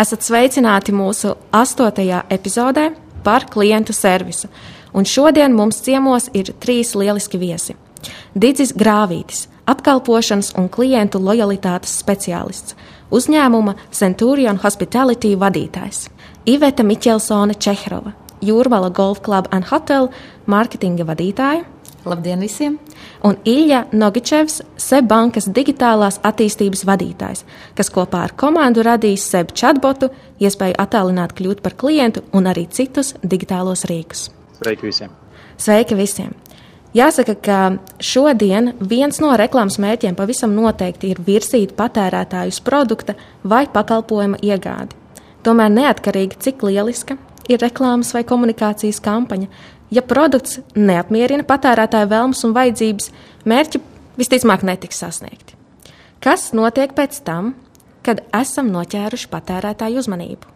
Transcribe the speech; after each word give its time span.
Esat 0.00 0.24
sveicināti 0.24 0.94
mūsu 0.96 1.34
astotajā 1.52 2.22
epizodē 2.32 2.90
par 3.24 3.46
klientu 3.52 3.92
servisu. 3.92 4.48
Un 4.92 5.04
šodien 5.08 5.54
mums 5.56 5.80
ciemos 5.84 6.28
ir 6.36 6.52
trīs 6.60 6.94
lieliski 6.96 7.40
viesi. 7.40 7.76
Digis 8.34 8.74
Grāvītis, 8.76 9.46
apkalpošanas 9.68 10.52
un 10.60 10.68
klientu 10.72 11.20
lojalitātes 11.22 11.94
speciālists, 12.02 12.76
uzņēmuma 13.12 13.76
Centurion 13.92 14.58
Hospitality 14.64 15.36
vadītājs, 15.38 16.08
Iveta 16.48 16.84
Miķelsone 16.84 17.54
Čehrova, 17.54 18.14
Jūrmala 18.42 18.90
Golf 18.90 19.22
Club 19.22 19.48
and 19.52 19.68
Hotel 19.70 20.10
mārketinga 20.50 21.06
vadītāja, 21.06 21.62
Labdien 22.04 22.40
visiem! 22.42 22.80
Un 23.24 23.36
Ilja 23.44 23.84
Nogičevs, 23.92 24.60
SEB 24.76 25.08
bankas 25.08 25.48
digitālās 25.54 26.18
attīstības 26.26 26.84
vadītājs, 26.88 27.44
kas 27.78 27.90
kopā 27.94 28.26
ar 28.26 28.36
komandu 28.38 28.84
radīs 28.86 29.24
SEB 29.30 29.54
chatbotu, 29.58 30.10
iespēju 30.42 30.78
attālināt 30.82 31.34
kļūt 31.38 31.62
par 31.62 31.76
klientu 31.78 32.24
un 32.32 32.50
arī 32.50 32.66
citus 32.70 33.14
digitālos 33.22 33.86
rīkus. 33.90 34.28
Sveiki 34.58 34.88
visiem! 34.88 35.12
Sveiki 35.56 35.98
visiem! 35.98 36.34
Jāsaka, 36.92 37.34
ka 37.40 37.58
šodien 38.04 38.74
viens 38.84 39.16
no 39.22 39.30
reklāmas 39.40 39.78
mērķiem 39.80 40.16
pavisam 40.18 40.52
noteikti 40.52 41.14
ir 41.14 41.22
virzīt 41.24 41.72
patērētāju 41.78 42.52
uz 42.52 42.58
produkta 42.60 43.14
vai 43.48 43.64
pakalpojuma 43.72 44.42
iegādi. 44.44 44.98
Tomēr 45.42 45.72
neatkarīgi 45.72 46.36
cik 46.44 46.66
lieliska 46.68 47.16
ir 47.48 47.62
reklāmas 47.64 48.12
vai 48.14 48.22
komunikācijas 48.28 49.00
kampaņa, 49.02 49.48
ja 49.92 50.02
produkts 50.02 50.60
neapmierina 50.76 51.44
patērētāju 51.48 52.08
vēlmes 52.10 52.42
un 52.46 52.54
vajadzības, 52.56 53.10
mērķi 53.48 53.82
visticamāk 54.18 54.64
netiks 54.66 55.02
sasniegti. 55.02 55.58
Kas 56.22 56.52
notiek 56.56 56.94
pēc 56.96 57.18
tam, 57.26 57.54
kad 58.06 58.22
esam 58.36 58.70
noķēruši 58.74 59.30
patērētāju 59.32 60.02
uzmanību? 60.02 60.50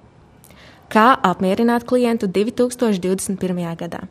Kā 0.92 1.09
apmierināt 1.27 1.84
klientu 1.89 2.29
2021. 2.31 3.64
gadā? 3.81 4.05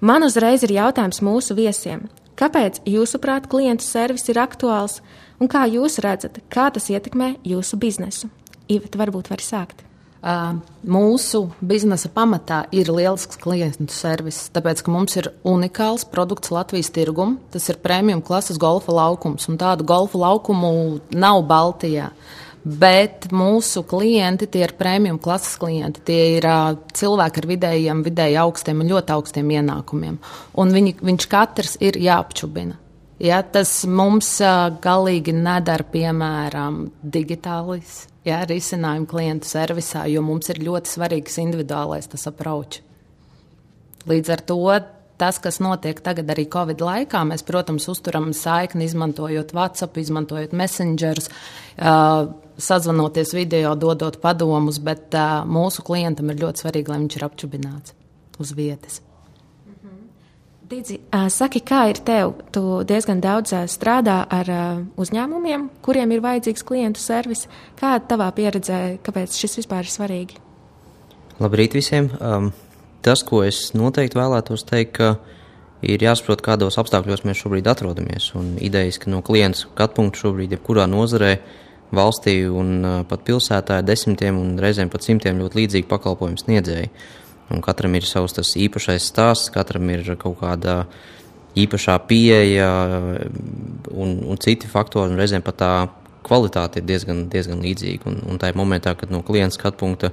Man 0.00 0.24
uzreiz 0.24 0.64
ir 0.64 0.72
jautājums 0.72 1.20
mūsu 1.20 1.54
viesiem. 1.58 2.06
Kāpēc, 2.40 2.80
jūsuprāt, 2.88 3.50
klientu 3.52 3.84
servis 3.84 4.24
ir 4.32 4.40
aktuāls 4.40 5.02
un 5.36 5.50
kā 5.52 5.66
jūs 5.68 6.00
redzat, 6.00 6.40
kā 6.48 6.70
tas 6.72 6.88
ietekmē 6.88 7.34
jūsu 7.44 7.76
biznesu? 7.76 8.32
Iveta, 8.70 8.96
varbūt 9.02 9.28
var 9.28 9.44
sākt. 9.44 9.84
Mūsu 10.20 11.46
biznesa 11.64 12.10
pamatā 12.12 12.66
ir 12.76 12.90
lielisks 12.92 13.38
klientu 13.40 13.88
servis, 13.94 14.50
tāpēc 14.52 14.82
ka 14.84 14.92
mums 14.92 15.16
ir 15.16 15.30
unikāls 15.48 16.04
produkts 16.04 16.52
Latvijas 16.52 16.92
tirgumā. 16.92 17.38
Tas 17.54 17.70
ir 17.72 17.80
premium 17.80 18.20
klases 18.20 18.60
golfa 18.60 18.92
laukums, 18.92 19.48
un 19.48 19.56
tādu 19.60 19.86
golfa 19.88 20.20
laukumu 20.20 21.00
nav 21.16 21.40
Baltijā. 21.48 22.10
Bet 22.60 23.30
mūsu 23.32 23.80
klienti, 23.88 24.44
tie 24.44 24.66
ir 24.66 24.74
premium 24.76 25.16
klases 25.16 25.56
klienti. 25.56 26.02
Tie 26.04 26.20
ir 26.36 26.44
uh, 26.44 26.74
cilvēki 26.92 27.40
ar 27.40 27.48
vidējiem, 27.48 28.04
vidēji 28.04 28.36
augstiem 28.42 28.84
un 28.84 28.92
ļoti 28.92 29.16
augstiem 29.16 29.54
ienākumiem. 29.56 30.20
Un 30.60 30.76
viņi, 30.76 30.98
viņš 31.00 31.28
katrs 31.32 31.78
ir 31.80 31.96
jāapčubina. 31.96 32.76
Ja, 33.20 33.40
tas 33.40 33.72
mums 33.88 34.34
uh, 34.44 34.68
galīgi 34.84 35.32
nedara, 35.32 35.88
piemēram, 35.88 36.82
digitālis 37.00 38.02
ja, 38.30 38.40
risinājumu 38.48 39.08
klientu 39.10 39.50
servisā, 39.50 40.06
jo 40.10 40.22
mums 40.24 40.48
ir 40.52 40.62
ļoti 40.64 40.94
svarīgs 40.94 41.36
individuālais 41.42 42.08
tas 42.10 42.26
aprauč. 42.30 42.80
Līdz 44.08 44.32
ar 44.32 44.42
to 44.48 44.58
tas, 45.20 45.36
kas 45.42 45.60
notiek 45.60 45.98
tagad 46.00 46.30
arī 46.32 46.46
Covid 46.48 46.80
laikā, 46.80 47.20
mēs, 47.28 47.44
protams, 47.44 47.90
uzturam 47.92 48.30
saikni, 48.36 48.86
izmantojot 48.88 49.52
WhatsApp, 49.56 50.00
izmantojot 50.00 50.54
messengerus, 50.56 51.28
sazvanoties 52.60 53.34
video, 53.36 53.74
dodot 53.76 54.16
padomus, 54.24 54.80
bet 54.80 55.12
mūsu 55.44 55.84
klientam 55.84 56.32
ir 56.32 56.40
ļoti 56.46 56.64
svarīgi, 56.64 56.92
lai 56.92 57.02
viņš 57.04 57.20
ir 57.20 57.28
apčubināts 57.28 57.96
uz 58.40 58.56
vietas. 58.56 59.02
Dīdzi, 60.70 61.00
saki, 61.34 61.64
kā 61.66 61.80
ir 61.90 61.98
tev? 62.06 62.36
Tu 62.54 62.60
diezgan 62.86 63.18
daudz 63.18 63.50
strādā 63.72 64.20
ar 64.30 64.46
uzņēmumiem, 65.02 65.64
kuriem 65.82 66.12
ir 66.14 66.20
vajadzīgs 66.22 66.62
klientu 66.68 67.02
servis. 67.02 67.48
Kāda 67.80 68.04
tavā 68.12 68.28
pieredzē, 68.36 68.78
kāpēc 69.02 69.34
šis 69.34 69.58
vispār 69.58 69.82
ir 69.82 69.90
svarīgi? 69.90 70.38
Labrīt 71.42 71.74
visiem! 71.74 72.06
Um, 72.22 72.52
tas, 73.02 73.24
ko 73.26 73.40
es 73.42 73.72
noteikti 73.74 74.20
vēlētos 74.20 74.62
teikt, 74.68 75.00
ka 75.00 75.08
ir 75.82 76.04
jāsaprot, 76.06 76.44
kādos 76.46 76.78
apstākļos 76.78 77.26
mēs 77.26 77.42
šobrīd 77.42 77.66
atrodamies. 77.72 78.30
Un 78.38 78.52
idejas, 78.62 79.00
ka 79.02 79.10
no 79.10 79.24
klienta 79.26 79.64
skatu 79.64 79.98
punkta 79.98 80.22
šobrīd, 80.22 80.54
jebkurā 80.54 80.86
nozarē, 80.86 81.32
valstī 81.90 82.44
un 82.46 82.70
uh, 82.78 83.00
pat 83.10 83.26
pilsētā 83.26 83.80
ir 83.82 83.90
desmitiem 83.90 84.38
un 84.38 84.54
reizēm 84.62 84.94
pat 84.94 85.02
simtiem 85.02 85.42
ļoti 85.42 85.64
līdzīgi 85.64 85.90
pakalpojumu 85.90 86.44
sniedzēji. 86.44 86.94
Un 87.50 87.62
katram 87.64 87.94
ir 87.98 88.06
savs 88.06 88.36
tas 88.36 88.52
īpašais 88.54 89.08
stāsts, 89.10 89.50
katram 89.50 89.88
ir 89.90 90.04
kaut 90.20 90.38
kāda 90.38 90.84
īpašā 91.58 91.96
pieeja 92.06 92.68
un, 93.90 94.20
un 94.30 94.38
citi 94.38 94.70
faktori, 94.70 95.10
un 95.10 95.18
reizēm 95.18 95.42
pat 95.42 95.58
tā 95.58 95.72
kvalitāte 96.26 96.78
ir 96.78 96.86
diezgan, 96.86 97.24
diezgan 97.32 97.64
līdzīga. 97.64 98.06
Un, 98.06 98.20
un 98.30 98.38
tā 98.38 98.52
ir 98.52 98.60
momentā, 98.60 98.94
kad 98.94 99.10
no 99.10 99.24
klienta 99.26 99.58
skatu 99.58 99.80
punkta 99.82 100.12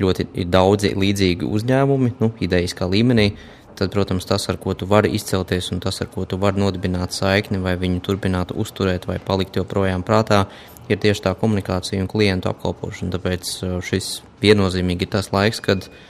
ļoti 0.00 0.28
ir 0.40 0.48
daudzi 0.48 0.94
līdzīgi 0.96 1.44
uzņēmumi, 1.44 2.16
nu, 2.22 2.32
idejas 2.44 2.76
kā 2.78 2.88
līmenī. 2.88 3.32
Tad, 3.78 3.92
protams, 3.94 4.24
tas, 4.26 4.48
ar 4.50 4.56
ko 4.58 4.72
tu 4.74 4.88
vari 4.90 5.12
izcelties, 5.14 5.68
un 5.74 5.82
tas, 5.84 6.00
ar 6.02 6.08
ko 6.10 6.24
tu 6.26 6.38
vari 6.40 6.58
nodibināt 6.58 7.14
saikni, 7.14 7.60
vai 7.62 7.76
viņu 7.78 8.00
turpināt 8.08 8.50
uzturēt, 8.56 9.06
vai 9.06 9.20
palikt 9.22 9.60
joprojām 9.60 10.02
prātā, 10.06 10.46
ir 10.90 10.98
tieši 10.98 11.28
tā 11.28 11.34
komunikācija 11.38 12.02
un 12.02 12.08
klientu 12.10 12.50
apkalpošana. 12.50 13.12
Tāpēc 13.14 13.52
šis 13.86 14.14
viennozīmīgi 14.42 15.06
ir 15.06 15.12
tas 15.12 15.30
laiks, 15.34 15.62
kad 15.62 15.86
uh, 15.86 16.00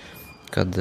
kad 0.55 0.77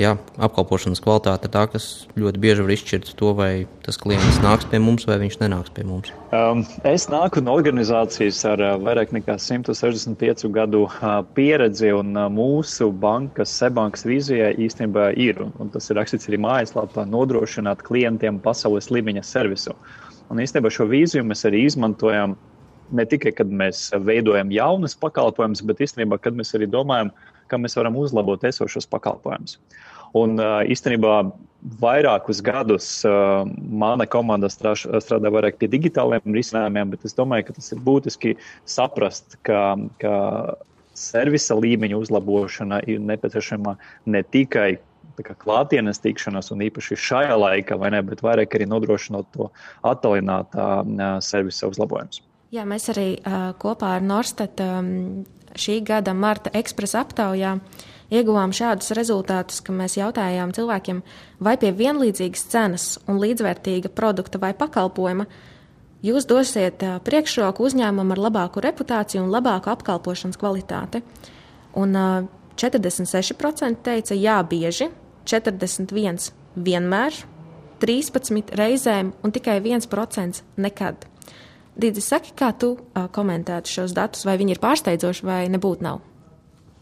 jā, 0.00 0.14
apkalpošanas 0.42 1.02
kvalitāte 1.02 1.48
ir 1.48 1.52
tā, 1.54 1.64
kas 1.70 1.86
ļoti 2.18 2.40
bieži 2.42 2.64
var 2.64 2.72
izšķirt 2.74 3.10
to, 3.18 3.30
vai 3.36 3.50
tas 3.84 3.98
klients 4.00 4.40
nāks 4.42 4.66
pie 4.70 4.80
mums 4.82 5.06
vai 5.08 5.18
viņš 5.22 5.38
nenāks 5.42 5.74
pie 5.74 5.84
mums. 5.86 6.10
Um, 6.34 6.64
es 6.88 7.06
nāku 7.12 7.42
no 7.44 7.54
organizācijas 7.58 8.40
ar 8.50 8.62
uh, 8.62 8.72
vairāk 8.82 9.14
nekā 9.14 9.36
165 9.40 10.48
gadu 10.54 10.84
uh, 10.88 11.20
pieredzi, 11.36 11.92
un 11.94 12.14
uh, 12.16 12.30
mūsu 12.32 12.90
bankas, 13.04 13.52
Sebankas 13.54 14.06
vīzijā 14.08 14.54
īstenībā 14.66 15.12
ir, 15.20 15.44
un 15.62 15.70
tas 15.74 15.86
ir 15.90 16.00
rakstīts 16.00 16.30
arī 16.30 16.40
mājaslapā, 16.42 17.06
nodrošināt 17.10 17.84
klientiem 17.86 18.40
pasaules 18.42 18.90
līmeņa 18.90 19.22
servisu. 19.26 19.76
Un 20.32 20.40
īstenībā 20.42 20.72
šo 20.72 20.88
vīziju 20.90 21.26
mēs 21.28 21.44
arī 21.46 21.66
izmantojam 21.68 22.34
ne 22.94 23.04
tikai, 23.08 23.32
kad 23.36 23.48
mēs 23.48 23.86
veidojam 24.04 24.50
jaunas 24.52 24.96
pakalpojumus, 24.98 25.62
bet 25.68 25.82
īstenībā, 25.84 26.18
kad 26.20 26.36
mēs 26.36 26.52
arī 26.56 26.66
domājam, 26.70 27.12
kā 27.54 27.62
mēs 27.62 27.78
varam 27.78 27.96
uzlabot 28.00 28.44
esošos 28.50 28.90
pakalpojumus. 28.90 29.58
Un 30.14 30.38
īstenībā 30.70 31.14
vairākus 31.80 32.42
gadus 32.44 32.88
mana 33.82 34.06
komanda 34.06 34.50
strādā 34.52 35.32
vairāk 35.32 35.58
pie 35.58 35.70
digitāliem 35.72 36.36
risinājumiem, 36.36 36.92
bet 36.92 37.06
es 37.08 37.16
domāju, 37.16 37.48
ka 37.48 37.56
tas 37.56 37.72
ir 37.74 37.80
būtiski 37.82 38.36
saprast, 38.68 39.38
ka, 39.48 39.74
ka 40.02 40.14
servisa 40.94 41.56
līmeņa 41.58 41.98
uzlabošana 41.98 42.82
ir 42.90 43.00
nepieciešama 43.02 43.78
ne 44.06 44.22
tikai 44.22 44.76
klātienes 45.22 46.00
tikšanās, 46.02 46.50
un 46.54 46.62
īpaši 46.66 46.98
šajā 46.98 47.34
laikā, 47.38 47.78
ne, 47.90 48.02
bet 48.06 48.22
vairāk 48.24 48.54
arī 48.56 48.66
nodrošinot 48.70 49.28
to 49.34 49.50
attālinātā 49.86 50.68
servisa 51.22 51.70
uzlabojumus. 51.70 52.22
Jā, 52.54 52.62
mēs 52.68 52.86
arī 52.92 53.16
uh, 53.18 53.50
kopā 53.58 53.96
ar 53.96 54.04
Norstat 54.06 54.60
um, 54.62 55.24
šī 55.54 55.80
gada 55.86 56.14
marta 56.14 56.52
ekspresa 56.54 57.02
aptaujā 57.04 57.56
ieguvām 58.14 58.52
šādus 58.54 58.92
rezultātus, 58.96 59.62
ka 59.64 59.72
mēs 59.74 59.96
jautājām 59.98 60.52
cilvēkiem, 60.54 61.00
vai 61.40 61.56
pie 61.60 61.72
vienlīdzīgas 61.74 62.46
cenas 62.52 62.86
un 63.08 63.20
līdzvērtīga 63.22 63.90
produkta 63.94 64.40
vai 64.42 64.52
pakalpojuma 64.56 65.26
jūs 66.04 66.28
dosiet 66.28 66.84
priekšroku 67.06 67.64
uzņēmumam 67.64 68.14
ar 68.14 68.22
labāku 68.28 68.62
reputāciju 68.64 69.24
un 69.24 69.32
labāku 69.32 69.72
apkalpošanas 69.72 70.40
kvalitāti. 70.40 71.02
Un 71.80 71.96
46% 72.60 73.80
teica 73.82 74.18
jā, 74.18 74.36
bieži, 74.46 74.90
41% 75.26 76.30
vienmēr, 76.54 77.16
13% 77.82 78.54
reizēm 78.54 79.10
un 79.24 79.34
tikai 79.34 79.58
1% 79.64 80.44
nekad. 80.56 81.08
Dīdzi, 81.74 82.02
saki, 82.04 82.34
kā 82.38 82.52
tu 82.58 82.74
uh, 82.76 83.06
komentētu 83.10 83.72
šos 83.80 83.94
datus, 83.96 84.26
vai 84.28 84.36
viņi 84.38 84.54
ir 84.54 84.62
pārsteidzoši 84.62 85.26
vai 85.26 85.44
nebūtu 85.50 85.86
nav? 85.86 86.02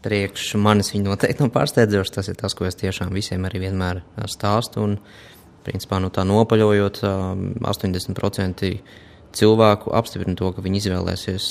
priekš 0.03 0.53
manis 0.59 0.91
viņi 0.93 1.07
noteikti 1.07 1.43
nav 1.43 1.53
pārsteidzoši. 1.55 2.15
Tas 2.17 2.29
ir 2.31 2.37
tas, 2.39 2.55
ko 2.57 2.67
es 2.67 2.77
tiešām 2.79 3.13
visiem 3.15 3.47
arī 3.47 3.63
vienmēr 3.67 4.03
stāstu. 4.31 4.83
Un, 4.83 4.97
principā, 5.63 5.99
no 6.03 6.09
tā 6.13 6.25
nopaļojot, 6.27 7.01
80% 7.63 8.71
cilvēku 9.33 9.93
apstiprina 9.95 10.35
to, 10.37 10.51
ka 10.53 10.63
viņi 10.65 10.81
izvēlēsies 10.81 11.47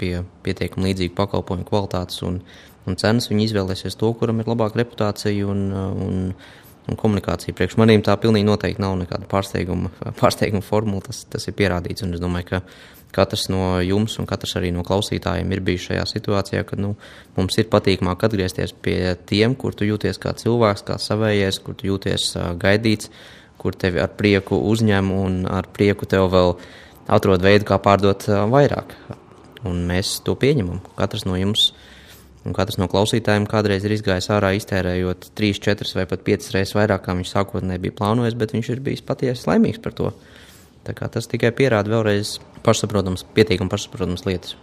pie 0.00 0.12
pietiekami 0.46 0.92
līdzīgu 0.92 1.16
pakalpojumu 1.18 1.66
kvalitātes 1.68 2.22
un, 2.28 2.38
un 2.86 3.00
cenas. 3.00 3.28
Viņi 3.32 3.50
izvēlēsies 3.50 3.98
to, 3.98 4.12
kuram 4.20 4.40
ir 4.40 4.50
labāka 4.50 4.80
reputācija 4.80 5.50
un, 5.50 5.66
un, 5.74 6.22
un 6.88 6.98
komunikācija. 6.98 7.54
Priekš 7.56 7.76
maniem 7.80 8.02
tā 8.04 8.14
pilnīgi 8.20 8.48
noteikti 8.48 8.82
nav 8.82 8.96
nekāda 9.00 9.28
pārsteiguma, 9.30 9.90
pārsteiguma 10.18 10.64
formula. 10.64 11.04
Tas, 11.08 11.24
tas 11.30 11.48
ir 11.48 11.56
pierādīts. 11.58 12.04
Un 12.06 12.16
es 12.16 12.22
domāju, 12.22 12.48
ka 12.52 12.62
katrs 13.14 13.48
no 13.52 13.78
jums 13.84 14.18
un 14.20 14.28
katrs 14.28 14.56
arī 14.60 14.70
no 14.74 14.84
klausītājiem 14.86 15.52
ir 15.54 15.62
bijis 15.64 15.88
šajā 15.88 16.04
situācijā, 16.10 16.64
kad 16.68 16.80
nu, 16.82 16.94
mums 17.36 17.56
ir 17.60 17.68
patīkamāk 17.72 18.26
atgriezties 18.28 18.74
pie 18.84 19.14
tiem, 19.28 19.56
kur 19.58 19.76
tu 19.76 19.88
jūties 19.88 20.20
kā 20.22 20.34
cilvēks, 20.38 20.84
kā 20.88 20.98
savējies, 21.02 21.60
kur 21.64 21.78
tu 21.78 21.88
jūties 21.90 22.30
uh, 22.36 22.50
gaidīts, 22.60 23.12
kur 23.58 23.76
tevi 23.76 24.02
ar 24.02 24.12
prieku 24.18 24.60
uzņem 24.70 25.12
un 25.14 25.40
ar 25.50 25.70
prieku 25.74 26.06
tev 26.06 26.28
vēl 26.34 26.54
atrod 27.08 27.42
veidu, 27.42 27.66
kā 27.68 27.80
pārdot 27.82 28.28
uh, 28.28 28.44
vairāk. 28.52 28.94
Un 29.66 29.82
mēs 29.88 30.20
to 30.24 30.36
pieņemam. 30.38 30.82
Katrs 30.98 31.26
no 31.26 31.38
jums. 31.38 31.72
Un 32.48 32.54
katrs 32.56 32.78
no 32.80 32.86
klausītājiem 32.88 33.44
kādreiz 33.50 33.84
ir 33.84 33.92
izgājis 33.92 34.30
ārā, 34.32 34.54
iztērējot 34.56 35.26
3, 35.36 35.58
4 35.66 35.96
vai 35.98 36.06
pat 36.08 36.22
5 36.24 36.54
reizes 36.54 36.76
vairāk, 36.78 37.02
kā 37.04 37.16
viņš 37.18 37.32
sākotnēji 37.34 37.82
bija 37.82 37.96
plānojis, 37.98 38.38
bet 38.40 38.54
viņš 38.56 38.70
ir 38.72 38.80
bijis 38.86 39.04
patiesi 39.04 39.44
laimīgs 39.50 39.82
par 39.84 39.96
to. 39.98 40.14
Tas 40.88 41.28
tikai 41.28 41.50
pierāda 41.52 41.92
vēlreiz 41.92 42.38
pašsaprotams, 42.64 43.26
pietiekami 43.36 43.68
pašsaprotams 43.68 44.24
lietas. 44.24 44.56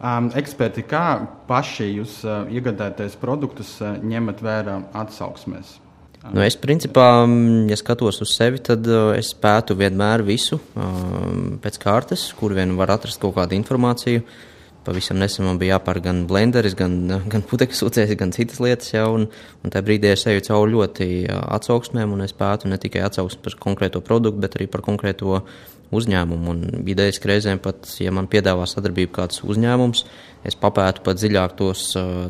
Um, 0.00 0.30
eksperti, 0.36 0.84
kā 0.88 1.04
paši 1.48 1.90
jūs 1.90 2.20
uh, 2.24 2.44
iegādājaties 2.52 3.16
produktus, 3.20 3.74
uh, 3.80 3.96
ņemat 4.00 4.38
vērā 4.44 4.76
atsauksmēs? 4.96 5.74
Nu, 6.20 6.40
es, 6.44 6.56
principā, 6.60 7.24
ja 7.68 7.76
skatos 7.80 8.20
uz 8.24 8.32
sevi, 8.36 8.60
tad 8.64 8.84
uh, 8.88 9.14
es 9.16 9.32
pētu 9.36 9.76
vienmēr 9.76 10.24
visu 10.24 10.60
pēc 11.64 11.80
kārtas, 11.80 12.26
kur 12.36 12.52
vien 12.56 12.76
var 12.80 12.92
atrast 12.96 13.20
kaut 13.20 13.36
kādu 13.36 13.56
informāciju. 13.56 14.24
Pavisam 14.84 15.18
nesen 15.20 15.44
man 15.44 15.58
bija 15.60 15.76
jāpērk 15.76 16.06
gan 16.06 16.22
blenderis, 16.28 16.76
gan, 16.78 16.94
gan 17.28 17.42
putekļu 17.44 17.76
sūcējs, 17.76 18.14
gan 18.20 18.32
citas 18.32 18.62
lietas. 18.64 18.94
Jau, 18.94 19.10
un, 19.18 19.26
un 19.60 19.74
tajā 19.74 19.84
brīdī 19.84 20.14
es 20.14 20.24
eju 20.30 20.46
cauri 20.46 20.72
ļoti 20.72 21.10
atsauksmēm, 21.28 22.14
un 22.16 22.24
es 22.24 22.32
pētu 22.36 22.70
ne 22.70 22.80
tikai 22.80 23.02
atsauksmes 23.04 23.44
par 23.44 23.58
konkrēto 23.60 24.00
produktu, 24.04 24.40
bet 24.40 24.56
arī 24.56 24.70
par 24.72 24.84
konkrēto 24.86 25.42
uzņēmumu. 25.92 26.54
Un 26.54 26.88
idejas 26.88 27.20
reizēm 27.26 27.60
pat, 27.62 27.88
ja 28.00 28.12
man 28.14 28.30
piedāvā 28.30 28.64
sadarbību 28.70 29.12
kāds 29.18 29.42
uzņēmums, 29.44 30.04
es 30.48 30.56
papētu 30.56 31.04
pat 31.04 31.20
dziļāk 31.20 31.56
tos, 31.58 31.86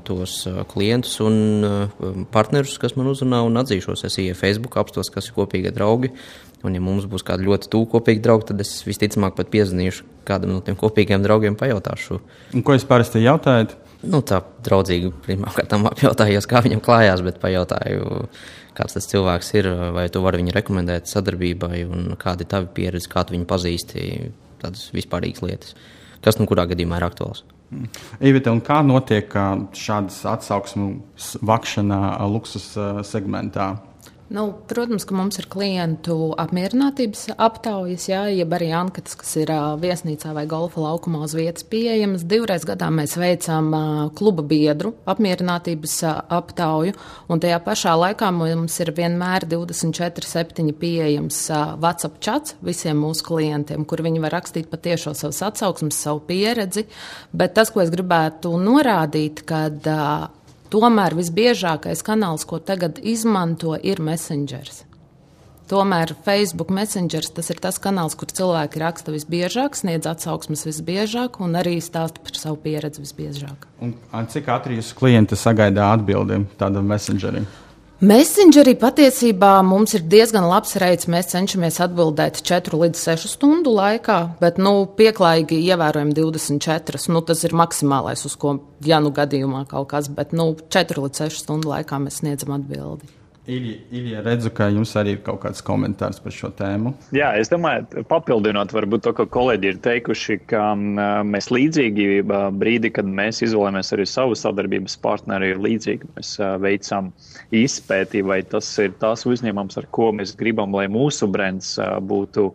tos 0.09 0.37
klientus 0.73 1.21
un 1.23 2.27
partnerus, 2.35 2.79
kas 2.83 2.97
man 2.99 3.13
uzrunā, 3.13 3.45
un 3.47 3.61
atzīšos, 3.63 4.07
es 4.09 4.19
ieju 4.19 4.39
Facebook, 4.39 4.81
apstos, 4.81 5.13
kas 5.13 5.31
ir 5.31 5.37
kopīgi 5.39 5.75
draugi. 5.77 6.15
Un, 6.61 6.75
ja 6.77 6.83
mums 6.85 7.07
būs 7.09 7.25
kādi 7.25 7.47
ļoti 7.47 7.71
tuvu 7.73 7.87
kopīgi 7.95 8.21
draugi, 8.25 8.51
tad 8.51 8.61
es 8.61 8.75
visticamāk 8.85 9.33
pat 9.39 9.49
piezvanīšu 9.53 10.05
kādam 10.29 10.55
no 10.55 10.63
tiem 10.65 10.77
kopīgiem 10.79 11.23
draugiem, 11.25 11.57
pajautāšu. 11.59 12.21
Un 12.57 12.65
ko 12.67 12.77
jūs 12.77 12.87
parasti 12.89 13.23
jautājat? 13.25 13.77
Nu, 14.01 14.23
tā 14.25 14.41
draudzīgi 14.65 15.13
pirmkārt 15.27 15.73
apjautājos, 15.93 16.49
kā 16.49 16.63
viņam 16.65 16.83
klājās, 16.85 17.25
bet 17.25 17.41
pajautāju, 17.43 18.27
kāds 18.77 18.97
tas 18.97 19.09
cilvēks 19.11 19.55
ir, 19.59 19.71
vai 19.97 20.07
tu 20.13 20.25
vari 20.25 20.41
viņu 20.43 20.57
rekomendēt 20.57 21.11
sadarbībai, 21.11 21.85
un 21.89 22.13
kāda 22.21 22.47
ir 22.47 22.53
tava 22.53 22.71
pieredze, 22.77 23.11
kā 23.13 23.25
tu 23.25 23.37
viņu 23.37 23.49
pazīsti, 23.51 24.05
tādas 24.61 24.89
vispārīgas 24.97 25.45
lietas, 25.45 25.77
kas 26.25 26.41
nu 26.41 26.49
kurā 26.49 26.69
gadījumā 26.71 27.01
ir 27.01 27.09
aktuāls. 27.11 27.45
Ivita, 28.19 28.51
un 28.51 28.59
kā 28.67 28.81
notiek 28.83 29.31
šādas 29.79 30.17
atsauksmu 30.27 30.89
vakšana 31.47 32.01
luksus 32.33 32.73
segmentā? 33.07 33.77
Nu, 34.31 34.45
protams, 34.71 35.03
ka 35.03 35.15
mums 35.19 35.41
ir 35.41 35.49
klientu 35.51 36.15
apmierinātības 36.39 37.33
aptaujas, 37.35 38.05
jā, 38.07 38.21
jeb 38.31 38.53
arī 38.55 38.69
anketas, 38.79 39.17
kas 39.19 39.33
ir 39.41 39.51
viesnīcā 39.83 40.31
vai 40.37 40.45
golfa 40.47 40.85
laukumā 40.85 41.25
uz 41.27 41.35
vietas 41.35 41.67
pieejamas. 41.67 42.23
Divreiz 42.31 42.63
gadā 42.69 42.93
mēs 42.95 43.17
veicam 43.19 43.75
kluba 44.15 44.45
biedru 44.47 44.93
apmierinātības 45.11 45.97
aptauju, 46.31 46.95
un 47.27 47.43
tajā 47.43 47.59
pašā 47.67 47.97
laikā 48.05 48.31
mums 48.37 48.79
ir 48.85 48.95
vienmēr 48.95 49.49
24-7 49.51 50.79
pieejams 50.79 51.43
WhatsApp 51.83 52.23
chats 52.23 52.55
visiem 52.63 53.03
mūsu 53.03 53.27
klientiem, 53.33 53.83
kur 53.83 54.07
viņi 54.07 54.23
var 54.23 54.39
rakstīt 54.39 54.71
patiešo 54.71 55.19
savas 55.19 55.43
atsauksmes, 55.51 55.99
savu 56.07 56.23
pieredzi. 56.31 56.87
Bet 57.35 57.59
tas, 57.59 57.75
ko 57.75 57.83
es 57.83 57.91
gribētu 57.91 58.55
norādīt, 58.63 59.43
kad 59.43 59.91
Tomēr 60.71 61.17
visbiežākais 61.19 62.05
kanāls, 62.07 62.45
ko 62.47 62.61
tagad 62.63 63.01
izmanto, 63.03 63.73
ir 63.75 63.99
Messengers. 63.99 64.85
Tomēr 65.71 66.13
Facebook 66.23 66.71
Messenger 66.75 67.27
tas 67.35 67.51
ir 67.51 67.59
tas 67.63 67.79
kanāls, 67.83 68.15
kur 68.19 68.31
cilvēki 68.31 68.79
raksta 68.83 69.11
visbiežāk, 69.15 69.75
sniedz 69.79 70.07
atsauksmes 70.11 70.63
visbiežāk 70.69 71.41
un 71.43 71.59
arī 71.59 71.77
stāsta 71.83 72.23
par 72.23 72.39
savu 72.39 72.59
pieredzi 72.63 73.03
visbiežāk. 73.03 73.67
Un, 73.83 73.97
cik 74.31 74.51
ātri 74.55 74.79
jūs 74.79 74.93
klienti 74.99 75.39
sagaida 75.39 75.91
atbildību 75.97 76.59
tādam 76.59 76.87
messengerim? 76.91 77.51
Messengerī 78.01 78.79
patiesībā 78.81 79.59
mums 79.61 79.93
ir 79.93 80.07
diezgan 80.09 80.47
labs 80.49 80.71
reids. 80.81 81.05
Mēs 81.13 81.35
cenšamies 81.35 81.83
atbildēt 81.85 82.39
4 82.49 82.79
līdz 82.81 82.97
6 82.97 83.29
stundu 83.35 83.75
laikā, 83.77 84.17
bet 84.41 84.57
nu, 84.57 84.87
pieklājīgi 84.97 85.59
ievērojam 85.67 86.15
24. 86.17 87.03
Nu, 87.13 87.21
tas 87.21 87.45
ir 87.45 87.53
maksimālais, 87.61 88.25
uz 88.25 88.41
ko, 88.41 88.57
ja 88.89 89.05
nu 89.05 89.13
gadījumā 89.13 89.67
kaut 89.69 89.91
kas, 89.93 90.09
bet 90.17 90.33
nu, 90.33 90.55
4 90.73 91.05
līdz 91.05 91.27
6 91.27 91.45
stundu 91.45 91.75
laikā 91.75 92.01
mēs 92.01 92.23
sniedzam 92.23 92.57
atbildi. 92.57 93.20
Ilija, 93.49 94.21
redzu, 94.21 94.51
ka 94.53 94.67
jums 94.69 94.91
arī 95.01 95.15
ir 95.17 95.21
kaut 95.25 95.41
kāds 95.41 95.63
komentārs 95.65 96.21
par 96.21 96.35
šo 96.35 96.51
tēmu. 96.59 96.93
Jā, 97.17 97.31
es 97.41 97.49
domāju, 97.49 98.03
papildinot 98.11 98.75
varbūt 98.77 99.07
to, 99.07 99.15
ko 99.17 99.25
kolēģi 99.33 99.71
ir 99.71 99.79
teikuši, 99.81 100.37
ka 100.51 100.67
mēs 100.77 101.49
līdzīgi 101.49 102.21
brīdi, 102.61 102.93
kad 102.93 103.09
mēs 103.09 103.41
izvēlamies 103.47 103.95
arī 103.97 104.05
savu 104.07 104.37
sadarbības 104.37 104.99
partneri, 105.01 105.55
ir 105.55 105.65
līdzīgi. 105.65 106.13
Mēs 106.19 106.35
veicam 106.61 107.11
izpēti, 107.57 108.21
vai 108.29 108.43
tas 108.45 108.69
ir 108.85 108.93
tas 109.01 109.25
uzņēmums, 109.25 109.81
ar 109.81 109.89
ko 109.89 110.13
mēs 110.21 110.37
gribam, 110.37 110.77
lai 110.77 110.91
mūsu 110.93 111.31
brands 111.33 111.79
būtu, 111.81 112.51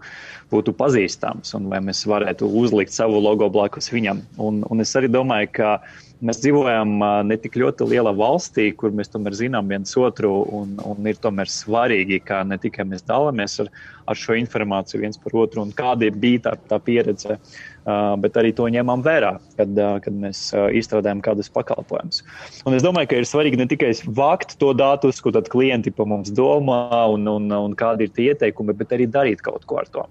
būtu 0.54 0.78
pazīstams 0.78 1.58
un 1.58 1.66
vai 1.74 1.82
mēs 1.82 2.06
varētu 2.06 2.48
uzlikt 2.62 2.94
savu 2.94 3.18
logo 3.26 3.50
blakus 3.50 3.90
viņam. 3.90 4.22
Un, 4.38 4.62
un 4.70 4.86
es 4.86 4.94
arī 4.96 5.10
domāju, 5.10 5.50
ka 5.58 5.78
Mēs 6.26 6.40
dzīvojam 6.42 6.96
ne 7.30 7.36
tik 7.38 7.58
ļoti 7.62 7.86
lielā 7.92 8.10
valstī, 8.18 8.72
kur 8.74 8.94
mēs 8.96 9.12
tomēr 9.14 9.36
zinām 9.38 9.68
viens 9.70 9.92
otru, 10.00 10.32
un, 10.58 10.72
un 10.82 11.10
ir 11.10 11.20
tomēr 11.22 11.52
svarīgi, 11.52 12.18
ka 12.26 12.40
ne 12.48 12.58
tikai 12.62 12.88
mēs 12.90 13.06
dalāmies 13.06 13.60
ar, 13.62 13.70
ar 14.10 14.18
šo 14.18 14.38
informāciju 14.40 15.04
viens 15.04 15.22
par 15.22 15.38
otru, 15.44 15.62
un 15.68 15.74
kāda 15.76 16.10
bija 16.10 16.48
tā, 16.48 16.56
tā 16.72 16.82
pieredze. 16.82 17.38
uh, 17.38 17.75
bet 18.22 18.38
arī 18.40 18.52
to 18.56 18.66
ņemam 18.72 19.04
vērā, 19.06 19.36
kad, 19.60 19.80
kad 20.06 20.16
mēs 20.18 20.48
izstrādājam 20.78 21.22
kādus 21.26 21.52
pakalpojumus. 21.54 22.24
Un 22.66 22.78
es 22.78 22.86
domāju, 22.86 23.12
ka 23.12 23.20
ir 23.22 23.28
svarīgi 23.30 23.60
ne 23.62 23.68
tikai 23.70 23.92
vākt 24.18 24.56
to 24.62 24.72
datus, 24.78 25.22
ko 25.22 25.34
klienti 25.36 25.94
par 25.94 26.10
mums 26.10 26.32
domā 26.34 27.06
un, 27.14 27.28
un, 27.30 27.46
un 27.54 27.76
kādi 27.78 28.08
ir 28.08 28.14
tie 28.16 28.32
ieteikumi, 28.34 28.76
bet 28.78 28.96
arī 28.96 29.08
darīt 29.12 29.44
kaut 29.46 29.68
ko 29.70 29.80
ar 29.82 29.90
to. 29.94 30.06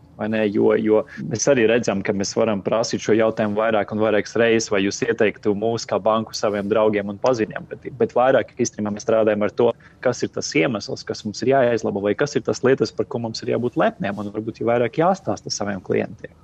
Jo, 0.55 0.75
jo 0.79 1.03
mēs 1.27 1.49
arī 1.51 1.67
redzam, 1.71 2.03
ka 2.07 2.15
mēs 2.15 2.35
varam 2.39 2.63
prasīt 2.65 3.03
šo 3.03 3.17
jautājumu 3.19 3.59
vairāk 3.59 3.95
un 3.95 4.03
vairāk 4.05 4.31
reizes, 4.39 4.71
vai 4.73 4.85
jūs 4.85 5.03
ieteiktu 5.07 5.57
mūs 5.59 5.89
kā 5.91 5.99
banku 6.03 6.37
saviem 6.37 6.71
draugiem 6.71 7.11
un 7.11 7.21
paziņām. 7.23 7.69
Bet, 7.71 7.91
bet 7.99 8.15
vairāk 8.17 8.55
īstenībā 8.61 8.95
mēs 8.95 9.07
strādājam 9.07 9.47
ar 9.47 9.55
to, 9.59 9.71
kas 10.05 10.23
ir 10.23 10.33
tas 10.35 10.53
iemesls, 10.55 11.05
kas 11.07 11.25
mums 11.27 11.43
ir 11.43 11.55
jāizlabo, 11.55 12.05
vai 12.05 12.15
kas 12.19 12.39
ir 12.39 12.47
tas 12.47 12.63
lietas, 12.67 12.95
par 12.95 13.11
ko 13.11 13.25
mums 13.27 13.43
ir 13.43 13.55
jābūt 13.55 13.79
lepniem 13.81 14.23
un 14.23 14.33
varbūt 14.35 14.63
jau 14.63 14.71
vairāk 14.71 15.03
jāstāsta 15.03 15.53
saviem 15.53 15.83
klientiem. 15.85 16.35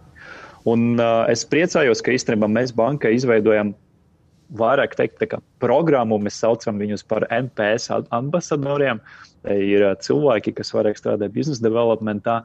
Un 0.69 1.00
uh, 1.00 1.25
es 1.33 1.47
priecājos, 1.49 2.02
ka 2.05 2.12
īstenībā 2.12 2.49
mēs 2.50 2.75
bankai 2.76 3.14
izveidojam 3.17 3.73
vairāk 4.59 4.97
teikt, 4.99 5.23
programmu, 5.62 6.19
mēs 6.19 6.40
saucam 6.43 6.81
viņus 6.81 7.05
par 7.09 7.26
NPS 7.31 7.90
ambasadoriem. 8.11 9.00
Ir 9.49 9.87
cilvēki, 10.05 10.52
kas 10.59 10.75
vairāk 10.75 10.99
strādā 10.99 11.31
biznesa 11.33 11.64
developmentā 11.64 12.40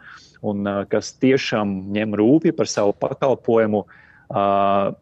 un 0.45 0.63
uh, 0.63 0.83
kas 0.87 1.11
tiešām 1.19 1.89
ņem 1.95 2.15
rūpi 2.15 2.53
par 2.55 2.71
savu 2.71 2.95
pakalpojumu. 3.01 3.83
Uh, 4.25 4.93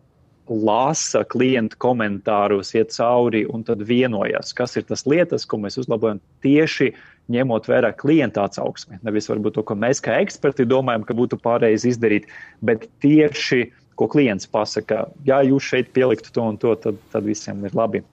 lasa 0.50 1.24
klientu 1.24 1.77
komentārus, 1.79 2.74
iet 2.75 2.91
cauri 2.91 3.46
un 3.48 3.63
tad 3.63 3.84
vienojas, 3.88 4.51
kas 4.55 4.75
ir 4.75 4.84
tas 4.89 5.05
lietas, 5.08 5.46
ko 5.48 5.60
mēs 5.62 5.79
uzlabojam 5.79 6.20
tieši 6.43 6.91
ņemot 7.32 7.70
vērā 7.70 7.94
klienta 7.96 8.44
atsauksmi. 8.48 9.00
Nevis 9.06 9.30
varbūt 9.32 9.58
to, 9.58 9.63
ko 9.68 9.77
mēs 9.80 10.03
kā 10.03 10.18
eksperti 10.24 10.68
domājam, 10.68 11.06
ka 11.08 11.15
būtu 11.18 11.39
pareizi 11.44 11.94
izdarīt, 11.94 12.27
bet 12.65 12.89
tieši 13.03 13.68
ko 13.96 14.10
klients 14.10 14.50
pasaka, 14.50 15.08
ja 15.25 15.44
jūs 15.46 15.70
šeit 15.70 15.94
pieliktu 15.94 16.34
to 16.34 16.46
un 16.50 16.60
to, 16.60 16.74
tad, 16.82 17.00
tad 17.13 17.25
visiem 17.27 17.62
ir 17.68 17.75
labi. 17.77 18.03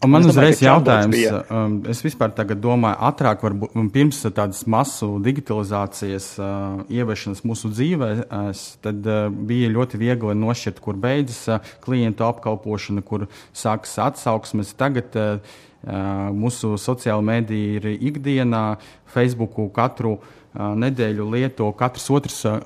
Un 0.00 0.08
man 0.08 0.24
uzreiz 0.24 0.62
jautājums, 0.64 1.18
um, 1.52 1.74
es 1.92 1.98
vispār 2.00 2.32
domāju, 2.56 2.96
ātrāk, 3.04 3.42
varbūt 3.44 3.74
pirms 3.92 4.22
tādas 4.32 4.62
masu 4.64 5.18
digitalizācijas 5.20 6.28
uh, 6.40 6.78
ieviešanas 6.88 7.44
mūsu 7.44 7.68
dzīvē, 7.68 8.08
tad 8.80 9.04
uh, 9.04 9.26
bija 9.28 9.68
ļoti 9.74 10.00
viegli 10.00 10.36
nošķirt, 10.40 10.80
kur 10.80 10.96
beidzas 10.96 11.42
uh, 11.52 11.72
klientu 11.84 12.24
apkalpošana, 12.30 13.04
kur 13.04 13.28
sākas 13.52 13.98
atsauksmes. 14.08 14.72
Tagad 14.80 15.20
uh 15.20 15.58
mūsu 15.80 16.74
sociāla 16.80 17.24
medija 17.24 17.78
ir 17.78 17.88
ikdienā, 17.96 18.64
Facebooku 19.10 19.68
katru 19.74 20.18
uh, 20.18 20.30
nedēļu 20.54 21.26
lieto 21.32 21.70
katrs 21.78 22.08
otrs 22.12 22.40
uh, 22.48 22.60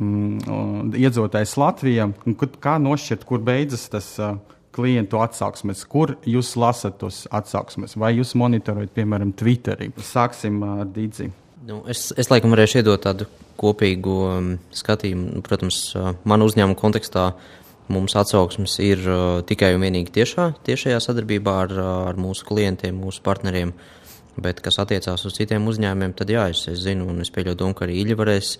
um, 0.00 0.90
iedzīvotājs 0.96 1.56
Latvijā. 1.60 2.10
Kā 2.62 2.76
nošķirt, 2.82 3.26
kur 3.28 3.42
beidzas 3.44 3.88
tas? 3.92 4.12
Klientu 4.76 5.16
atsauksmes, 5.24 5.86
kur 5.88 6.10
jūs 6.28 6.50
lasat 6.60 6.98
tos 7.00 7.22
atsauksmes, 7.32 7.94
vai 7.96 8.10
jūs 8.18 8.34
monitorojat, 8.36 8.90
piemēram, 8.92 9.30
Twitterī. 9.32 9.86
Sāksim 10.04 10.58
ar 10.66 10.82
Dīdzi. 10.92 11.30
Nu, 11.64 11.78
es, 11.88 12.10
es 12.12 12.28
laikam 12.28 12.52
varēšu 12.52 12.82
iedot 12.82 13.00
tādu 13.00 13.24
kopīgu 13.56 14.16
um, 14.26 14.50
skatījumu. 14.76 15.38
Nu, 15.38 15.44
protams, 15.46 15.80
uh, 15.96 16.12
manu 16.28 16.50
uzņēmumu 16.50 16.76
kontekstā 16.76 17.30
mums 17.92 18.16
atsauksmes 18.18 18.78
ir 18.84 19.04
uh, 19.06 19.42
tikai 19.46 19.74
un 19.76 19.84
vienīgi 19.86 20.14
tiešā, 20.16 20.50
tiešajā 20.66 20.98
sadarbībā 21.04 21.54
ar, 21.66 21.76
uh, 21.76 21.92
ar 22.10 22.18
mūsu 22.20 22.46
klientiem, 22.48 22.96
mūsu 22.98 23.22
partneriem. 23.26 23.74
Bet, 24.36 24.58
kas 24.60 24.76
attiecās 24.82 25.22
uz 25.24 25.32
citiem 25.32 25.64
uzņēmumiem, 25.64 26.12
tad 26.12 26.28
jā, 26.28 26.42
es, 26.52 26.66
es 26.68 26.82
zinu, 26.84 27.06
un 27.08 27.24
es 27.24 27.30
pieļauju 27.32 27.56
domu, 27.56 27.76
ka 27.76 27.86
arī 27.86 28.02
Ilja 28.02 28.18
varēs 28.20 28.50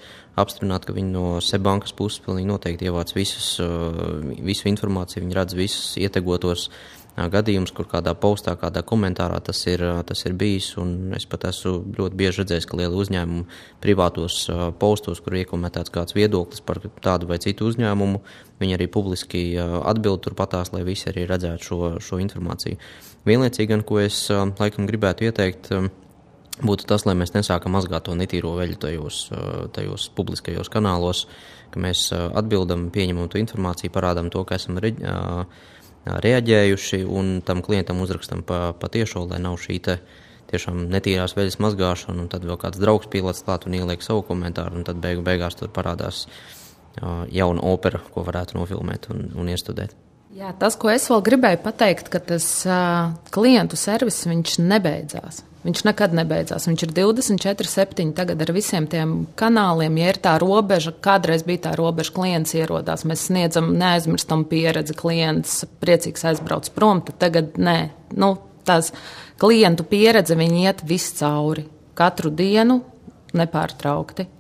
apstiprināt, 0.41 0.87
ka 0.89 0.95
viņi 0.97 1.13
no 1.13 1.25
Sebankas 1.45 1.93
puses 1.93 2.23
pilnīgi 2.25 2.49
noteikti 2.49 2.89
ievāc 2.89 3.13
visus, 3.13 3.51
uh, 3.61 4.23
visu 4.47 4.71
informāciju, 4.73 5.27
viņi 5.27 5.37
redz 5.37 5.59
visus 5.59 5.99
ietegotos 6.01 6.71
uh, 6.71 7.06
gadījumus, 7.17 7.73
kur 7.73 7.89
kādā 7.89 8.13
postā, 8.19 8.53
kādā 8.61 8.83
komentārā 8.85 9.39
tas 9.45 9.63
ir, 9.71 9.83
tas 10.07 10.25
ir 10.29 10.37
bijis. 10.37 10.75
Es 11.17 11.27
pat 11.29 11.47
esmu 11.49 11.95
ļoti 11.97 12.19
bieži 12.19 12.43
redzējis, 12.43 12.69
ka 12.69 12.79
liela 12.81 13.01
uzņēmuma 13.01 13.47
privātos 13.85 14.43
postos, 14.81 15.23
kur 15.25 15.39
iekomentēts 15.41 15.93
kāds 15.95 16.17
viedoklis 16.17 16.61
par 16.67 16.83
tādu 17.03 17.31
vai 17.31 17.41
citu 17.43 17.71
uzņēmumu, 17.71 18.21
viņi 18.61 18.77
arī 18.77 18.89
publiski 18.93 19.47
atbild 19.57 20.25
turpatās, 20.27 20.75
lai 20.77 20.85
visi 20.87 21.09
arī 21.11 21.25
redzētu 21.29 21.71
šo, 21.71 21.79
šo 22.05 22.21
informāciju. 22.25 22.81
Vienlaicīgi, 23.27 23.71
gan, 23.73 23.85
ko 23.87 24.03
es 24.05 24.27
laikam 24.31 24.87
gribētu 24.89 25.27
ieteikt, 25.27 25.73
būtu 26.57 26.87
tas, 26.89 27.05
lai 27.09 27.17
mēs 27.19 27.35
nesākam 27.35 27.75
mazgāt 27.77 28.07
to 28.07 28.15
netīro 28.17 28.55
veļu 28.57 28.79
tajos, 28.81 29.23
tajos 29.77 30.09
publiskajos 30.17 30.71
kanālos, 30.73 31.27
ka 31.73 31.81
mēs 31.83 32.11
atbildam, 32.13 32.87
pieņemam 32.95 33.29
to 33.33 33.41
informāciju, 33.41 33.93
parādām 33.93 34.31
to, 34.33 34.45
ka 34.49 34.57
esam 34.61 34.79
reaģējuši 36.07 37.03
un 37.05 37.41
tam 37.47 37.63
klientam 37.67 38.01
uzrakstam 38.05 38.45
pa, 38.47 38.71
pa 38.79 38.91
tiešo, 38.93 39.27
lai 39.31 39.41
nav 39.43 39.59
šī 39.63 39.81
te 39.83 39.99
tiešām 40.51 40.87
netīrās 40.93 41.35
veļas 41.35 41.59
mazgāšana, 41.63 42.23
un 42.23 42.31
tad 42.31 42.47
vēl 42.47 42.59
kāds 42.63 42.79
draugs 42.79 43.11
pielādes 43.11 43.43
klāt 43.47 43.67
un 43.67 43.75
ieliek 43.75 44.05
savu 44.05 44.23
komentāru, 44.29 44.79
un 44.79 44.87
tad 44.87 45.01
beigu 45.03 45.25
beigās 45.27 45.59
tur 45.59 45.73
parādās 45.75 46.27
jauna 47.35 47.65
opera, 47.67 48.01
ko 48.15 48.23
varētu 48.25 48.57
nofilmēt 48.57 49.11
un, 49.13 49.27
un 49.37 49.51
iestudēt. 49.53 49.93
Jā, 50.37 50.53
tas, 50.59 50.77
ko 50.77 50.91
es 50.93 51.07
vēl 51.09 51.23
gribēju 51.25 51.61
pateikt, 51.65 52.11
ka 52.13 52.21
tas 52.21 52.47
uh, 52.69 53.15
klientu 53.33 53.79
servis 53.81 54.25
nebeidzās. 54.61 55.43
Viņš 55.67 55.83
nekad 55.89 56.13
nebeidzās. 56.15 56.69
Viņš 56.69 56.85
ir 56.87 56.93
24, 56.95 57.67
7 57.67 58.13
tagad 58.15 58.43
ar 58.45 58.53
visiem 58.55 58.87
tiem 58.91 59.15
kanāliem. 59.39 59.97
Ja 59.99 60.13
ir 60.13 60.21
tā 60.23 60.37
robeža, 60.39 60.93
kādreiz 61.03 61.43
bija 61.47 61.65
tā 61.65 61.73
robeža, 61.79 62.13
klients 62.15 62.55
ierodās, 62.55 63.03
mēs 63.09 63.27
sniedzam 63.27 63.73
neaizmirstam 63.75 64.45
pieredzi, 64.47 64.95
klients 64.95 65.65
priecīgs 65.83 66.29
aizbrauc 66.31 66.71
prom, 66.77 67.03
tad 67.09 67.19
tagad 67.25 67.59
nē. 67.59 67.79
Nu, 68.15 68.37
tās 68.69 68.93
klientu 69.43 69.89
pieredze, 69.91 70.39
viņi 70.39 70.65
iet 70.69 70.87
viscauri, 70.87 71.67
katru 71.99 72.31
dienu 72.31 72.81
nepārtraukti. 73.37 74.31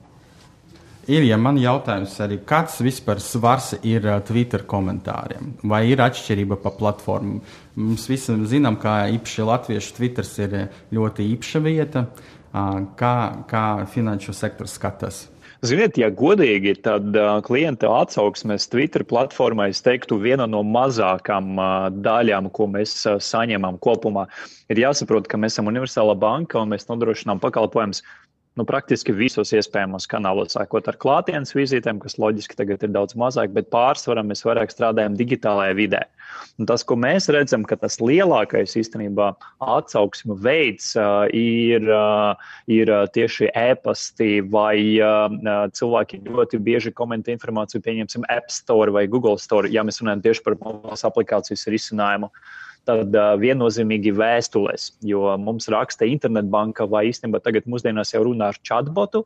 Ir, 1.06 1.23
ja 1.23 1.37
man 1.38 1.59
jautājums 1.59 2.16
arī, 2.23 2.40
kāds 2.42 2.80
vispār 2.83 3.21
svars 3.23 3.76
ir 3.87 4.06
Twitter 4.26 4.64
komentāriem? 4.66 5.52
Vai 5.71 5.85
ir 5.92 6.02
atšķirība 6.02 6.59
pa 6.62 6.73
platformu? 6.75 7.42
Mums 7.76 8.06
visam 8.09 8.47
zinām, 8.49 8.78
ka 8.80 9.04
īpaši 9.12 9.45
latviešu 9.45 9.97
Twitter 9.99 10.28
ir 10.40 10.54
ļoti 10.97 11.26
īpaša 11.35 11.61
vieta. 11.61 12.06
Kā, 12.97 13.14
kā 13.50 13.64
finanšu 13.92 14.33
sektors 14.33 14.78
skatās? 14.78 15.26
Ziniet, 15.64 15.97
ja 15.97 16.11
godīgi, 16.12 16.75
tad 16.85 17.16
uh, 17.16 17.38
klienta 17.45 17.88
atsauksmes 17.99 18.68
Twitter 18.68 19.02
platformā, 19.09 19.71
es 19.73 19.80
teiktu, 19.85 20.18
viena 20.21 20.45
no 20.49 20.61
mazākām 20.64 21.56
uh, 21.56 21.68
daļām, 22.04 22.50
ko 22.52 22.68
mēs 22.71 22.92
uh, 23.09 23.16
saņemam 23.21 23.78
kopumā. 23.83 24.26
Ir 24.73 24.83
jāsaprot, 24.85 25.28
ka 25.28 25.40
mēs 25.40 25.56
esam 25.56 25.73
universāla 25.73 26.14
banka 26.21 26.61
un 26.61 26.75
mēs 26.75 26.88
nodrošinām 26.90 27.40
pakalpojumus 27.40 28.04
nu, 28.57 28.65
praktiski 28.69 29.15
visos 29.17 29.53
iespējamos 29.55 30.09
kanālos, 30.11 30.55
sākot 30.57 30.89
ar 30.89 30.97
klātienes 31.01 31.53
vizītēm, 31.57 32.01
kas 32.03 32.17
loģiski 32.21 32.57
tagad 32.59 32.85
ir 32.87 32.93
daudz 32.95 33.17
mazāk, 33.19 33.53
bet 33.57 33.69
pārsvarā 33.73 34.25
mēs 34.27 34.45
vairāk 34.47 34.73
strādājam 34.73 35.17
digitālajā 35.19 35.77
vidē. 35.77 36.03
Un 36.61 36.69
tas, 36.69 36.83
ko 36.87 36.97
mēs 36.99 37.29
redzam, 37.33 37.67
ka 37.69 37.77
tas 37.81 37.99
lielākais 38.01 38.77
īstenībā 38.81 39.29
atsauksmu 39.61 40.39
veids 40.43 40.95
ir, 41.37 41.89
ir 42.73 42.93
tieši 43.17 43.51
e-pasti 43.53 44.41
vai 44.41 44.77
cilvēki 45.77 46.23
ļoti 46.27 46.63
bieži 46.65 46.95
komentē 46.97 47.37
informāciju, 47.37 47.85
pieņemsim, 47.85 48.29
App 48.33 48.53
Store 48.53 48.95
vai 48.95 49.07
Google 49.11 49.37
Store, 49.43 49.71
ja 49.73 49.85
mēs 49.85 50.01
runājam 50.03 50.25
tieši 50.31 50.47
par 50.47 50.57
mobilas 50.65 51.05
aplikācijas 51.07 51.69
risinājumu. 51.73 52.33
Uh, 52.33 52.66
tad 52.87 53.14
uh, 53.16 53.35
viennozīmīgi 53.40 54.14
vēstulēs, 54.16 54.93
jo 55.07 55.35
mums 55.43 55.69
raksta 55.73 56.09
internetbanka 56.09 56.87
vai 56.90 57.07
īstenībā 57.11 57.43
tagad 57.45 57.69
mūsdienās 57.71 58.14
jau 58.14 58.25
runā 58.28 58.52
ar 58.52 58.61
chatbotu. 58.66 59.25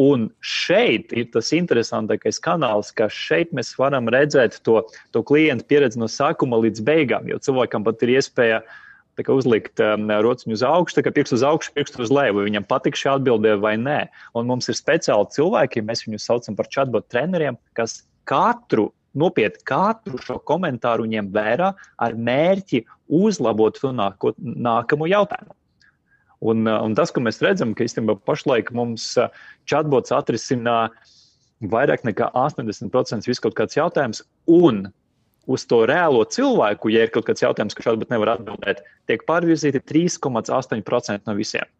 Un 0.00 0.30
šeit 0.40 1.10
ir 1.12 1.26
tas 1.34 1.50
interesantākais 1.52 2.38
kanāls, 2.40 2.94
ka 2.96 3.10
šeit 3.12 3.50
mēs 3.52 3.74
varam 3.76 4.08
redzēt 4.08 4.62
to, 4.64 4.78
to 5.12 5.20
klientu 5.28 5.66
pieredzi 5.68 6.00
no 6.00 6.08
sākuma 6.08 6.62
līdz 6.62 6.80
beigām, 6.86 7.28
jo 7.28 7.36
cilvēkam 7.44 7.84
pat 7.84 8.00
ir 8.06 8.14
iespēja 8.14 8.62
uzlikt 9.28 9.82
um, 9.84 10.08
rociņu 10.08 10.56
uz 10.56 10.62
augšu, 10.64 11.02
kā 11.04 11.12
pirkstu 11.12 11.36
uz 11.36 11.44
augšu, 11.44 11.74
pirkstu 11.76 12.00
uz 12.02 12.10
leju, 12.10 12.38
vai 12.38 12.46
viņam 12.48 12.64
patīk 12.64 12.96
šī 12.96 13.10
atbildē 13.18 13.58
vai 13.60 13.76
nē. 13.76 14.06
Un 14.34 14.48
mums 14.48 14.70
ir 14.72 14.78
speciāli 14.78 15.28
cilvēki, 15.36 15.84
mēs 15.84 16.06
viņus 16.06 16.24
saucam 16.30 16.56
par 16.56 16.70
chatbot 16.72 17.04
treneriem, 17.12 17.60
kas 17.76 18.00
katru 18.24 18.88
nopietni 19.18 19.64
katru 19.68 20.20
šo 20.22 20.38
komentāru 20.48 21.06
ņem 21.10 21.30
vērā 21.34 21.72
ar 22.00 22.14
mērķi 22.16 22.84
uzlabot 23.12 23.76
to 23.80 23.92
nāko, 23.96 24.32
nākamo 24.38 25.08
jautājumu. 25.10 25.56
Un, 26.42 26.64
uh, 26.66 26.80
un 26.82 26.96
tas, 26.98 27.12
ko 27.14 27.22
mēs 27.22 27.42
redzam, 27.44 27.74
ka 27.76 27.86
īstenībā 27.86 28.16
pašlaik 28.26 28.72
mums 28.74 29.12
uh, 29.20 29.30
chatbots 29.70 30.14
atrisina 30.14 30.88
vairāk 31.62 32.02
nekā 32.08 32.32
80% 32.34 33.28
visu 33.30 33.44
kaut 33.44 33.54
kāds 33.58 33.78
jautājums, 33.78 34.24
un 34.50 34.88
uz 35.46 35.66
to 35.66 35.82
reālo 35.86 36.24
cilvēku, 36.26 36.90
ja 36.94 37.06
ir 37.06 37.12
kaut 37.14 37.28
kāds 37.28 37.44
jautājums, 37.44 37.76
kurš 37.78 37.92
varbūt 37.92 38.10
nevar 38.14 38.34
atbildēt, 38.36 38.82
tiek 39.10 39.22
pārvirzīti 39.28 39.82
3,8% 39.86 41.30
no 41.30 41.36
visiem. 41.38 41.70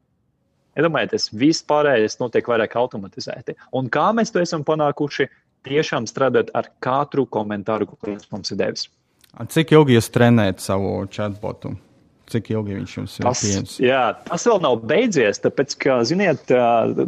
Iedomājieties, 0.79 1.29
ja 1.29 1.39
viss 1.43 1.65
pārējais 1.69 2.17
notiek 2.21 2.47
vairāk 2.49 2.79
automatizēti. 2.81 3.59
Un 3.77 3.91
kā 3.93 4.07
mēs 4.17 4.33
to 4.33 4.41
esam 4.41 4.65
panākuši? 4.65 5.29
Tiešām 5.69 6.09
strādāt 6.11 6.51
ar 6.59 6.71
katru 6.85 7.27
komentāru, 7.27 7.89
ko 7.89 7.99
klients 8.03 8.29
mums 8.33 8.53
ir 8.55 8.61
devis. 8.63 8.89
Cik 9.33 9.73
ilgi 9.73 9.97
jūs 9.97 10.13
trenējat 10.13 10.61
savu 10.61 10.93
chatbotu? 11.13 11.73
Cik 12.33 12.49
ilgi 12.53 12.77
viņš 12.79 12.93
jums 12.97 13.15
ir 13.19 13.27
pieejams? 13.27 13.73
Jā, 13.83 14.03
tas 14.29 14.45
vēl 14.49 14.61
nav 14.65 14.79
beidzies, 14.89 15.41
tāpēc, 15.43 15.75
ka, 15.83 15.97
ziniet, 16.09 16.53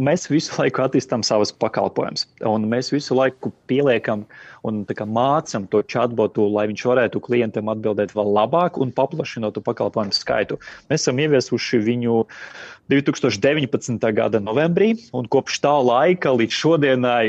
mēs 0.03 0.27
visu 0.29 0.57
laiku 0.59 0.83
attīstām 0.85 1.25
savus 1.25 1.53
pakalpojumus, 1.65 2.27
un 2.51 2.67
mēs 2.69 2.91
visu 2.93 3.17
laiku 3.17 3.53
pieliekam 3.71 4.27
un 4.65 4.83
mācām 4.85 5.69
to 5.73 5.83
chatbotu, 5.89 6.49
lai 6.53 6.67
viņš 6.69 6.85
varētu 6.91 7.23
klientam 7.25 7.71
atbildēt 7.73 8.13
vēl 8.17 8.33
labāk 8.37 8.81
un 8.81 8.93
paplašinot 8.97 9.61
pakalpojumu 9.65 10.17
skaitu. 10.17 10.59
Mēs 10.91 11.05
esam 11.05 11.21
ieviesuši 11.21 11.81
viņu 11.85 12.21
uh, 12.25 12.45
2019. 12.93 14.13
gada 14.13 14.41
novembrī, 14.45 14.91
un 15.17 15.25
kopš 15.33 15.57
tā 15.65 15.73
laika 15.81 16.35
līdz 16.37 16.53
šodienai 16.53 17.23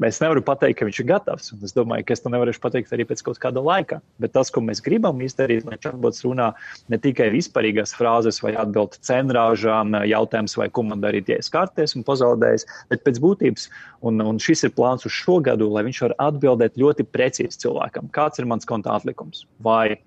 mēs 0.00 0.20
nevaram 0.22 0.44
pateikt, 0.46 0.78
ka 0.78 0.88
viņš 0.88 1.00
ir 1.02 1.08
gatavs. 1.10 1.50
Un 1.52 1.66
es 1.68 1.76
domāju, 1.76 2.06
ka 2.08 2.16
es 2.16 2.24
to 2.24 2.32
nevarēšu 2.32 2.62
pateikt 2.62 2.94
arī 2.96 3.04
pēc 3.08 3.20
kaut 3.26 3.40
kāda 3.42 3.60
laika. 3.60 4.00
Bet 4.22 4.32
tas, 4.32 4.48
ko 4.48 4.64
mēs 4.64 4.80
gribam 4.84 5.20
izdarīt, 5.20 5.66
lai 5.68 5.76
chatbots 5.76 6.24
runā 6.24 6.48
ne 6.88 7.00
tikai 7.02 7.28
vispārīgās 7.34 7.92
frāzes 7.98 8.40
vai 8.40 8.54
atbild 8.56 8.96
cenrāžām, 9.04 9.98
jautājums, 10.08 10.56
vai 10.56 10.70
ko 10.72 10.86
man 10.88 11.04
darīt, 11.04 11.28
ja 11.28 11.40
es 11.44 11.52
kārties 11.52 11.92
un 11.98 12.06
pazaudējis, 12.08 12.64
bet 12.88 13.04
pēc 13.04 13.20
būtības, 13.20 13.68
un, 14.08 14.24
un 14.24 14.40
šis 14.40 14.64
ir 14.64 14.76
plāns 14.80 15.04
uz 15.04 15.12
šo 15.12 15.42
gadu, 15.44 15.68
lai 15.76 15.84
viņš 15.90 16.04
var 16.08 16.18
atbildēt 16.30 16.80
ļoti 16.80 17.04
precīzi 17.12 17.66
cilvēkam, 17.66 18.08
kāds 18.16 18.40
ir 18.40 18.48
mans 18.48 18.64
konta 18.64 18.96
atlikums, 18.96 19.44
vai 19.60 19.98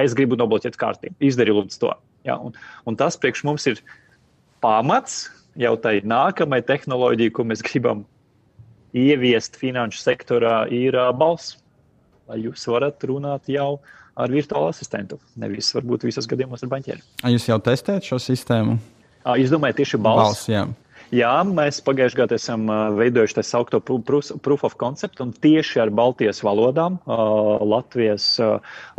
es 0.00 0.16
gribu 0.16 0.40
nobloķēt 0.40 0.80
kārtību, 0.80 1.18
izdarīju 1.28 1.60
lūdzu 1.60 1.84
to. 1.84 1.96
Ja, 2.24 2.36
un, 2.40 2.56
un 2.88 2.96
tas 3.00 3.16
priekš 3.20 3.44
mums 3.48 3.66
ir 3.68 3.80
pamats 4.62 5.24
jau 5.60 5.74
tai 5.82 5.98
nākamai 6.06 6.60
tehnoloģijai, 6.66 7.32
ko 7.34 7.46
mēs 7.48 7.64
gribam 7.66 8.04
ieviest 8.96 9.58
finanšu 9.60 10.02
sektorā, 10.02 10.64
ir 10.72 10.98
uh, 10.98 11.10
balss. 11.16 11.56
Lai 12.30 12.38
jūs 12.44 12.62
varat 12.70 13.02
runāt 13.06 13.50
jau 13.50 13.80
ar 14.20 14.30
virtuālu 14.30 14.70
asistentu. 14.70 15.18
Nevis 15.40 15.72
varbūt 15.74 16.06
visos 16.06 16.28
gadījumos 16.30 16.62
ar 16.62 16.70
banķieri. 16.70 17.02
Jūs 17.34 17.48
jau 17.50 17.58
testējat 17.62 18.06
šo 18.06 18.20
sistēmu? 18.22 18.78
Jūs 19.40 19.50
domājat 19.52 19.82
tieši 19.82 20.00
balss? 20.00 20.22
balss 20.22 20.50
jā. 20.50 20.64
Jā, 21.10 21.32
mēs 21.42 21.80
pagājušajā 21.82 22.18
gadā 22.20 22.36
esam 22.38 22.68
veidojuši 22.94 23.34
tā 23.40 23.42
saucamo 23.42 23.96
proof 24.06 24.62
of 24.68 24.76
concept, 24.78 25.18
un 25.18 25.32
tieši 25.34 25.80
ar 25.82 25.90
Baltijas 25.90 26.38
valodām, 26.46 27.00
Latvijas, 27.66 28.36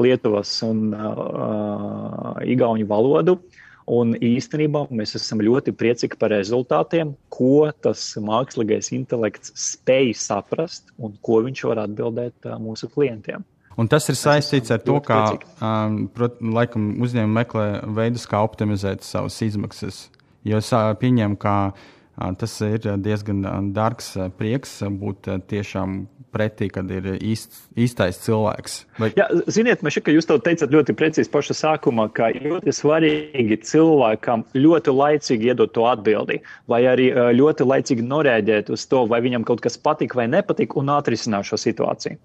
Lietuvas 0.02 0.52
un 0.68 0.92
Igauņu 2.52 2.90
valodu. 2.90 3.38
Un 3.92 4.14
īstenībā 4.16 4.86
mēs 4.96 5.18
esam 5.20 5.42
ļoti 5.44 5.74
priecīgi 5.76 6.16
par 6.20 6.32
rezultātiem, 6.32 7.12
ko 7.34 7.68
tas 7.84 8.04
mākslīgais 8.24 8.94
intelekts 8.96 9.52
spēj 9.60 10.14
saprast 10.16 10.94
un 10.98 11.18
ko 11.20 11.42
viņš 11.44 11.64
var 11.68 11.84
atbildēt 11.84 12.48
mūsu 12.64 12.88
klientiem. 12.94 13.44
Un 13.80 13.88
tas 13.92 14.08
ir 14.12 14.18
saistīts 14.20 14.72
ar 14.72 14.82
to, 14.84 14.98
ka 15.04 15.22
um, 15.64 16.06
laikam 16.56 16.92
uzņēmumi 17.04 17.38
meklē 17.40 17.68
veidus, 17.98 18.28
kā 18.30 18.40
optimizēt 18.44 19.04
savas 19.08 19.40
izmaksas. 19.44 20.06
Jo 20.48 20.60
es 20.60 20.72
pieņemu, 20.72 21.40
ka 21.40 21.56
uh, 21.72 21.90
tas 22.16 22.58
ir 22.66 22.88
diezgan 23.02 23.72
dārgs 23.76 24.16
prieks 24.38 24.80
būt 25.02 25.30
tiešām 25.52 26.02
pretī, 26.32 26.70
kad 26.72 26.90
ir 26.94 27.08
īst, 27.20 27.58
īstais 27.80 28.20
cilvēks. 28.24 28.78
Vai... 29.02 29.12
Jā, 29.20 29.28
ziniet, 29.52 29.84
mēs 29.84 29.98
šeit, 29.98 30.10
jūs 30.16 30.28
to 30.30 30.38
teicat 30.44 30.74
ļoti 30.74 30.96
precīzi 30.98 31.32
pašā 31.32 31.56
sākumā, 31.58 32.08
ka 32.16 32.32
ļoti 32.38 32.74
svarīgi 32.76 33.58
cilvēkam 33.68 34.46
ļoti 34.56 34.96
laicīgi 34.96 35.52
iedot 35.52 35.74
to 35.76 35.86
atbildi, 35.92 36.40
vai 36.72 36.84
arī 36.90 37.10
ļoti 37.36 37.68
laicīgi 37.68 38.08
norēģēt 38.08 38.72
uz 38.74 38.86
to, 38.92 39.04
vai 39.12 39.22
viņam 39.24 39.46
kaut 39.48 39.64
kas 39.66 39.76
patīk 39.76 40.16
vai 40.18 40.30
nepatīk 40.32 40.78
un 40.80 40.94
atrisināt 40.96 41.52
šo 41.52 41.60
situāciju. 41.60 42.20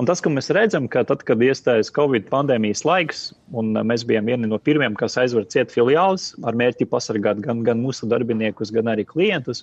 Un 0.00 0.08
tas, 0.08 0.22
ko 0.24 0.32
mēs 0.32 0.50
redzam, 0.54 0.88
ka 0.90 1.04
tad, 1.06 1.22
kad 1.28 1.42
iestājas 1.42 1.92
Covid 1.94 2.26
pandēmijas 2.32 2.84
laiks, 2.88 3.28
un 3.52 3.72
mēs 3.88 4.04
bijām 4.08 4.28
vieni 4.30 4.48
no 4.48 4.58
pirmajiem, 4.62 4.96
kas 4.98 5.18
aizver 5.20 5.44
ciet 5.52 5.72
filiālus 5.74 6.30
ar 6.48 6.56
mērķi 6.58 6.88
pasargāt 6.90 7.42
gan, 7.44 7.62
gan 7.66 7.82
mūsu 7.82 8.08
darbiniekus, 8.10 8.72
gan 8.74 8.90
arī 8.92 9.04
klientus, 9.08 9.62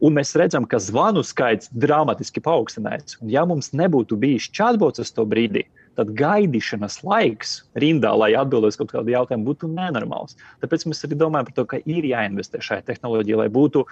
un 0.00 0.16
mēs 0.18 0.32
redzam, 0.40 0.66
ka 0.68 0.80
zvanu 0.82 1.24
skaits 1.26 1.70
dramatiski 1.82 2.42
paaugstinājās. 2.44 3.18
Un 3.20 3.32
ja 3.32 3.44
mums 3.48 3.72
nebūtu 3.76 4.18
bijis 4.20 4.50
chatbots 4.56 5.02
uz 5.02 5.12
to 5.16 5.26
brīdi, 5.28 5.66
tad 5.98 6.12
gaidīšanas 6.16 7.00
laiks 7.04 7.58
rindā, 7.82 8.12
lai 8.16 8.32
atbildētu 8.38 8.82
kaut 8.82 8.94
kādu 8.94 9.12
jautājumu, 9.14 9.50
būtu 9.50 9.70
nenormāls. 9.72 10.38
Tāpēc 10.62 10.86
mēs 10.88 11.04
arī 11.06 11.18
domājam 11.20 11.50
par 11.50 11.58
to, 11.58 11.66
ka 11.72 11.82
ir 11.84 12.06
jāinvestē 12.08 12.62
šajā 12.64 12.86
tehnoloģijā, 12.88 13.42
lai 13.42 13.50
būtu 13.52 13.84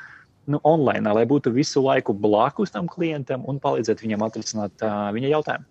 nu, 0.48 0.60
online, 0.64 1.12
lai 1.12 1.26
būtu 1.28 1.52
visu 1.52 1.82
laiku 1.84 2.14
blakus 2.16 2.72
tam 2.72 2.88
klientam 2.88 3.44
un 3.50 3.60
palīdzētu 3.60 4.06
viņam 4.06 4.24
atrisināt 4.24 4.86
uh, 4.86 5.10
viņa 5.16 5.34
jautājumu. 5.34 5.68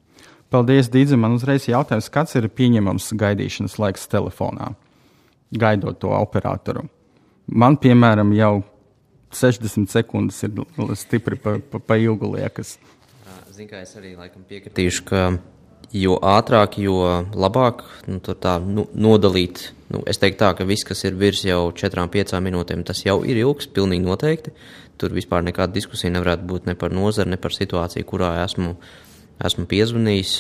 Paldies, 0.54 0.88
Dīdze. 0.92 1.18
Man 1.20 1.36
uzreiz 1.36 1.68
jautājums, 1.68 2.08
kāds 2.14 2.38
ir 2.40 2.48
pieņemams 2.48 3.10
gaidīšanas 3.20 3.78
laiks 3.82 4.08
telefonā, 4.12 4.72
gaidot 5.52 6.00
to 6.00 6.14
operatoru? 6.16 6.86
Man, 7.48 7.76
piemēram, 7.80 8.32
jau 8.36 8.54
60 9.36 9.92
sekundes 9.92 10.40
ir 10.48 10.56
stipri 11.00 11.40
pa, 11.40 11.58
pa, 11.60 11.80
pa 11.84 12.00
ilgu 12.00 12.32
liekas. 12.38 12.78
Zinu, 13.52 13.72
kā 13.72 13.82
es 13.82 13.96
arī 13.98 14.14
laikam 14.14 14.44
piekritīšu, 14.48 15.04
ka 15.08 15.22
jo 15.96 16.18
ātrāk, 16.24 16.78
jo 16.82 17.00
labāk 17.34 17.84
nu, 18.08 18.20
tā, 18.22 18.58
nu, 18.64 18.86
nodalīt. 18.94 19.72
Nu, 19.92 20.04
es 20.10 20.20
teiktu, 20.22 20.42
tā, 20.44 20.52
ka 20.58 20.68
viss, 20.68 20.86
kas 20.88 21.04
ir 21.08 21.18
virs 21.18 21.42
jau 21.48 21.72
4-5 21.76 22.38
minūtēm, 22.44 22.84
tas 22.88 23.02
jau 23.06 23.22
ir 23.26 23.40
ilgs, 23.42 23.70
pilnīgi 23.74 24.06
noteikti. 24.06 24.54
Tur 24.98 25.14
vispār 25.16 25.46
nekāda 25.46 25.76
diskusija 25.76 26.12
nevarētu 26.14 26.48
būt 26.50 26.70
ne 26.70 26.76
par 26.78 26.94
nozari, 26.94 27.32
ne 27.34 27.40
par 27.42 27.56
situāciju, 27.56 28.08
kurā 28.10 28.34
esmu, 28.44 28.76
esmu 29.46 29.68
piezvanījis. 29.70 30.40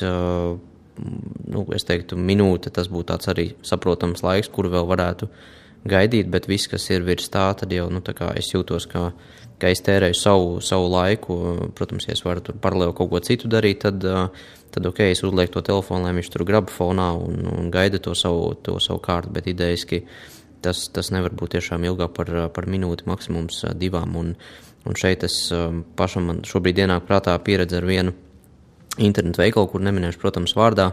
Nu, 0.98 1.64
es 1.78 1.86
teiktu, 1.86 2.18
minūte 2.18 2.72
tas 2.74 2.90
būtu 2.90 3.12
tāds 3.12 3.30
arī 3.30 3.52
saprotams 3.66 4.24
laiks, 4.26 4.50
kuru 4.50 4.72
vēl 4.74 4.88
varētu 4.90 5.30
gaidīt, 5.88 6.30
bet 6.34 6.48
viss, 6.50 6.70
kas 6.72 6.88
ir 6.90 7.06
virs 7.06 7.30
tā, 7.30 7.52
tad 7.60 7.72
jau 7.72 7.86
nu, 7.94 8.02
tā 8.02 8.16
es 8.34 8.50
jūtos, 8.50 8.88
ka, 8.90 9.12
ka 9.62 9.70
es 9.70 9.84
tērēju 9.86 10.18
savu, 10.18 10.56
savu 10.66 10.90
laiku. 10.90 11.38
Protams, 11.78 12.10
ja 12.10 12.18
es 12.18 12.26
varu 12.26 12.42
tur 12.42 12.58
paralēli 12.62 12.98
kaut 12.98 13.12
ko 13.14 13.22
citu 13.22 13.52
darīt, 13.52 13.86
tad 13.86 14.02
tad 14.72 14.86
ok, 14.86 15.00
es 15.00 15.24
uzlieku 15.24 15.58
to 15.58 15.64
telefonu, 15.66 16.06
lai 16.06 16.16
viņš 16.18 16.32
tur 16.34 16.44
graba 16.48 16.72
fonā 16.72 17.12
un, 17.18 17.46
un 17.50 17.72
gaida 17.74 18.02
to 18.04 18.14
savu, 18.18 18.52
to 18.62 18.78
savu 18.84 19.00
kārtu, 19.04 19.32
bet 19.34 19.48
idejaski 19.50 20.04
tas, 20.62 20.88
tas 20.94 21.12
nevar 21.16 21.36
būt 21.38 21.56
tiešām 21.58 21.86
ilgāk 21.88 22.14
par, 22.18 22.32
par 22.54 22.68
minūti, 22.70 23.08
maksimums 23.10 23.64
divām. 23.80 24.18
Un, 24.20 24.34
un 24.88 25.00
šeit 25.00 25.26
es 25.28 25.40
pašam 25.98 26.30
man 26.30 26.44
šobrīd 26.48 26.84
ienāk 26.84 27.08
prātā 27.08 27.38
pieredze 27.44 27.80
ar 27.80 27.88
vienu 27.88 28.14
internetu 28.98 29.44
veikalu, 29.44 29.70
kur 29.72 29.84
neminēšu, 29.86 30.22
protams, 30.22 30.56
vārdā, 30.58 30.92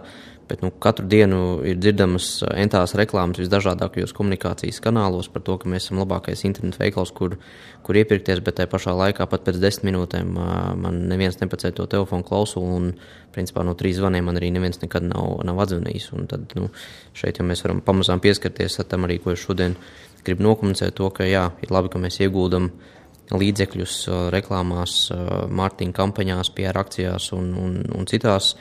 Bet 0.48 0.60
nu, 0.60 0.68
katru 0.70 1.06
dienu 1.08 1.38
ir 1.64 1.78
dzirdamas 1.80 2.26
entās 2.52 2.92
reklāmas 3.00 3.38
visdažādākajos 3.40 4.12
komunikācijas 4.16 4.82
kanālos 4.84 5.30
par 5.32 5.40
to, 5.46 5.56
ka 5.60 5.70
mēs 5.72 5.86
esam 5.86 6.02
labākais 6.02 6.42
internetu 6.44 6.82
veikals, 6.82 7.14
kur, 7.16 7.38
kur 7.86 7.96
iepirkties, 7.96 8.42
bet 8.44 8.58
tajā 8.58 8.68
pašā 8.74 8.92
laikā 8.98 9.24
pat 9.30 9.46
pēc 9.46 9.60
desmit 9.62 9.88
minūtēm 9.88 10.34
man 10.36 10.98
neviens 11.08 11.40
nepacēla 11.40 11.78
to 11.78 11.86
telefonu 11.94 12.28
klausulu, 12.28 12.76
un 12.76 12.90
principā 13.32 13.64
no 13.64 13.72
trīs 13.78 13.96
zvaniem 13.96 14.28
man 14.28 14.40
arī 14.40 14.50
neviens 14.52 14.82
nekad 14.82 15.06
nav, 15.08 15.38
nav 15.48 15.64
atzvanījis. 15.64 16.10
Un 16.18 16.28
tad 16.28 16.52
nu, 16.58 16.68
šeit 17.16 17.40
jau 17.40 17.48
mēs 17.48 17.64
varam 17.64 17.80
pamazām 17.86 18.20
pieskarties 18.24 18.82
tam 18.90 19.08
arī, 19.08 19.22
ko 19.24 19.32
es 19.32 19.40
šodien 19.40 19.78
gribu 20.26 20.44
nokomunicēt, 20.44 20.92
to, 21.00 21.08
ka 21.08 21.24
jā, 21.24 21.46
ir 21.64 21.72
labi, 21.72 21.88
ka 21.92 22.04
mēs 22.04 22.20
ieguldam 22.20 22.68
līdzekļus 23.32 23.98
reklāmās, 24.34 24.96
mārketinga 25.48 25.96
kampaņās, 25.96 26.50
PR 26.56 26.76
akcijās 26.82 27.30
un, 27.36 27.52
un, 27.56 27.78
un 27.96 28.08
citās 28.10 28.54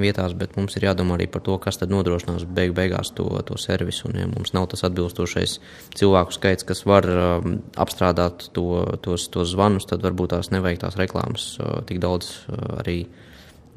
vietās, 0.00 0.34
bet 0.36 0.56
mums 0.58 0.76
ir 0.78 0.86
jādomā 0.88 1.16
arī 1.16 1.26
par 1.30 1.42
to, 1.46 1.56
kas 1.62 1.80
tad 1.80 1.92
nodrošinās 1.92 2.46
beig 2.48 2.72
beigās 2.76 3.12
to, 3.16 3.26
to 3.46 3.58
servisu. 3.60 4.08
Un, 4.08 4.20
ja 4.22 4.28
mums 4.30 4.54
nav 4.56 4.68
tas 4.72 4.84
atbilstošais 4.88 5.58
cilvēku 5.98 6.36
skaits, 6.36 6.66
kas 6.68 6.84
var 6.88 7.08
um, 7.10 7.58
apstrādāt 7.80 8.48
to, 8.56 8.84
tos, 9.04 9.28
tos 9.32 9.52
zvanus, 9.52 9.88
tad 9.90 10.04
varbūt 10.06 10.34
tās 10.34 10.52
nevajag 10.54 10.84
tās 10.86 10.98
reklāmas 11.00 11.52
uh, 11.58 11.80
tik 11.88 12.00
daudz 12.02 12.32
uh, 12.48 12.80
arī 12.80 13.02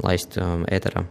laist 0.04 0.40
um, 0.42 0.68
ēterā. 0.72 1.06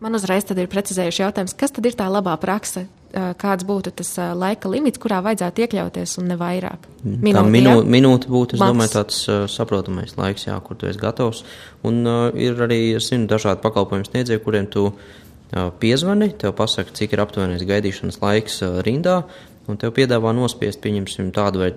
Man 0.00 0.16
uzreiz 0.16 0.46
ir 0.48 0.70
precizējuši 0.72 1.26
jautājums, 1.26 1.56
kas 1.58 1.74
tad 1.76 1.84
ir 1.84 1.98
tā 1.98 2.06
labā 2.08 2.32
praksa? 2.40 2.86
Kāds 3.10 3.64
būtu 3.66 3.90
tas 3.98 4.10
laika 4.38 4.70
limits, 4.70 5.00
kurā 5.02 5.18
vajadzētu 5.24 5.64
iekļauties 5.64 6.12
un 6.20 6.28
ne 6.30 6.36
vairāk? 6.38 6.84
Minūte, 7.02 7.34
tā 7.34 7.42
minū, 7.50 7.72
minūte 7.82 8.30
būtu, 8.30 8.54
es 8.54 8.62
Maks. 8.62 8.70
domāju, 8.70 8.92
tāds 8.94 9.16
uh, 9.26 9.40
saprotamais 9.50 10.14
laiks, 10.18 10.46
jā, 10.46 10.54
kur 10.62 10.78
tu 10.78 10.86
esi 10.86 11.00
gatavs. 11.00 11.40
Un 11.86 12.04
uh, 12.06 12.28
ir 12.38 12.60
arī, 12.62 12.78
es 13.00 13.08
zinu, 13.10 13.26
dažādi 13.30 13.64
pakalpojumu 13.64 14.06
sniedzēji, 14.06 14.42
kuriem 14.44 14.68
tu 14.70 14.84
uh, 14.92 15.72
piezvani, 15.82 16.30
tev 16.38 16.54
pasaka, 16.60 16.94
cik 16.94 17.16
ir 17.16 17.24
aptuvenais 17.24 17.66
gaidīšanas 17.66 18.20
laiks 18.22 18.60
uh, 18.62 18.78
rindā, 18.86 19.24
un 19.66 19.80
tev 19.80 19.96
piedāvā 19.98 20.30
nospiest, 20.36 20.78
pieņemsim, 20.84 21.34
tādu 21.34 21.64
vai 21.64 21.72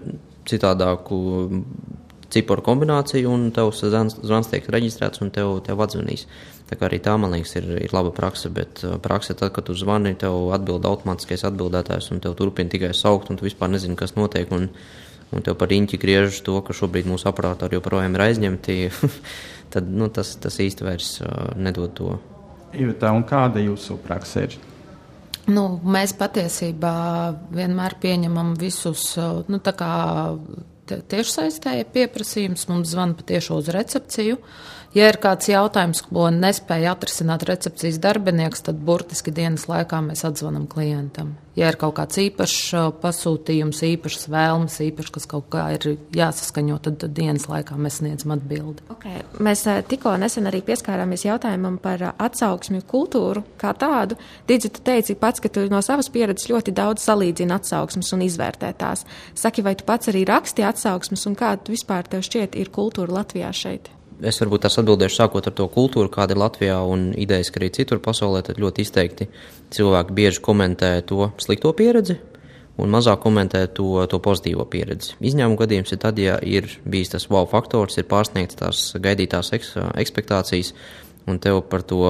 citādāku 0.49 1.17
ciparu 2.33 2.65
kombināciju, 2.65 3.29
un 3.29 3.49
tavs 3.55 3.83
zvans 3.85 4.49
tiek 4.51 4.69
reģistrēts, 4.69 5.21
un 5.25 5.33
tev, 5.33 5.55
tev 5.65 5.81
atzvanīs. 5.85 6.27
Tā 6.73 6.79
kā 6.79 6.87
arī 6.87 6.97
tā, 7.05 7.13
man 7.21 7.29
liekas, 7.35 7.51
ir, 7.59 7.67
ir 7.85 7.91
laba 7.93 8.09
praksa, 8.09 8.49
bet 8.49 8.79
uh, 8.81 8.95
praksa 8.97 9.35
tad, 9.37 9.51
kad 9.53 9.67
tu 9.67 9.75
zvani, 9.77 10.15
tev 10.17 10.47
atbild 10.55 10.87
automātiskais 10.89 11.45
atbildētājs, 11.45 12.07
un 12.15 12.21
tev 12.23 12.33
turpina 12.39 12.73
tikai 12.73 12.89
saukt, 12.97 13.29
un 13.29 13.37
tu 13.37 13.45
vispār 13.45 13.69
nezini, 13.69 13.93
kas 13.99 14.15
notiek. 14.17 14.49
Un, 14.57 14.71
un 15.29 15.45
tev 15.45 15.53
par 15.59 15.69
riņķi 15.69 15.99
griežas 16.01 16.41
to, 16.41 16.55
ka 16.65 16.73
šobrīd 16.73 17.05
mūsu 17.11 17.29
aparātori 17.29 17.77
joprojām 17.77 18.17
ir 18.17 18.25
aizņemti, 18.25 18.77
tad 19.75 19.93
nu, 19.93 20.09
tas, 20.09 20.33
tas 20.41 20.57
īsti 20.65 20.89
vairs 20.89 21.13
uh, 21.21 21.53
nedod 21.61 21.93
to. 21.93 22.17
Iveta, 22.73 23.13
un 23.13 23.21
kāda 23.29 23.61
jūsu 23.61 23.99
praksa 24.01 24.47
ir? 24.47 24.57
Nu, 25.53 25.67
mēs 25.85 26.15
patiesībā 26.17 26.95
vienmēr 27.53 27.99
pieņemam 28.01 28.55
visus 28.57 29.11
uh, 29.21 29.43
nu, 29.45 29.61
tiešsaistē 31.11 31.77
pieprasījumus. 31.93 32.67
Mums 32.71 32.93
zvana 32.93 33.17
patiešo 33.19 33.59
uz 33.61 33.71
recepciju. 33.73 34.39
Ja 34.93 35.07
ir 35.09 35.17
kāds 35.21 35.49
jautājums, 35.49 36.03
ko 36.05 36.27
nespēja 36.33 36.93
atrisināt 36.93 37.47
recepcijas 37.49 37.97
darbinieks, 38.03 38.61
tad 38.67 38.81
burtiski 38.85 39.33
dienas 39.33 39.65
laikā 39.71 40.03
mēs 40.05 40.21
atzvanām 40.29 40.69
klientam. 40.69 41.33
Ja 41.53 41.67
ir 41.69 41.77
kaut 41.77 41.93
kāds 41.99 42.17
īpašs 42.17 42.61
uh, 42.73 42.87
pasūtījums, 42.97 43.83
īpašs 43.85 44.25
vēlmes, 44.33 44.79
īpašs, 44.87 45.11
kas 45.13 45.27
kaut 45.29 45.51
kā 45.53 45.67
ir 45.75 45.99
jāsaskaņo, 46.17 46.79
tad, 46.87 47.05
dienas 47.13 47.45
laikā 47.51 47.77
mēs 47.77 47.99
sniedzam 48.01 48.33
atbildi. 48.33 48.85
Okay. 48.95 49.21
Mēs 49.43 49.61
uh, 49.69 49.83
tikko 49.85 50.15
nesen 50.17 50.49
arī 50.49 50.63
pieskārāmies 50.65 51.27
jautājumam 51.27 51.77
par 51.83 52.01
uh, 52.01 52.15
atsauksmju 52.25 52.87
kultūru 52.89 53.45
kā 53.61 53.75
tādu. 53.77 54.17
Tu 54.49 54.57
teici 54.81 55.17
pats, 55.19 55.43
ka 55.43 55.51
tu 55.53 55.67
no 55.69 55.83
savas 55.85 56.09
pieredzes 56.13 56.49
ļoti 56.49 56.73
daudz 56.73 57.05
salīdzini 57.05 57.53
atsauksmes 57.53 58.09
un 58.17 58.25
izvērtē 58.25 58.73
tās. 58.81 59.05
Saki, 59.37 59.61
vai 59.61 59.77
tu 59.77 59.85
pats 59.85 60.09
arī 60.09 60.25
raksti 60.29 60.65
atsauksmes 60.65 61.29
un 61.29 61.37
kāda 61.37 61.69
vispār 61.69 62.09
tev 62.09 62.25
šķiet 62.25 62.57
ir 62.57 62.73
kultūra 62.73 63.21
Latvijā 63.21 63.53
šeit? 63.53 63.93
Es 64.27 64.41
varbūt 64.41 64.65
tās 64.65 64.79
atbildēšu 64.81 65.19
sākot 65.19 65.47
ar 65.49 65.55
to 65.57 65.67
kultūru, 65.71 66.11
kāda 66.11 66.35
ir 66.35 66.41
Latvijā 66.41 66.77
un 66.89 67.11
idejas, 67.19 67.51
ka 67.51 67.61
arī 67.61 67.71
citur 67.75 68.01
pasaulē, 68.03 68.43
ļoti 68.57 68.85
izteikti 68.85 69.29
cilvēki 69.73 70.15
bieži 70.17 70.43
komentē 70.43 70.95
to 71.07 71.31
slikto 71.41 71.73
pieredzi 71.77 72.19
un 72.81 72.89
mazāk 72.89 73.21
komentē 73.21 73.67
to, 73.77 74.01
to 74.09 74.19
pozitīvo 74.23 74.65
pieredzi. 74.69 75.17
Izņēmuma 75.21 75.59
gadījums 75.61 75.93
ir 75.93 75.99
tad, 76.01 76.19
ja 76.21 76.39
ir 76.41 76.69
bijis 76.89 77.13
tas 77.13 77.27
wow 77.29 77.45
faktors, 77.49 77.99
ir 77.99 78.07
pārsniegts 78.09 78.57
tās 78.59 78.85
gaidītās 79.01 79.53
eks, 79.57 79.75
ekspektācijas, 80.01 80.73
un 81.29 81.37
tev 81.43 81.61
par 81.69 81.85
to 81.85 82.01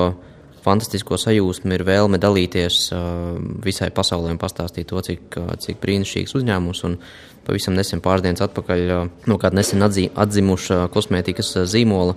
fantastisko 0.63 1.17
sajūsmu, 1.19 1.73
ir 1.76 1.84
vēlme 1.88 2.19
dalīties 2.21 2.88
visai 3.63 3.89
pasaulē 3.95 4.34
un 4.34 4.39
pastāstīt 4.41 4.89
to, 4.91 5.02
cik, 5.04 5.38
cik 5.65 5.82
brīnišķīgs 5.84 6.36
uzņēmums. 6.39 6.84
Un 6.88 6.97
pavisam 7.47 7.76
nesen 7.78 8.02
pāris 8.04 8.26
dienas 8.26 8.45
atpakaļ 8.45 8.84
no 9.28 9.39
kāda 9.41 9.60
nesen 9.60 9.84
atzimuša 9.84 10.88
kosmētikas 10.93 11.56
zīmola 11.71 12.15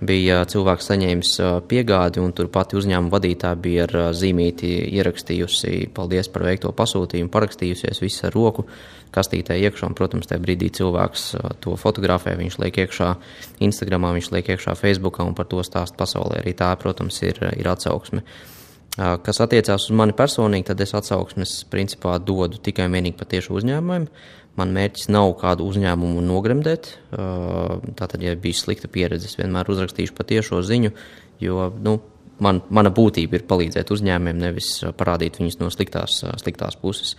bija 0.00 0.42
cilvēks 0.48 0.90
saņēmis 0.90 1.32
piegādi, 1.70 2.22
un 2.22 2.34
tur 2.36 2.50
pati 2.52 2.78
uzņēmuma 2.78 3.12
vadītāja 3.14 3.58
bija 3.62 3.86
ar 3.88 4.12
zīmīti 4.16 4.70
ierakstījusi 4.98 5.88
paldies 5.94 6.30
par 6.32 6.46
veikto 6.46 6.72
pasūtījumu, 6.76 7.32
parakstījusies 7.34 8.02
visu 8.04 8.28
ar 8.28 8.36
roku 8.36 8.66
kastītē 9.14 9.56
iekšā. 9.58 9.88
Un, 9.88 9.96
protams, 9.98 10.28
tajā 10.30 10.42
brīdī 10.44 10.70
cilvēks 10.78 11.24
to 11.64 11.74
fotografē, 11.80 12.36
viņš 12.38 12.60
liek 12.62 12.82
iekšā 12.84 13.14
Instagram, 13.64 14.10
viņš 14.18 14.30
liek 14.36 14.52
iekšā 14.54 14.76
Facebook 14.78 15.18
un 15.24 15.34
par 15.38 15.50
to 15.50 15.64
stāst 15.66 15.98
pasaulē. 15.98 16.42
Arī 16.42 16.54
tā, 16.58 16.70
protams, 16.80 17.22
ir, 17.26 17.42
ir 17.56 17.72
atsauksme. 17.72 18.24
Kas 18.98 19.38
attiecās 19.44 19.84
uz 19.86 19.94
mani 19.94 20.14
personīgi, 20.16 20.66
tad 20.72 20.80
es 20.82 20.92
atsauksmes 20.98 21.52
principā 21.70 22.16
dodu 22.18 22.58
tikai 22.58 22.88
un 22.88 22.96
vienīgi 22.96 23.18
patieši 23.20 23.52
uzņēmumiem. 23.54 24.08
Man 24.58 24.72
mērķis 24.74 25.06
nav 25.14 25.36
kādu 25.38 25.68
uzņēmumu 25.70 26.24
nogremdēt. 26.26 26.90
Tātad, 27.12 28.18
ja 28.24 28.34
bija 28.34 28.58
slikta 28.58 28.90
pieredze, 28.90 29.30
es 29.30 29.38
vienmēr 29.38 29.70
uzrakstīšu 29.70 30.16
patiešo 30.18 30.64
ziņu, 30.66 30.90
jo 31.44 31.68
nu, 31.78 31.94
man, 32.42 32.58
mana 32.74 32.90
būtība 32.94 33.38
ir 33.38 33.46
palīdzēt 33.46 33.92
uzņēmumiem, 33.94 34.42
nevis 34.48 34.72
parādīt 34.98 35.38
viņus 35.38 35.60
no 35.62 35.70
sliktās, 35.70 36.24
sliktās 36.42 36.78
puses. 36.82 37.14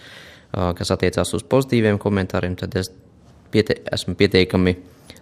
Kas 0.52 0.92
attiecās 0.92 1.32
uz 1.38 1.48
pozitīviem 1.48 2.02
komentāriem, 2.02 2.60
tad 2.60 2.76
es 2.82 2.92
piete, 3.52 3.80
esmu 3.94 4.16
pietiekami 4.20 4.76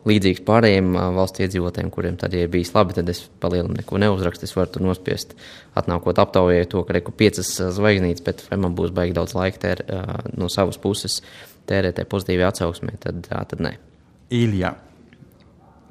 līdzīgs 0.08 0.44
pārējiem 0.48 0.94
valsts 1.16 1.44
iedzīvotājiem, 1.44 1.90
kuriem 1.92 2.18
tad, 2.20 2.36
ja 2.36 2.48
bijis 2.52 2.72
labi, 2.76 2.96
tad 2.96 3.10
es 3.12 3.26
palielinām 3.42 3.76
neko 3.80 4.00
neuzrakstu. 4.02 4.48
Es 4.48 4.56
varu 4.56 4.72
tur 4.74 4.86
nospiest, 4.86 5.36
atnākot 5.80 6.20
aptaujai 6.24 6.68
to, 6.72 6.84
ka 6.88 6.96
reku 6.96 7.14
piecas 7.16 7.52
zvaigznītes, 7.76 8.24
bet 8.26 8.46
vai 8.48 8.60
man 8.64 8.76
būs 8.78 8.94
baigi 8.96 9.16
daudz 9.18 9.36
laika 9.38 9.64
tēr, 9.66 9.84
no 10.40 10.50
savas 10.54 10.80
puses 10.82 11.20
tērēt 11.68 12.00
pozitīvi 12.08 12.46
atsauksmē, 12.48 12.96
tad, 13.04 13.28
tad 13.28 13.64
nē. 13.64 13.76
Ilja, 14.38 14.74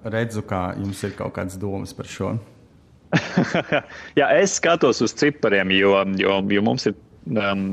redzu, 0.05 0.45
kā 0.49 0.71
jums 0.79 1.03
ir 1.05 1.17
kaut 1.19 1.35
kādas 1.37 1.59
domas 1.61 1.93
par 1.97 2.09
šo. 2.11 2.37
Jā, 4.19 4.31
es 4.41 4.57
skatos 4.59 5.03
uz 5.05 5.15
cipariem, 5.17 5.73
jo, 5.77 5.93
jo, 6.19 6.41
jo 6.53 6.65
mums 6.65 6.89
ir 6.91 6.97
um, 7.27 7.67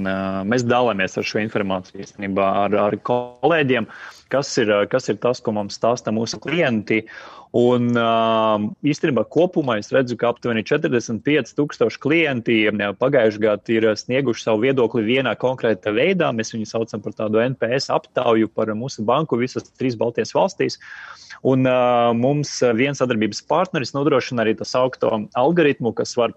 mēs 0.49 0.65
dalāmies 0.67 1.17
ar 1.19 1.27
šo 1.27 1.41
informāciju 1.43 2.03
īstenībā 2.03 2.49
ar, 2.65 2.77
ar 2.87 2.97
kolēģiem, 3.09 3.87
kas 4.33 4.49
ir, 4.61 4.73
kas 4.89 5.09
ir 5.11 5.21
tas, 5.21 5.41
ko 5.43 5.53
mums 5.55 5.77
stāsta 5.79 6.13
mūsu 6.13 6.39
klienti. 6.41 7.03
Un 7.53 7.91
uh, 7.93 8.63
īstenībā 8.81 9.27
kopumā 9.29 9.75
es 9.77 9.91
redzu, 9.93 10.17
ka 10.17 10.31
aptuveni 10.33 10.63
45,000 10.65 11.99
klienti 12.01 12.55
pagājušajā 12.97 13.43
gadā 13.43 13.75
ir 13.75 13.87
snieguši 13.99 14.47
savu 14.47 14.63
viedokli 14.65 15.05
vienā 15.05 15.35
konkrētā 15.37 15.93
veidā. 15.93 16.31
Mēs 16.33 16.55
viņu 16.55 16.65
saucam 16.71 17.03
par 17.05 17.13
tādu 17.19 17.43
NPS 17.43 17.91
aptauju 17.93 18.49
par 18.57 18.73
mūsu 18.73 19.05
banku 19.05 19.37
visas 19.37 19.69
trīs 19.77 19.99
Baltijas 19.99 20.33
valstīs. 20.33 20.79
Un 21.45 21.67
mums 22.17 22.55
viens 22.73 22.97
sadarbības 22.97 23.43
partneris 23.45 23.93
nodrošina 23.93 24.45
arī 24.45 24.55
tas 24.57 24.73
augsto 24.79 25.11
algoritmu, 25.37 25.91
kas 25.93 26.15
var 26.17 26.33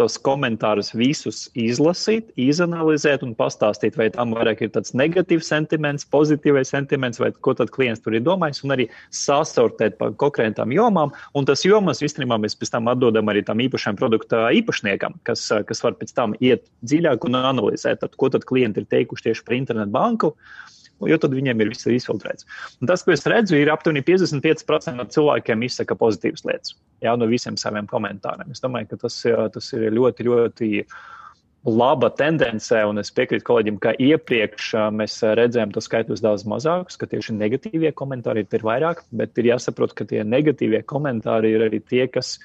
tos 0.00 0.16
komentārus 0.26 0.92
visus 0.96 1.44
izlasīt, 1.58 2.30
izanalizēt 2.40 3.22
un 3.26 3.34
pastāstīt, 3.38 3.98
vai 4.00 4.08
tam 4.14 4.34
vairāk 4.36 4.64
ir 4.64 4.72
tāds 4.74 4.94
negatīvs 4.96 5.50
sentiments, 5.52 6.06
pozitīvais 6.14 6.72
sentiments, 6.74 7.20
vai 7.22 7.30
ko 7.46 7.54
tad 7.58 7.72
klients 7.74 8.02
tur 8.04 8.16
ir 8.16 8.24
domājis, 8.26 8.64
un 8.66 8.74
arī 8.76 8.88
sasortēt 9.14 9.98
pa 10.00 10.10
konkrētām 10.20 10.74
jomām. 10.74 11.14
Un 11.38 11.48
tas 11.48 11.64
jomas 11.66 12.02
īstenībā 12.04 12.38
mēs 12.42 12.58
pēc 12.58 12.74
tam 12.74 12.90
atdodam 12.92 13.30
arī 13.32 13.44
tam 13.46 13.62
īpašam 13.62 13.98
produkta 14.00 14.48
īpašniekam, 14.58 15.20
kas, 15.28 15.46
kas 15.68 15.84
var 15.86 15.98
pēc 16.00 16.14
tam 16.16 16.36
iet 16.40 16.66
dziļāk 16.86 17.28
un 17.28 17.40
analizēt, 17.44 18.02
tad, 18.02 18.18
ko 18.18 18.32
tad 18.34 18.46
klienti 18.48 18.82
ir 18.82 18.90
teikuši 18.90 19.30
tieši 19.30 19.46
par 19.46 19.58
internetu 19.58 19.94
banku 19.94 20.34
jo 21.02 21.18
tad 21.20 21.34
viņiem 21.34 21.60
ir 21.60 21.72
viss 21.72 21.88
izfiltrēts. 21.90 22.46
Un 22.80 22.90
tas, 22.90 23.02
ko 23.04 23.14
es 23.14 23.26
redzu, 23.28 23.58
ir 23.58 23.72
aptuveni 23.72 24.04
55% 24.06 24.94
no 24.98 25.06
cilvēkiem 25.10 25.66
izsaka 25.66 25.96
pozitīvas 25.98 26.46
lietas 26.46 26.76
jā, 27.04 27.14
no 27.18 27.28
visiem 27.30 27.58
saviem 27.60 27.88
komentāriem. 27.90 28.52
Es 28.54 28.62
domāju, 28.64 28.92
ka 28.92 29.04
tas, 29.04 29.20
tas 29.54 29.70
ir 29.76 29.90
ļoti, 29.94 30.26
ļoti 30.28 30.70
laba 31.64 32.10
tendence, 32.12 32.76
un 32.84 33.00
es 33.00 33.12
piekrītu 33.16 33.46
kolēģim, 33.48 33.78
ka 33.80 33.94
iepriekš 34.02 34.74
mēs 34.92 35.16
redzējām 35.38 35.72
to 35.72 35.80
skaitus 35.84 36.20
daudz 36.24 36.44
mazākus, 36.48 36.98
ka 37.00 37.08
tieši 37.08 37.36
negatīvie 37.38 37.94
komentāri 37.96 38.44
ir 38.44 38.66
vairāk, 38.66 39.00
bet 39.16 39.40
ir 39.40 39.54
jāsaprot, 39.54 39.96
ka 39.96 40.04
tie 40.08 40.20
negatīvie 40.28 40.82
komentāri 40.90 41.54
ir 41.56 41.64
arī 41.70 41.80
tie, 41.80 42.04
kas 42.08 42.36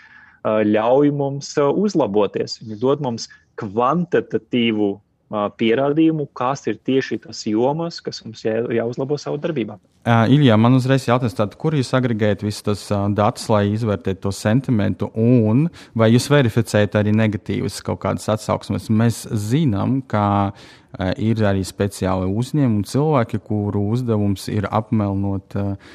ļauj 0.45 1.11
mums 1.19 1.51
uzlaboties. 1.59 2.61
Viņi 2.63 2.79
dod 2.79 3.03
mums 3.03 3.27
kvantitatīvu 3.59 4.93
pierādījumu, 5.29 6.27
kas 6.33 6.65
ir 6.69 6.79
tieši 6.85 7.19
tas 7.27 7.43
jomas, 7.45 7.99
kas 8.01 8.23
mums 8.25 8.41
jā, 8.45 8.59
jāuzlabo 8.79 9.17
savu 9.21 9.37
darbībā. 9.41 9.77
Uh, 10.09 10.23
Iljā, 10.31 10.55
man 10.57 10.73
uzreiz 10.77 11.03
jautājums, 11.05 11.35
tātad, 11.37 11.57
kur 11.59 11.75
jūs 11.75 11.91
agregējat 11.93 12.41
visus 12.45 12.63
tos 12.65 12.85
uh, 12.95 13.03
datus, 13.13 13.45
lai 13.51 13.65
izvērtētu 13.75 14.23
to 14.23 14.31
sentimentu, 14.33 15.09
un 15.13 15.67
vai 15.93 16.07
jūs 16.13 16.29
verificējat 16.31 16.95
arī 16.97 17.13
negatīvas 17.13 17.81
kaut 17.85 17.99
kādas 18.05 18.25
atsauksmes? 18.31 18.87
Mēs 18.89 19.25
zinām, 19.51 19.99
ka 20.09 20.23
uh, 20.49 21.11
ir 21.19 21.43
arī 21.45 21.61
speciāli 21.67 22.31
uzņēmumi 22.31 22.87
cilvēki, 22.89 23.41
kuru 23.51 23.83
uzdevums 23.93 24.47
ir 24.49 24.69
apmelnot 24.71 25.59
uh, 25.59 25.93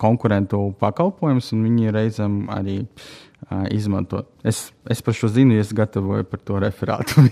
konkurentu 0.00 0.68
pakalpojumus, 0.80 1.52
un 1.52 1.68
viņi 1.68 1.96
reizēm 1.98 2.40
arī 2.54 2.80
uh, 2.86 3.12
izmantot. 3.70 4.28
Es, 4.44 4.72
es 4.90 5.02
par 5.04 5.16
šo 5.16 5.28
zinu, 5.32 5.56
es 5.60 5.72
gatavoju 5.76 6.26
par 6.28 6.40
to 6.46 6.58
referātu 6.62 7.24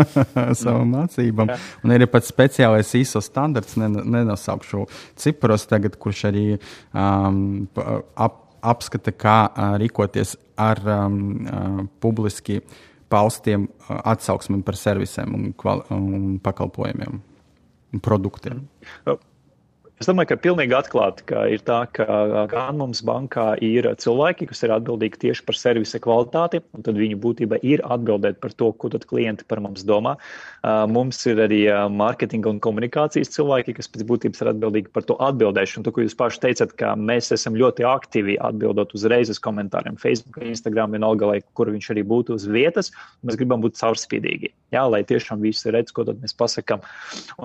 savam 0.60 0.88
mm. 0.88 0.92
mācībām. 0.94 1.52
Un 1.84 1.94
ir 1.94 2.06
pat 2.10 2.26
speciālais 2.26 2.90
ISO 2.98 3.22
standarts, 3.24 3.78
nenosaukšu 3.78 4.86
cipros 5.20 5.66
tagad, 5.70 5.98
kurš 6.00 6.26
arī 6.30 6.44
um, 6.56 7.40
ap, 8.18 8.42
apskata, 8.60 9.14
kā 9.14 9.38
uh, 9.48 9.74
rīkoties 9.80 10.36
ar 10.60 10.82
um, 10.84 11.18
uh, 11.46 11.80
publiski 12.02 12.60
paustiem 13.10 13.66
uh, 13.66 13.96
atsauksmēm 14.12 14.62
par 14.66 14.78
servisiem 14.78 15.34
un, 15.38 15.50
un 15.96 16.38
pakalpojumiem 16.42 17.20
un 17.90 18.02
produktiem. 18.04 18.64
Mm. 19.06 19.29
Es 20.00 20.08
domāju, 20.08 20.30
ka 20.30 20.36
pilnīgi 20.40 20.72
atklāti 20.72 21.26
ka 21.28 21.42
ir 21.52 21.60
tā, 21.60 21.82
ka 21.92 22.04
gan 22.48 22.78
mums 22.80 23.02
bankā 23.04 23.50
ir 23.60 23.84
cilvēki, 24.00 24.46
kas 24.48 24.64
ir 24.64 24.72
atbildīgi 24.72 25.18
tieši 25.26 25.42
par 25.44 25.58
servisa 25.60 25.98
kvalitāti, 26.00 26.62
un 26.72 26.86
tad 26.86 26.96
viņu 26.96 27.18
būtība 27.20 27.58
ir 27.60 27.82
atbildēt 27.84 28.38
par 28.40 28.54
to, 28.56 28.70
ko 28.80 28.88
tad 28.94 29.04
klienti 29.10 29.44
par 29.44 29.60
mums 29.60 29.84
domā. 29.84 30.14
Mums 30.64 31.20
ir 31.28 31.42
arī 31.44 31.58
mārketinga 31.92 32.48
un 32.48 32.62
komunikācijas 32.64 33.28
cilvēki, 33.34 33.74
kas 33.76 33.92
pēc 33.92 34.06
būtības 34.08 34.40
ir 34.40 34.50
atbildīgi 34.54 34.88
par 34.94 35.04
to 35.04 35.18
atbildēšanu. 35.20 35.84
To, 35.84 35.92
ko 35.92 36.06
jūs 36.06 36.16
paši 36.16 36.40
teicat, 36.46 36.72
ka 36.80 36.94
mēs 36.96 37.28
esam 37.36 37.60
ļoti 37.60 37.84
aktīvi 37.84 38.38
atbildot 38.40 38.96
uzreiz 38.96 39.28
uz 39.28 39.42
komentāriem 39.44 40.00
Facebook, 40.00 40.40
Instagram, 40.40 40.96
vienalga, 40.96 41.28
lai 41.34 41.44
kur 41.52 41.68
viņš 41.76 41.90
arī 41.92 42.06
būtu 42.08 42.40
uz 42.40 42.48
vietas. 42.48 42.88
Mēs 43.20 43.36
gribam 43.36 43.60
būt 43.60 43.76
caurspīdīgi, 43.76 44.54
jā, 44.72 44.88
lai 44.88 45.04
tiešām 45.04 45.44
visi 45.44 45.76
redz, 45.76 45.92
ko 45.92 46.08
tad 46.08 46.24
mēs 46.24 46.32
pasakām. 46.40 46.88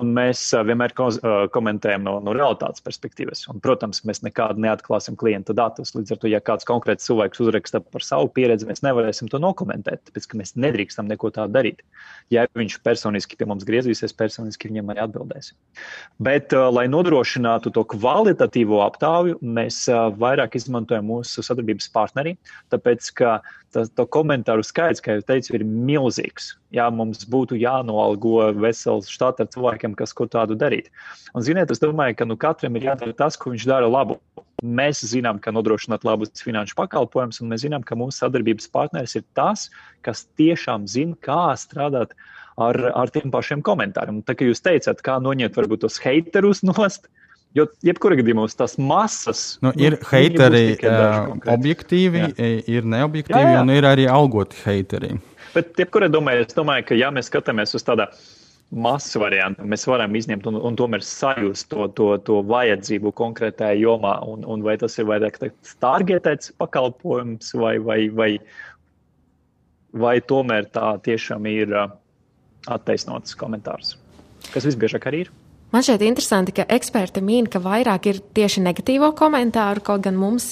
Un 0.00 0.16
mēs 0.16 0.48
vienmēr 0.56 0.96
komentējam 0.96 2.08
no, 2.08 2.16
no 2.24 2.45
realitātes 2.46 2.84
perspektīvas. 2.84 3.44
Un, 3.50 3.60
protams, 3.60 4.02
mēs 4.06 4.22
nekādu 4.24 4.62
neatklāsim 4.62 5.16
klienta 5.18 5.54
datus. 5.56 5.94
Līdz 5.96 6.14
ar 6.14 6.20
to, 6.22 6.30
ja 6.30 6.40
kāds 6.40 6.66
konkrēts 6.68 7.06
cilvēks 7.08 7.42
uzraksta 7.42 7.80
par 7.80 8.04
savu 8.04 8.30
pieredzi, 8.32 8.68
mēs 8.68 8.82
nevarēsim 8.86 9.30
to 9.32 9.40
nokomentēt, 9.42 10.04
tāpēc 10.08 10.28
ka 10.30 10.40
mēs 10.40 10.54
nedrīkstam 10.56 11.10
neko 11.10 11.32
tādu 11.34 11.56
darīt. 11.56 11.82
Ja 12.30 12.46
viņš 12.56 12.78
personiski 12.86 13.38
pie 13.38 13.48
mums 13.48 13.66
griezīsies, 13.66 14.14
personiski 14.16 14.70
viņam 14.70 14.94
arī 14.94 15.04
atbildēsim. 15.06 15.56
Bet, 16.22 16.54
uh, 16.54 16.68
lai 16.74 16.86
nodrošinātu 16.90 17.72
to 17.74 17.84
kvalitatīvo 17.96 18.80
aptauju, 18.86 19.40
mēs 19.42 19.84
uh, 19.90 20.08
vairāk 20.14 20.58
izmantojam 20.58 21.06
mūsu 21.10 21.44
sadarbības 21.46 21.90
partneri, 21.94 22.36
tāpēc 22.72 23.12
ka 23.18 23.38
tas 23.76 23.90
komentāru 24.12 24.64
skaits, 24.64 25.02
kā 25.04 25.18
jau 25.18 25.24
teicu, 25.28 25.52
ir 25.58 25.64
milzīgs. 25.68 26.54
Jā, 26.74 26.88
mums 26.92 27.26
būtu 27.30 27.58
jānoalgo 27.60 28.48
vesels 28.56 29.10
štāts 29.12 29.44
ar 29.44 29.50
cilvēkiem, 29.52 29.94
kas 29.98 30.16
ko 30.16 30.26
tādu 30.30 30.56
darīt. 30.58 30.88
Un, 31.34 31.44
ziniet, 31.46 31.70
es 31.70 31.82
domāju, 31.82 32.16
ka 32.18 32.28
nu, 32.28 32.38
katram 32.40 32.78
ir 32.78 32.88
jādara 32.88 33.14
tas, 33.16 33.38
ko 33.38 33.52
viņš 33.52 33.68
dara 33.68 33.90
labu. 33.90 34.18
Mēs 34.64 35.02
zinām, 35.04 35.38
ka 35.42 35.52
nodrošināt 35.52 36.06
labus 36.08 36.40
finanšu 36.40 36.78
pakalpojumus, 36.78 37.42
un 37.44 37.52
mēs 37.52 37.66
zinām, 37.66 37.84
ka 37.84 37.98
mūsu 38.00 38.22
sadarbības 38.22 38.70
partneris 38.72 39.18
ir 39.20 39.26
tas, 39.36 39.68
kas 40.06 40.24
tiešām 40.40 40.88
zina, 40.88 41.18
kā 41.20 41.52
strādāt 41.60 42.16
ar, 42.56 42.80
ar 42.96 43.12
tiem 43.12 43.30
pašiem 43.34 43.62
komentāriem. 43.64 44.22
Tā 44.24 44.34
kā 44.36 44.48
jūs 44.48 44.64
teicat, 44.64 45.04
kā 45.04 45.18
noņemt 45.20 45.60
varbūt 45.60 45.84
tos 45.84 46.00
haterus 46.02 46.64
nost, 46.70 47.10
Jo, 47.56 47.64
jebkurā 47.86 48.18
gadījumā, 48.18 48.44
tās 48.52 48.74
masas 48.76 49.42
nu, 49.64 49.70
ir 49.80 49.96
nu, 49.96 50.08
heiteri, 50.10 50.64
uh, 50.76 51.30
objektīvi, 51.54 52.24
jā. 52.28 52.48
ir 52.68 52.88
neobjektīvi, 52.92 53.40
jā, 53.46 53.54
jā. 53.54 53.62
un 53.64 53.72
ir 53.72 53.86
arī 53.88 54.04
algoti 54.12 54.58
heiteri. 54.66 55.14
Bet, 55.54 55.70
jebkurā 55.80 56.10
domāju, 56.12 56.44
es 56.44 56.56
domāju, 56.56 56.84
ka, 56.90 56.98
ja 57.00 57.08
mēs 57.14 57.30
skatāmies 57.30 57.72
uz 57.78 57.86
tādu 57.86 58.04
masu 58.76 59.22
variantu, 59.22 59.64
mēs 59.64 59.86
varam 59.88 60.18
izņemt 60.18 60.48
un, 60.50 60.58
un 60.68 60.76
tomēr 60.76 61.04
sajust 61.06 61.70
to, 61.70 61.86
to, 61.96 62.10
to 62.26 62.42
vajadzību 62.50 63.14
konkrētajā 63.16 63.78
jomā, 63.80 64.18
un, 64.26 64.44
un 64.44 64.64
vai 64.66 64.76
tas 64.80 64.98
ir 65.00 65.08
vairāk 65.08 65.38
targetēts 65.80 66.52
pakalpojums 66.60 67.54
vai, 67.56 67.76
vai, 67.78 68.00
vai, 68.10 68.30
vai 69.96 70.18
tomēr 70.20 70.68
tā 70.76 70.92
tiešām 71.08 71.48
ir 71.54 71.72
attaisnots 72.66 73.38
komentārs? 73.38 73.94
Kas 74.52 74.68
visbiežāk 74.68 75.08
arī 75.08 75.24
ir? 75.24 75.34
Man 75.76 75.84
šķiet 75.84 76.02
interesanti, 76.06 76.52
ka 76.56 76.64
eksperti 76.72 77.20
min, 77.20 77.44
ka 77.52 77.60
vairāk 77.60 78.06
ir 78.08 78.22
tieši 78.32 78.62
negatīvo 78.64 79.10
komentāru, 79.12 79.82
kaut 79.84 80.06
gan 80.06 80.16
mums 80.16 80.46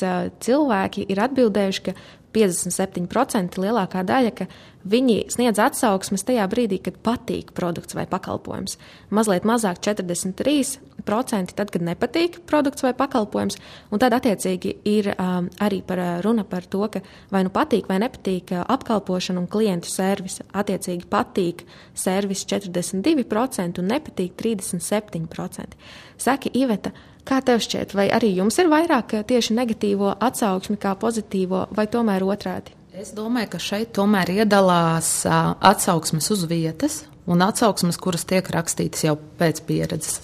cilvēki 0.45 1.07
ir 1.09 1.23
atbildējuši, 1.25 1.83
ka 1.87 1.95
57% 2.35 3.59
lielākā 3.63 4.03
daļa, 4.07 4.33
ka 4.35 4.47
viņi 4.85 5.17
sniedz 5.33 5.61
atsauksmes 5.63 6.27
tajā 6.27 6.45
brīdī, 6.51 6.81
kad 6.85 6.99
patīk 7.05 7.53
produkts 7.57 7.97
vai 7.97 8.05
pakalpojums. 8.11 8.77
Mazliet 9.15 9.47
mazāk 9.49 9.81
43% 9.85 11.55
tad, 11.57 11.71
kad 11.73 11.87
nepatīk 11.87 12.41
produkts 12.49 12.85
vai 12.85 12.93
pakalpojums, 12.99 13.57
un 13.95 14.03
tad 14.03 14.17
attiecīgi 14.19 14.75
ir 14.91 15.13
um, 15.15 15.49
arī 15.65 15.81
par 15.87 16.03
uh, 16.03 16.11
runa 16.27 16.45
par 16.49 16.67
to, 16.69 16.83
ka 16.93 17.05
vai 17.33 17.45
nu 17.47 17.55
patīk 17.55 17.89
vai 17.89 18.01
nepatīk 18.03 18.53
uh, 18.53 18.67
apkalpošana 18.77 19.41
un 19.41 19.49
klientu 19.51 19.91
servis. 19.91 20.41
Attiecīgi 20.53 21.09
patīk 21.11 21.65
servis 21.97 22.45
42% 22.51 23.81
un 23.81 23.91
nepatīk 23.95 24.37
37%. 24.41 25.81
Saki, 26.21 26.53
Iveta, 26.55 26.93
Kā 27.25 27.39
tev 27.41 27.63
šķiet, 27.65 27.95
vai 27.97 28.11
arī 28.13 28.35
jums 28.37 28.59
ir 28.61 28.69
vairāk 28.69 29.15
tieši 29.25 29.55
negatīvo 29.57 30.11
atsauksmi 30.21 30.77
kā 30.81 30.93
pozitīvo, 31.01 31.63
vai 31.73 31.87
tomēr 31.89 32.25
otrādi? 32.27 32.75
Es 32.95 33.15
domāju, 33.17 33.55
ka 33.55 33.61
šeit 33.63 33.95
tomēr 33.97 34.31
iedalās 34.37 35.25
atsauksmes 35.25 36.29
uz 36.31 36.45
vietas 36.51 37.01
un 37.25 37.41
atsauksmes, 37.41 37.97
kuras 37.97 38.27
tiek 38.29 38.45
rakstītas 38.53 39.07
jau 39.07 39.17
pēc 39.41 39.63
pieredzes. 39.65 40.21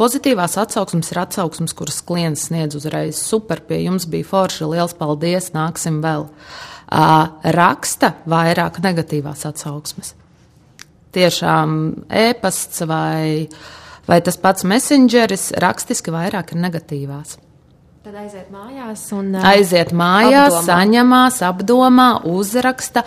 Pozitīvās 0.00 0.56
atsauksmes 0.64 1.12
ir 1.12 1.20
atsauksmes, 1.26 1.76
kuras 1.76 2.00
klients 2.00 2.48
sniedz 2.48 2.80
uzreiz. 2.80 3.20
Super, 3.20 3.60
pie 3.68 3.82
jums 3.84 4.08
bija 4.08 4.26
forši, 4.32 4.64
liels 4.72 4.96
paldies, 4.96 5.52
nāksim 5.54 6.00
vēl. 6.04 6.26
Raksta 7.60 8.14
vairāk 8.24 8.80
negatīvās 8.84 9.44
atsauksmes. 9.52 10.16
Tiešām 11.14 11.80
ēpasts 12.08 12.82
vai 12.90 13.44
uh, 13.44 13.72
vai 14.08 14.20
tas 14.24 14.38
pats 14.40 14.66
messengeris 14.68 15.50
rakstiski 15.62 16.14
vairāk 16.14 16.54
ir 16.54 16.62
negatīvās. 16.64 17.38
Tad 18.04 18.18
aiziet 18.20 18.50
mājās 18.52 19.06
un 19.16 19.30
aiziet 19.40 19.94
mājās, 19.96 20.52
apdomā. 20.52 20.66
saņemās, 20.66 21.40
apdomā, 21.48 22.08
uzraksta. 22.28 23.00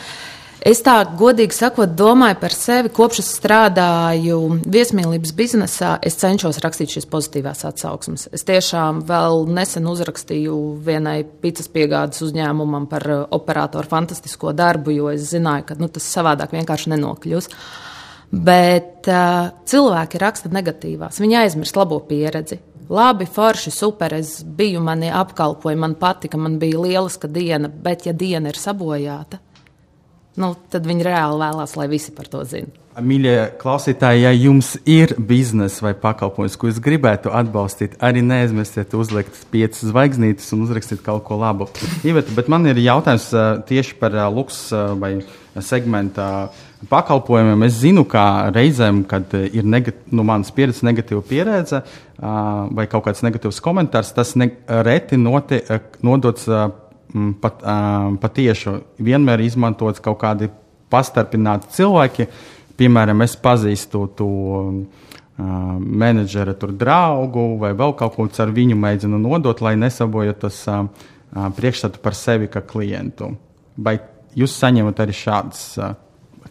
Es 0.68 0.82
tā 0.82 0.96
godīgi 1.20 1.54
sakot, 1.54 1.92
domāju 1.96 2.40
par 2.42 2.52
sevi, 2.52 2.90
kopš 2.92 3.20
es 3.22 3.28
strādāju 3.38 4.40
viesmīlības 4.66 5.36
biznesā, 5.38 5.92
es 6.02 6.18
cenšos 6.18 6.58
rakstīt 6.66 6.96
šīs 6.96 7.06
pozitīvās 7.14 7.62
atsauksmes. 7.70 8.26
Es 8.34 8.44
tiešām 8.50 9.04
vēl 9.08 9.46
nesen 9.54 9.86
uzrakstīju 9.88 10.58
vienai 10.84 11.20
pīcis 11.46 11.70
piegādes 11.72 12.26
uzņēmumam 12.26 12.90
par 12.90 13.06
operatoru 13.38 13.94
fantastisko 13.94 14.56
darbu, 14.58 14.98
jo 14.98 15.14
es 15.14 15.30
zināju, 15.30 15.70
ka 15.70 15.78
nu, 15.78 15.94
tas 15.94 16.10
savādāk 16.18 16.58
vienkārši 16.58 16.96
nenokļūs. 16.96 17.54
Uh, 17.54 17.88
Bet 18.32 19.08
uh, 19.08 19.54
cilvēki 19.68 20.20
raksta 20.20 20.52
negatīvās. 20.52 21.22
Viņi 21.24 21.40
aizmirst 21.46 21.78
labo 21.80 22.02
pieredzi. 22.10 22.60
Labi, 22.92 23.28
forši, 23.28 23.72
super. 23.72 24.16
Es 24.16 24.42
biju, 24.44 24.82
mani 24.84 25.12
apkalpoja, 25.12 25.80
man 25.80 25.96
patika, 26.00 26.40
man 26.40 26.58
bija 26.60 26.80
lieliska 26.84 27.28
diena. 27.32 27.72
Bet, 27.72 28.06
ja 28.08 28.16
diena 28.16 28.52
ir 28.52 28.60
sabojāta, 28.60 29.40
nu, 30.40 30.54
tad 30.72 30.88
viņi 30.88 31.08
reāli 31.08 31.40
vēlās, 31.42 31.76
lai 31.80 31.88
visi 31.92 32.13
par 32.16 32.30
to 32.32 32.44
zinātu. 32.48 32.84
Mīļie 32.98 33.60
klausītāji, 33.62 34.24
ja 34.24 34.32
jums 34.34 34.72
ir 34.90 35.12
biznesa 35.22 35.84
vai 35.86 35.92
pakalpojums, 36.02 36.56
ko 36.58 36.72
jūs 36.72 36.80
gribētu 36.82 37.30
atbalstīt, 37.30 37.94
arī 38.02 38.24
neaizmirstiet 38.26 38.96
uzlikt 38.98 39.38
piecas 39.54 39.84
zvaigznītes 39.86 40.50
un 40.56 40.63
uzrakstīt 40.66 41.04
kaut 41.06 41.22
ko 41.28 41.38
labu. 41.38 41.68
Iveta, 42.08 42.34
bet 42.34 42.50
man 42.50 42.66
ir 42.66 42.82
jautājums 42.82 43.28
tieši 43.70 44.00
par 44.02 44.18
luks 44.34 44.63
vai 44.98 45.20
segmenta 45.62 46.48
pakalpojumiem. 46.90 47.63
Es 47.68 47.80
zinu, 47.82 48.04
ka 48.10 48.50
reizēm, 48.54 49.04
kad 49.10 49.34
ir 49.38 49.66
negat, 49.66 50.04
nu, 50.13 50.26
manas 50.28 50.52
pieredzes, 50.54 50.86
negatīva 50.86 51.24
pieredze 51.26 51.82
vai 52.18 52.86
kaut 52.90 53.08
kāds 53.08 53.24
negatīvs 53.26 53.62
komentārs, 53.66 54.13
tas 54.13 54.36
ne, 54.38 54.52
reti 54.86 55.18
noti, 55.18 55.62
nodots 56.06 56.46
pat, 57.42 57.66
patieši. 58.22 58.78
Vienmēr 59.02 59.42
izmantots 59.46 60.04
kaut 60.06 60.22
kādi 60.22 60.52
pastarpināti 60.94 61.74
cilvēki 61.76 62.30
piemēram, 62.78 63.26
es 63.26 63.36
pazīstu 63.42 64.06
to 64.18 64.30
menedžera 65.38 66.56
draugu 66.58 67.52
vai 67.62 67.74
vēl 67.78 67.94
kaut 67.98 68.16
ko 68.16 68.26
ar 68.26 68.54
viņu 68.54 68.78
mēģinu 68.80 69.20
nodot, 69.22 69.62
lai 69.62 69.76
nesabojot 69.78 70.40
tas 70.46 70.63
priekšstatu 71.58 72.02
par 72.02 72.18
sevi 72.18 72.50
kā 72.50 72.63
klientu. 72.66 73.36
Vai 73.78 74.00
jūs 74.38 74.56
saņemat 74.58 75.00
arī 75.04 75.13
šādas 75.13 75.62
uh, 75.78 75.92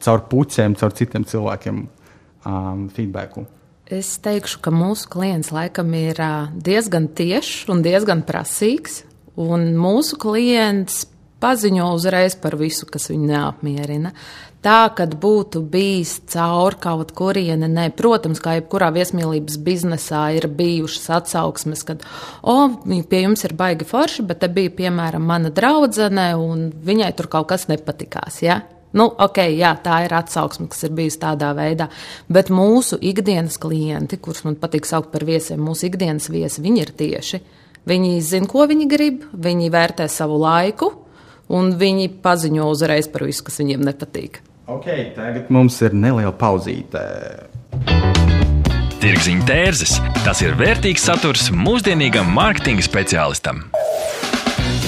caur 0.03 0.25
puķiem, 0.31 0.77
caur 0.79 0.95
citiem 0.97 1.27
cilvēkiem 1.29 1.83
um, 1.83 2.87
feedbacku? 2.95 3.47
Es 3.87 4.17
teikšu, 4.19 4.59
ka 4.65 4.73
mūsu 4.75 5.07
klients 5.13 5.53
laikam 5.55 5.93
ir 5.95 6.19
diezgan 6.67 7.07
tiešs 7.15 7.69
un 7.71 7.85
diezgan 7.87 8.25
prasīgs. 8.27 9.05
Un 9.37 9.75
mūsu 9.77 10.17
klients 10.19 11.05
paziņo 11.45 11.93
uzreiz 11.95 12.35
par 12.41 12.57
visu, 12.59 12.89
kas 12.89 13.11
viņu 13.13 13.29
neapmierina. 13.31 14.13
Tā, 14.67 14.89
kad 14.99 15.13
būtu 15.23 15.61
bijis 15.71 16.17
caur 16.33 16.75
kaut 16.83 17.13
kurieni, 17.15 17.69
nē, 17.71 17.91
protams, 17.95 18.41
kā 18.43 18.57
jebkurā 18.57 18.89
viesmīlības 18.97 19.61
biznesā 19.63 20.25
ir 20.35 20.49
bijušas 20.51 21.05
atsauksmes, 21.21 21.85
kad, 21.87 22.03
o, 22.43 22.57
pie 22.83 23.21
jums 23.23 23.47
ir 23.47 23.55
baigi 23.55 23.87
forši, 23.87 24.25
bet 24.27 24.41
te 24.43 24.51
bija, 24.51 24.73
piemēram, 24.81 25.23
mana 25.29 25.53
draudzene, 25.55 26.33
un 26.41 26.73
viņai 26.89 27.13
tur 27.15 27.31
kaut 27.31 27.53
kas 27.53 27.69
nepatikās, 27.71 28.41
ja? 28.43 28.65
Nu, 28.97 29.11
ok, 29.13 29.43
jā, 29.53 29.75
tā 29.85 30.01
ir 30.07 30.15
atsauksme, 30.17 30.71
kas 30.73 30.87
ir 30.87 30.95
bijusi 30.97 31.21
tādā 31.21 31.51
veidā. 31.57 31.91
Bet 32.33 32.49
mūsu 32.49 32.97
ikdienas 33.05 33.59
klienti, 33.61 34.17
kurus 34.23 34.47
man 34.47 34.57
patīk 34.61 34.89
saukt 34.89 35.11
par 35.13 35.27
viesiem, 35.29 35.61
mūsu 35.61 35.91
ikdienas 35.91 36.31
viesi, 36.33 36.65
viņi 36.65 36.81
ir 36.81 36.93
tieši. 36.97 37.43
Viņi 37.87 38.15
zina, 38.25 38.49
ko 38.51 38.65
viņi 38.67 38.87
grib, 38.91 39.27
viņi 39.33 39.69
vērtē 39.71 40.09
savu 40.11 40.41
laiku, 40.41 40.89
un 41.53 41.75
viņi 41.79 42.09
paziņo 42.25 42.71
uzreiz 42.73 43.11
par 43.13 43.27
visu, 43.29 43.45
kas 43.47 43.61
viņiem 43.61 43.85
nepatīk. 43.87 44.41
Okay, 44.67 45.13
tagad 45.15 45.53
mums 45.55 45.77
ir 45.85 45.95
neliela 45.95 46.33
pauzīte. 46.35 47.05
Tirziņa 48.97 49.45
tērzes- 49.47 50.01
tas 50.27 50.41
ir 50.43 50.57
vērtīgs 50.59 51.05
saturs 51.05 51.51
mūsdienīgam 51.53 52.33
mārketinga 52.33 52.83
speciālistam. 52.83 53.67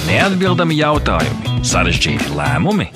Neatbildami 0.07 0.77
jautājumi, 0.79 1.59
sarežģīti 1.67 2.33
lēmumi. 2.37 2.89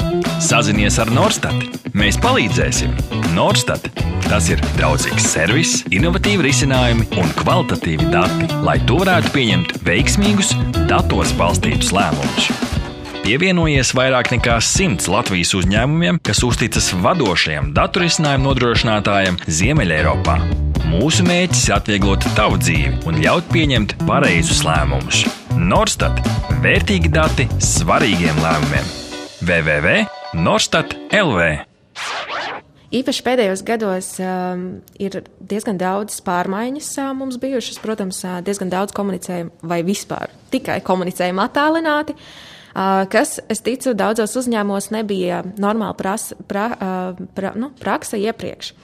Sazinies 0.43 0.99
ar 1.01 1.12
Norstat. 1.13 1.79
Mēs 1.93 2.17
palīdzēsim. 2.21 2.93
Norstat- 3.36 3.86
tas 4.32 4.49
ir 4.49 4.62
draudzīgs 4.77 5.27
servis, 5.36 5.84
innovatīvi 5.93 6.47
risinājumi 6.47 7.08
un 7.21 7.29
kvalitatīvi 7.38 8.10
dati, 8.13 8.49
lai 8.65 8.79
tu 8.88 8.97
varētu 8.97 9.34
pieņemt 9.36 9.77
veiksmīgus, 9.86 10.56
datos 10.88 11.34
balstītus 11.38 11.93
lēmumus. 11.93 12.49
Pievienojies 13.23 13.93
vairāk 13.95 14.34
nekā 14.34 14.58
simts 14.60 15.08
Latvijas 15.08 15.53
uzņēmumiem, 15.56 16.17
kas 16.19 16.41
uzticas 16.43 16.89
vadošajam 17.06 17.69
datorisinājumu 17.77 18.49
nodrošinātājam 18.49 19.38
Ziemeļeiropā. 19.47 20.36
Mūsu 20.91 21.23
mērķis 21.23 21.69
ir 21.69 21.77
atvieglot 21.77 22.27
tavu 22.36 22.60
dzīvi 22.60 22.99
un 23.08 23.21
ļaut 23.23 23.47
pieņemt 23.53 23.95
pareizus 24.03 24.65
lēmumus. 24.67 25.23
Norstat- 25.63 26.17
vērtīgi 26.63 27.08
dati 27.08 27.45
svarīgiem 27.63 28.36
lēmumiem. 28.43 28.88
www.norstat 29.47 30.91
LV 31.15 31.45
Īpaši 32.93 33.23
pēdējos 33.23 33.63
gados 33.63 34.10
um, 34.19 34.65
ir 34.99 35.21
diezgan 35.39 35.80
daudz 35.80 36.19
pārmaiņas 36.26 36.89
uh, 36.99 37.13
mums 37.15 37.39
bijušas. 37.39 37.80
Protams, 37.80 38.19
uh, 38.28 38.41
diezgan 38.43 38.73
daudz 38.73 38.91
komunicējam, 38.91 39.54
vai 39.63 39.80
vispār 39.88 40.34
tikai 40.52 40.82
komunicējam 40.84 41.39
attālināti. 41.45 42.17
Uh, 42.73 43.06
kas, 43.08 43.38
es 43.47 43.63
ticu, 43.63 43.95
daudzos 43.95 44.36
uzņēmumos 44.43 44.91
nebija 44.91 45.45
normāla 45.56 45.95
pras, 45.95 46.34
pra, 46.49 46.67
pra, 47.38 47.56
nu, 47.56 47.71
praksa 47.80 48.19
iepriekš. 48.19 48.76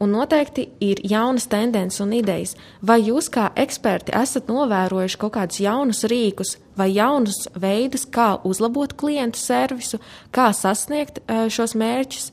Un 0.00 0.12
noteikti 0.12 0.66
ir 0.84 1.00
jaunas 1.08 1.46
tendences 1.48 2.02
un 2.04 2.12
idejas. 2.12 2.52
Vai 2.84 2.98
jūs, 3.06 3.30
kā 3.32 3.48
eksperti, 3.56 4.12
esat 4.16 4.50
novērojuši 4.52 5.20
kaut 5.22 5.34
kādus 5.38 5.62
jaunus 5.64 6.04
rīkus 6.10 6.56
vai 6.76 6.90
jaunus 6.92 7.46
veidus, 7.56 8.04
kā 8.04 8.34
uzlabot 8.44 8.92
klientu 9.00 9.40
servisu, 9.40 10.02
kā 10.36 10.50
sasniegt 10.52 11.22
šos 11.48 11.72
mērķus, 11.80 12.28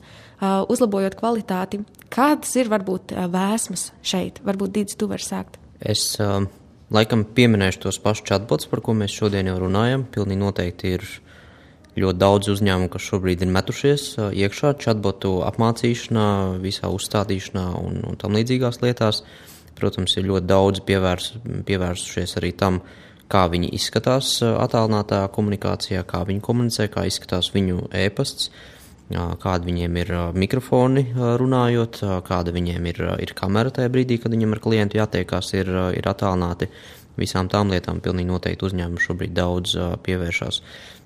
uzlabojot 0.68 1.16
kvalitāti? 1.16 1.80
Kādas 2.12 2.52
ir 2.60 2.68
varbūt 2.68 3.16
vēsmas 3.32 3.88
šeit? 4.04 4.44
Varbūt 4.44 4.76
Dīdis, 4.76 5.00
tu 5.00 5.08
vari 5.08 5.24
sākt. 5.24 5.56
Es 5.80 6.12
Laikam 6.94 7.24
pieminēšu 7.24 7.80
tos 7.86 7.96
pašus 7.98 8.26
chatbots, 8.28 8.68
par 8.70 8.82
ko 8.84 8.92
mēs 8.94 9.14
šodien 9.16 9.48
jau 9.48 9.56
runājam. 9.62 10.04
Pilnīgi 10.14 10.38
noteikti 10.38 10.92
ir 10.98 11.06
ļoti 12.00 12.18
daudz 12.18 12.50
uzņēmumu, 12.54 12.90
kas 12.90 13.06
šobrīd 13.06 13.44
ir 13.44 13.52
metušies 13.54 14.06
iekšā 14.34 14.74
chatbotu 14.82 15.38
apmācīšanā, 15.46 16.28
visā 16.62 16.90
uzstādīšanā 16.90 17.66
un, 17.78 18.00
un 18.08 18.18
tam 18.20 18.34
līdzīgās 18.38 18.82
lietās. 18.82 19.22
Protams, 19.78 20.14
ir 20.18 20.28
ļoti 20.28 20.46
daudz 20.46 20.82
pievērs, 20.86 21.32
pievērsušies 21.66 22.36
arī 22.38 22.52
tam, 22.58 22.80
kā 23.30 23.46
viņi 23.50 23.72
izskatās 23.74 24.36
attālinātā 24.44 25.24
komunikācijā, 25.34 26.04
kā 26.06 26.22
viņi 26.28 26.42
komunicē, 26.44 26.88
kā 26.92 27.06
izskatās 27.10 27.50
viņu 27.54 27.88
ēpasts. 28.04 28.50
kāda 29.14 29.66
viņiem 29.66 29.96
ir 30.00 30.10
mikrofoni 30.32 31.12
runājot, 31.14 32.00
kāda 32.24 32.52
viņiem 32.54 32.86
ir, 32.86 33.00
ir 33.20 33.34
kamera 33.34 33.70
tajā 33.70 33.90
brīdī, 33.92 34.18
kad 34.18 34.32
viņam 34.32 34.54
ar 34.54 34.60
klientu 34.64 34.98
jātiekās, 34.98 35.52
ir, 35.54 35.68
ir 35.98 36.08
attālināti. 36.08 36.70
Visām 37.16 37.48
tām 37.48 37.70
lietām 37.70 38.00
pilnīgi 38.00 38.26
noteikti 38.26 38.66
uzņēmumi 38.66 39.02
šobrīd 39.02 39.34
daudz 39.34 39.76
pievēršās. 40.02 40.62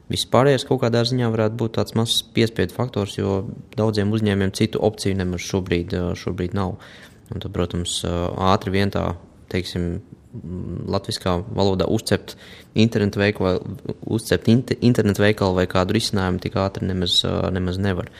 Vispārējais 0.09 0.65
kaut 0.69 0.81
kādā 0.85 1.03
ziņā 1.05 1.29
varētu 1.33 1.59
būt 1.61 1.75
tāds 1.77 1.95
mazs 1.99 2.23
piespiedu 2.35 2.73
faktors, 2.77 3.19
jo 3.19 3.43
daudziem 3.77 4.13
uzņēmumiem 4.17 4.55
citu 4.57 4.81
opciju 4.85 5.19
nemaz 5.19 5.45
šobrīd, 5.45 5.93
šobrīd 6.17 6.57
nav. 6.57 6.79
Un 7.29 7.45
tad, 7.45 7.53
protams, 7.53 8.01
ātri 8.07 8.73
vien 8.73 8.93
tā, 8.93 9.11
teiksim, 9.53 9.99
latviskā 10.89 11.39
valodā 11.57 11.87
uzcept 11.89 12.37
internetu 12.79 13.21
veikalu, 13.21 13.77
uzcept 14.09 14.49
internetu 14.49 15.25
veikalu 15.25 15.61
vai 15.61 15.67
kādu 15.71 15.97
risinājumu 15.97 16.41
tik 16.45 16.57
ātri 16.61 16.89
nemaz, 16.89 17.21
nemaz 17.55 17.81
nevar. 17.81 18.13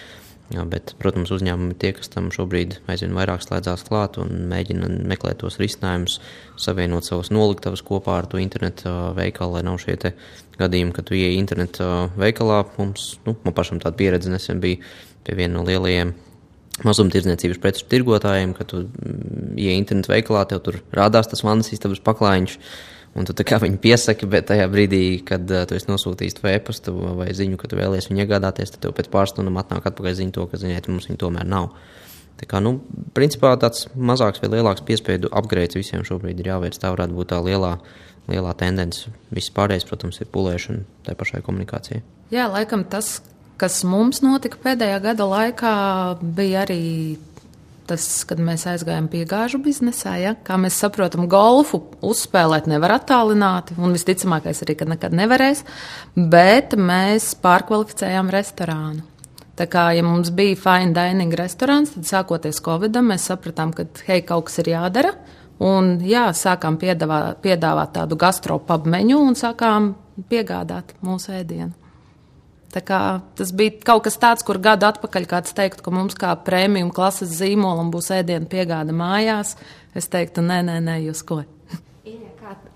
Jā, 0.49 0.63
bet, 0.65 0.95
protams, 0.97 1.29
uzņēmumi 1.35 1.75
tie, 1.77 1.91
kas 1.93 2.09
tam 2.09 2.31
šobrīd 2.33 2.79
aizvien 2.89 3.13
vairāk 3.13 3.43
slēdzās 3.45 3.83
klāt 3.85 4.17
un 4.23 4.47
mēģina 4.49 4.89
meklēt 5.11 5.43
tos 5.43 5.59
risinājumus, 5.61 6.15
savienot 6.57 7.05
savus 7.05 7.29
noliktavas 7.29 7.83
kopā 7.85 8.15
ar 8.23 8.29
to 8.33 8.41
internetu 8.41 8.89
veikalu, 9.19 9.59
lai 9.59 9.67
nav 9.69 9.77
šie 9.83 9.99
gadījumi, 10.57 10.95
kad 10.97 11.11
tu 11.11 11.19
ieej 11.19 11.37
internetu 11.37 11.91
veikalā. 12.17 12.63
Mums, 12.79 13.11
nu, 13.29 13.37
man 13.45 13.57
pašam 13.57 13.83
tāda 13.83 14.01
pieredze 14.01 14.33
nesen 14.33 14.65
bija 14.65 14.81
pie 15.29 15.37
viena 15.37 15.59
no 15.59 15.67
lielajiem 15.69 16.15
mazumtirdzniecības 16.87 17.61
preču 17.61 17.85
tirgotājiem, 17.91 18.55
ka 18.57 18.65
tu 18.69 18.87
mm, 18.87 19.53
ieej 19.59 19.77
internetu 19.83 20.15
veikalā, 20.15 20.47
tev 20.49 20.63
tur 20.65 20.81
rādās 20.95 21.29
tas 21.29 21.45
vannas 21.45 21.73
istabas 21.75 22.01
paklājiņš. 22.09 22.57
Un 23.17 23.27
tu 23.27 23.35
kā 23.47 23.57
viņu 23.63 23.81
piesaki, 23.83 24.29
bet 24.31 24.51
tajā 24.51 24.67
brīdī, 24.71 25.03
kad 25.27 25.49
uh, 25.51 25.65
tu 25.69 25.79
esi 25.79 25.89
nosūtījis 25.89 26.37
to 26.39 26.51
e-pastu 26.51 26.93
vai 27.19 27.31
ziņu, 27.35 27.57
ka 27.61 27.71
tu 27.71 27.79
vēlies 27.79 28.11
viņu 28.11 28.25
iegādāties, 28.25 28.75
tad 28.75 28.85
tev 28.85 28.93
pēc 28.99 29.09
pāris 29.13 29.33
stundām 29.35 29.57
atnāk 29.61 29.89
atpakaļ 29.89 30.19
ziņa 30.21 30.37
to, 30.37 30.45
ka 30.51 30.61
ziniet, 30.61 30.91
mums 30.93 31.09
viņa 31.09 31.23
tomēr 31.25 31.49
nav. 31.49 31.73
Tā 32.39 32.47
kā, 32.47 32.61
nu, 32.63 32.77
principā 33.17 33.55
tāds 33.59 33.89
mazāks 33.97 34.43
vai 34.43 34.53
lielāks 34.53 34.85
piespiedu 34.87 35.31
upgrades 35.35 35.79
visiem 35.79 36.05
šobrīd 36.07 36.39
ir 36.39 36.53
jāveic. 36.53 36.77
Tā 36.79 36.93
varētu 36.95 37.17
būt 37.17 37.33
tā 37.33 37.41
lielā, 37.43 37.73
lielā 38.31 38.53
tendence. 38.61 39.11
Viss 39.35 39.51
pārējais, 39.57 39.89
protams, 39.89 40.21
ir 40.23 40.31
pulēšana 40.31 40.85
tai 41.09 41.17
pašai 41.19 41.43
komunikācijai. 41.47 42.05
Jā, 42.31 42.47
laikam 42.53 42.85
tas, 42.87 43.17
kas 43.59 43.81
mums 43.89 44.23
notika 44.23 44.61
pēdējā 44.63 45.01
gada 45.03 45.27
laikā, 45.27 45.73
bija 46.23 46.63
arī 46.63 46.83
tas, 47.89 48.07
kad 48.29 48.41
mēs 48.43 48.67
aizgājām 48.71 49.09
pie 49.11 49.25
gāžu 49.29 49.61
biznesā. 49.65 50.15
Ja? 50.21 50.35
Kā 50.45 50.59
mēs 50.61 50.79
saprotam, 50.81 51.27
golfu 51.31 51.81
uzspēlēt 52.05 52.69
nevar 52.71 52.99
attālināti, 52.99 53.77
un 53.81 53.95
visticamākais 53.97 54.65
arī, 54.67 54.79
ka 54.79 54.89
nekad 54.89 55.17
nevarēs, 55.17 55.65
bet 56.17 56.77
mēs 56.79 57.33
pārkvalificējām 57.45 58.33
restorānu. 58.35 59.07
Tā 59.59 59.67
kā 59.67 59.89
ja 59.97 60.05
mums 60.07 60.31
bija 60.31 60.55
fine 60.61 60.95
dining 60.95 61.35
restorāns, 61.35 61.97
tad 61.97 62.07
sākoties 62.07 62.63
Covidam, 62.63 63.09
mēs 63.11 63.27
sapratām, 63.33 63.73
ka 63.75 63.89
hei, 64.07 64.23
kaut 64.27 64.47
kas 64.47 64.61
ir 64.63 64.71
jādara. 64.77 65.17
Un 65.59 65.97
jā, 66.07 66.29
sākām 66.39 66.77
piedāvāt, 66.79 67.41
piedāvāt 67.43 67.97
tādu 67.97 68.19
gastropabu 68.21 68.93
menu 68.95 69.19
un 69.27 69.35
sākām 69.39 69.91
piegādāt 70.31 70.95
mūsu 71.03 71.35
ēdienu. 71.41 71.75
Tas 72.73 73.53
bija 73.57 73.79
kaut 73.87 74.05
kas 74.05 74.19
tāds, 74.21 74.45
kur 74.45 74.61
gadu 74.61 74.89
atpakaļ 74.91 75.29
kāds 75.29 75.55
teiktu, 75.57 75.85
ka 75.85 75.93
mums 75.95 76.17
kā 76.19 76.35
prēmijuma 76.45 76.93
klases 76.95 77.33
zīmolam 77.41 77.93
būs 77.95 78.13
ēdienu 78.21 78.49
piegāde 78.51 78.97
mājās. 78.97 79.57
Es 79.97 80.11
teiktu, 80.13 80.45
nē, 80.45 80.61
nē, 80.69 80.83
nē 80.85 80.99
jūs 81.09 81.25
ko. 81.25 81.45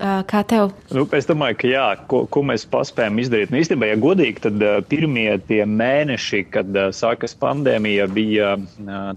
Kā 0.03 0.41
tev? 0.45 0.73
Nu, 0.93 1.05
es 1.17 1.25
domāju, 1.25 1.55
ka 1.61 1.69
jā, 1.69 1.85
ko, 2.09 2.23
ko 2.29 2.43
mēs 2.45 2.65
paspējam 2.69 3.17
izdarīt. 3.21 3.53
Nu, 3.53 3.57
īstenībā, 3.61 3.87
ja 3.89 3.97
godīgi, 4.01 4.43
tad 4.43 4.65
pirmie 4.89 5.29
tie 5.47 5.63
mēneši, 5.69 6.43
kad 6.53 6.77
sākas 6.93 7.33
pandēmija, 7.41 8.05
bija 8.13 8.51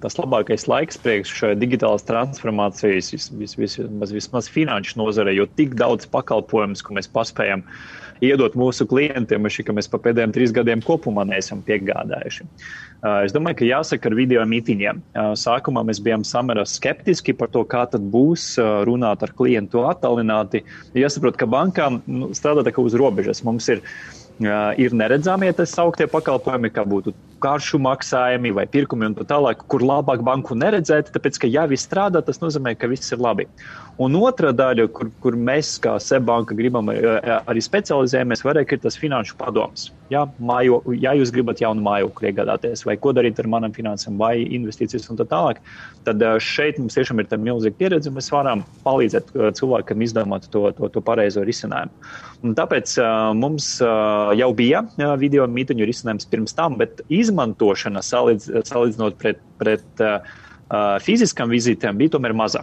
tas 0.01 0.17
labākais 0.21 0.65
laiks 0.71 1.01
priekš 1.03 1.35
digitālās 1.61 2.07
transformācijas, 2.09 3.13
vis, 3.13 3.29
vis, 3.37 3.57
vis, 3.59 3.77
vismaz, 3.83 4.17
vismaz 4.17 4.49
finanšu 4.53 5.01
nozare, 5.03 5.37
jo 5.37 5.49
tik 5.59 5.77
daudz 5.77 6.09
pakalpojumus, 6.13 6.85
ko 6.87 6.97
mēs 6.97 7.11
paspējam 7.13 7.67
uh, 7.67 8.06
iedot 8.25 8.57
mūsu 8.59 8.87
klientiem, 8.89 9.49
šī, 9.53 9.67
ka 9.67 9.77
mēs 9.77 9.91
pa 9.93 10.01
pēdējiem 10.03 10.35
trīs 10.35 10.55
gadiem 10.57 10.83
kopumā 10.85 11.27
neesam 11.29 11.63
piegādājuši. 11.67 12.49
Es 13.27 13.35
domāju, 13.37 13.61
ka 13.61 13.69
jāsaka 13.69 14.11
ar 14.11 14.17
video 14.19 14.45
mītīņiem. 14.49 15.03
Sākumā 15.39 15.85
mēs 15.87 16.01
bijām 16.03 16.25
samērā 16.27 16.65
skeptiski 16.69 17.37
par 17.37 17.53
to, 17.55 17.63
kā 17.69 17.85
tad 17.93 18.07
būs 18.13 18.55
runāt 18.89 19.25
ar 19.27 19.35
klientu 19.37 19.85
attālināti. 19.91 20.65
Jāsaprot, 20.97 21.39
ka 21.39 21.49
bankām 21.51 22.01
nu, 22.07 22.33
strādā 22.37 22.67
tā 22.67 22.75
kā 22.75 22.85
uz 22.85 22.97
robežas. 22.99 23.45
Mums 23.47 23.69
ir 23.73 23.85
ir 24.77 24.93
neredzamie 24.93 25.53
tas 25.57 25.73
sauktie 25.73 26.07
pakalpojumi, 26.13 26.69
kā 26.69 26.85
būtu 26.85 27.15
karšu 27.41 27.79
maksājumi 27.81 28.53
vai 28.53 28.67
pirkumi 28.69 29.09
un 29.09 29.15
tā 29.17 29.25
tālāk, 29.29 29.65
kur 29.69 29.81
labāk 29.81 30.23
banku 30.25 30.55
neredzēt, 30.55 31.09
tāpēc, 31.15 31.39
ka 31.41 31.49
ja 31.49 31.67
viss 31.69 31.89
strādā, 31.89 32.23
tas 32.25 32.41
nozīmē, 32.43 32.75
ka 32.77 32.89
viss 32.89 33.13
ir 33.13 33.23
labi. 33.23 33.47
Un 33.97 34.13
otra 34.21 34.51
daļa, 34.53 34.85
kur, 34.93 35.09
kur 35.25 35.37
mēs 35.41 35.71
kā 35.81 35.95
Sebanka 36.05 36.53
gribam 36.57 36.91
eh, 36.93 37.07
arī 37.49 37.63
specializējamies, 37.65 38.43
varēja, 38.45 38.69
ir 38.77 38.83
tas 38.83 38.99
finanšu 39.01 39.39
padoms. 39.41 39.87
Ja, 40.13 40.27
mājo, 40.37 40.83
ja 41.01 41.15
jūs 41.17 41.33
gribat 41.33 41.63
jaunu 41.65 41.81
mājokli 41.87 42.29
iegādāties, 42.29 42.85
vai 42.87 42.99
ko 43.01 43.15
darīt 43.17 43.41
ar 43.41 43.49
manām 43.51 43.73
finansēm, 43.75 44.21
vai 44.21 44.35
investīcijas 44.45 45.09
un 45.11 45.23
tā 45.23 45.25
tālāk, 45.33 45.65
tad 46.05 46.21
eh, 46.21 46.37
šeit 46.45 46.77
mums 46.83 46.99
tiešām 46.99 47.25
ir 47.25 47.33
milzīga 47.41 47.81
pieredze, 47.81 48.13
mēs 48.13 48.29
varam 48.35 48.67
palīdzēt 48.85 49.33
eh, 49.33 49.51
cilvēkam 49.57 50.05
izdomāt 50.05 50.51
to, 50.53 50.69
to, 50.77 50.93
to 50.93 51.05
pareizo 51.09 51.47
risinājumu. 51.49 52.13
Un 52.45 52.53
tāpēc 52.55 52.99
mums 53.35 53.79
jau 53.81 54.49
bija 54.55 54.83
video 55.19 55.47
mītiņu 55.51 55.87
risinājums 55.89 56.29
pirms 56.31 56.53
tam, 56.55 56.77
bet 56.79 57.01
izmantošana 57.09 58.05
salīdz, 58.05 58.51
salīdzinot 58.69 59.17
pret, 59.19 59.41
pret 59.57 60.05
fiziskām 61.03 61.49
vizītēm 61.51 61.97
bija 61.97 62.19
tomēr 62.19 62.37
maza. 62.37 62.63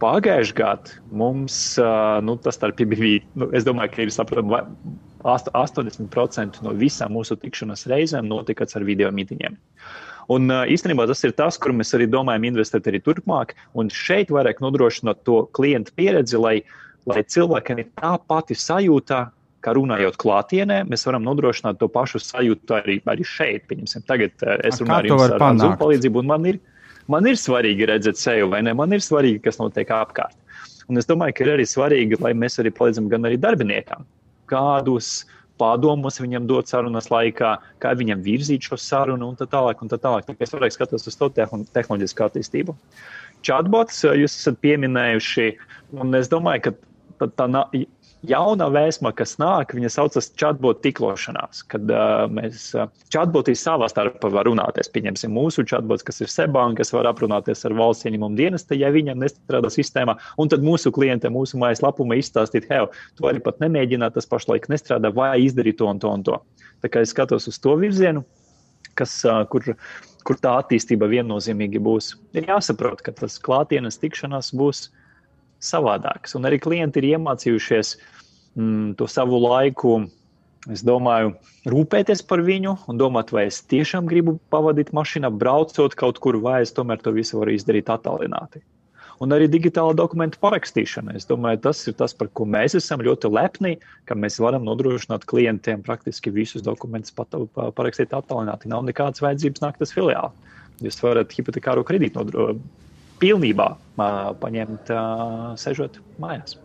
Pagājušajā 0.00 0.56
gadā 0.56 0.98
mums 1.12 1.56
nu, 2.24 2.36
tas 2.40 2.60
bija, 2.80 3.22
nu, 3.36 3.50
es 3.56 3.66
domāju, 3.66 3.92
ka 3.94 4.04
ir 4.04 4.12
saprotami, 4.14 4.62
80% 5.20 6.62
no 6.64 6.72
visām 6.76 7.12
mūsu 7.12 7.36
tikšanās 7.36 7.86
reizēm 7.90 8.28
notika 8.28 8.64
ar 8.64 8.86
video 8.88 9.10
mītīņiem. 9.12 9.58
Un 10.30 10.46
īstenībā 10.48 11.08
tas 11.10 11.24
ir 11.26 11.34
tas, 11.36 11.58
kur 11.58 11.74
mēs 11.76 11.92
arī 11.96 12.06
domājam 12.08 12.46
investēt 12.52 12.86
arī 12.86 13.00
turpmāk, 13.02 13.56
un 13.74 13.90
šeit 13.90 14.30
vairāk 14.30 14.62
nodrošināt 14.62 15.24
to 15.26 15.42
klientu 15.56 15.92
pieredzi, 15.98 16.38
lai, 16.38 16.56
lai 17.10 17.24
cilvēkiem 17.26 17.82
ir 17.82 17.90
tā 17.98 18.14
pati 18.30 18.54
sajūta, 18.54 19.26
kā 19.60 19.74
runājot 19.76 20.16
klātienē, 20.20 20.82
mēs 20.88 21.04
varam 21.04 21.26
nodrošināt 21.26 21.80
to 21.80 21.88
pašu 21.92 22.22
sajūtu 22.24 22.76
arī, 22.78 22.96
arī 23.10 23.26
šeit. 23.26 23.66
Pieņemsim, 23.68 24.06
tagad 24.08 24.46
es 24.64 24.80
runāju 24.80 25.18
ar 25.18 25.36
jums 25.36 25.64
ar 25.66 25.76
palīdzību, 25.80 26.22
un 26.22 26.30
man 26.30 26.46
ir 26.48 26.60
Man 27.10 27.26
ir 27.26 27.38
svarīgi 27.40 27.88
redzēt 27.90 28.20
sevi, 28.20 28.46
vai 28.52 28.62
ne? 28.62 28.74
Man 28.76 28.94
ir 28.94 29.02
svarīgi, 29.02 29.42
kas 29.44 29.58
notiek 29.60 29.90
apkārt. 29.94 30.36
Un 30.90 30.98
es 30.98 31.06
domāju, 31.06 31.36
ka 31.36 31.44
ir 31.44 31.52
arī 31.56 31.66
svarīgi, 31.66 32.18
lai 32.22 32.32
mēs 32.34 32.58
arī 32.62 32.72
palīdzam 32.74 33.08
gan 33.10 33.26
arī 33.28 33.38
darbiniekam. 33.40 34.06
Kādus 34.50 35.24
padomus 35.60 36.18
viņam 36.22 36.46
dot 36.48 36.70
sarunas 36.70 37.10
laikā, 37.12 37.54
kā 37.82 37.94
viņam 37.98 38.22
virzīt 38.24 38.66
šo 38.66 38.78
sarunu 38.80 39.28
un 39.30 39.38
tā 39.38 39.46
tālāk. 39.50 39.82
Un 39.84 39.92
tā 39.92 40.00
tālāk. 40.02 40.26
Tā 40.26 40.34
es 40.46 40.54
vairāk 40.54 40.74
skatos 40.74 41.06
uz 41.10 41.18
to 41.18 41.30
tehnoloģisku 41.36 42.26
attīstību. 42.26 42.76
Chatbots 43.46 44.02
jūs 44.04 44.36
esat 44.36 44.58
pieminējuši, 44.64 45.48
un 46.00 46.16
es 46.18 46.28
domāju, 46.32 46.68
ka 46.68 46.74
tā, 47.20 47.30
tā, 47.36 47.62
jauna 48.26 48.68
vēsma, 48.72 49.12
kas 49.16 49.36
nāk, 49.40 49.72
viņa 49.76 49.90
saucas 49.92 50.28
chatbot 50.38 50.80
tiklošanās, 50.84 51.62
kad 51.70 51.90
uh, 51.92 52.26
mēs 52.32 52.70
uh, 52.76 52.90
chatbotī 53.12 53.54
savā 53.56 53.88
starpā 53.90 54.30
var 54.32 54.48
runāties. 54.48 54.90
Pieņemsim 54.92 55.32
mūsu 55.34 55.64
chatbots, 55.68 56.04
kas 56.06 56.20
ir 56.24 56.32
Sebank, 56.32 56.78
kas 56.80 56.92
var 56.94 57.08
aprunāties 57.10 57.64
ar 57.68 57.76
valsts 57.78 58.08
ieņemumu 58.08 58.38
dienestu, 58.40 58.76
ja 58.78 58.92
viņam 58.92 59.24
nestrādā 59.24 59.72
sistēmā, 59.72 60.18
un 60.40 60.52
tad 60.52 60.64
mūsu 60.66 60.92
klientiem, 60.94 61.34
mūsu 61.36 61.60
mājas 61.60 61.82
lapumā 61.84 62.20
izstāstīt, 62.20 62.68
hei, 62.70 62.84
tu 63.16 63.26
vari 63.26 63.42
pat 63.44 63.62
nemēģināt, 63.64 64.16
tas 64.18 64.28
pašlaik 64.28 64.68
nestrādā, 64.72 65.12
vai 65.16 65.32
izdarīt 65.46 65.80
to 65.80 65.88
un 65.88 66.02
to 66.02 66.12
un 66.12 66.26
to. 66.26 66.38
Tā 66.84 66.92
kā 66.92 67.04
es 67.04 67.14
skatos 67.14 67.48
uz 67.48 67.60
to 67.60 67.76
virzienu, 67.80 68.24
kas, 69.00 69.16
uh, 69.24 69.42
kur, 69.48 69.72
kur 70.28 70.40
tā 70.40 70.58
attīstība 70.60 71.08
viennozīmīgi 71.08 71.80
būs. 71.82 72.14
Ir 72.36 72.48
jāsaprot, 72.52 73.04
ka 73.04 73.16
tas 73.16 73.40
klātienes 73.40 74.00
tikšanās 74.02 74.52
būs 74.56 74.90
savādāks. 75.64 76.34
Un 76.36 76.48
arī 76.48 76.58
klienti 76.62 77.02
ir 77.02 77.12
iemācījušies 77.14 77.92
mm, 78.56 78.96
to 78.98 79.08
savu 79.10 79.40
laiku, 79.44 80.00
es 80.72 80.82
domāju, 80.86 81.34
rūpēties 81.70 82.24
par 82.28 82.42
viņu 82.44 82.76
un 82.90 83.00
domāt, 83.00 83.32
vai 83.36 83.46
es 83.50 83.62
tiešām 83.70 84.08
gribu 84.10 84.38
pavadīt 84.52 84.92
mašīnā, 84.96 85.30
braucot 85.30 85.96
kaut 86.00 86.20
kur, 86.24 86.40
vai 86.40 86.60
es 86.64 86.74
tomēr 86.76 87.00
to 87.04 87.14
visu 87.16 87.40
varu 87.40 87.56
izdarīt 87.56 87.92
attālināti. 87.92 88.64
Un 89.20 89.34
arī 89.36 89.50
digitāla 89.52 89.92
dokumentu 89.92 90.38
parakstīšana. 90.40 91.12
Es 91.18 91.26
domāju, 91.28 91.58
tas 91.66 91.82
ir 91.90 91.92
tas, 91.98 92.14
par 92.16 92.30
ko 92.32 92.46
mēs 92.48 92.72
esam 92.78 93.02
ļoti 93.04 93.28
lepni, 93.28 93.74
ka 94.08 94.16
mēs 94.16 94.38
varam 94.40 94.64
nodrošināt 94.64 95.26
klientiem 95.28 95.82
praktiski 95.84 96.32
visus 96.32 96.64
dokumentus 96.64 97.12
parakstīt 97.12 98.16
attālināti. 98.16 98.70
Nav 98.72 98.86
nekādas 98.88 99.20
vajadzības 99.20 99.66
nākt 99.66 99.84
uz 99.84 99.92
filiāli. 99.92 100.56
Jūs 100.80 101.02
varat 101.04 101.36
hipotekāro 101.36 101.84
kredītu 101.84 102.22
nodrošināt 102.22 102.64
pilnībā 103.20 103.68
paņemt, 104.42 104.92
sežot 105.60 106.00
mājās. 106.22 106.56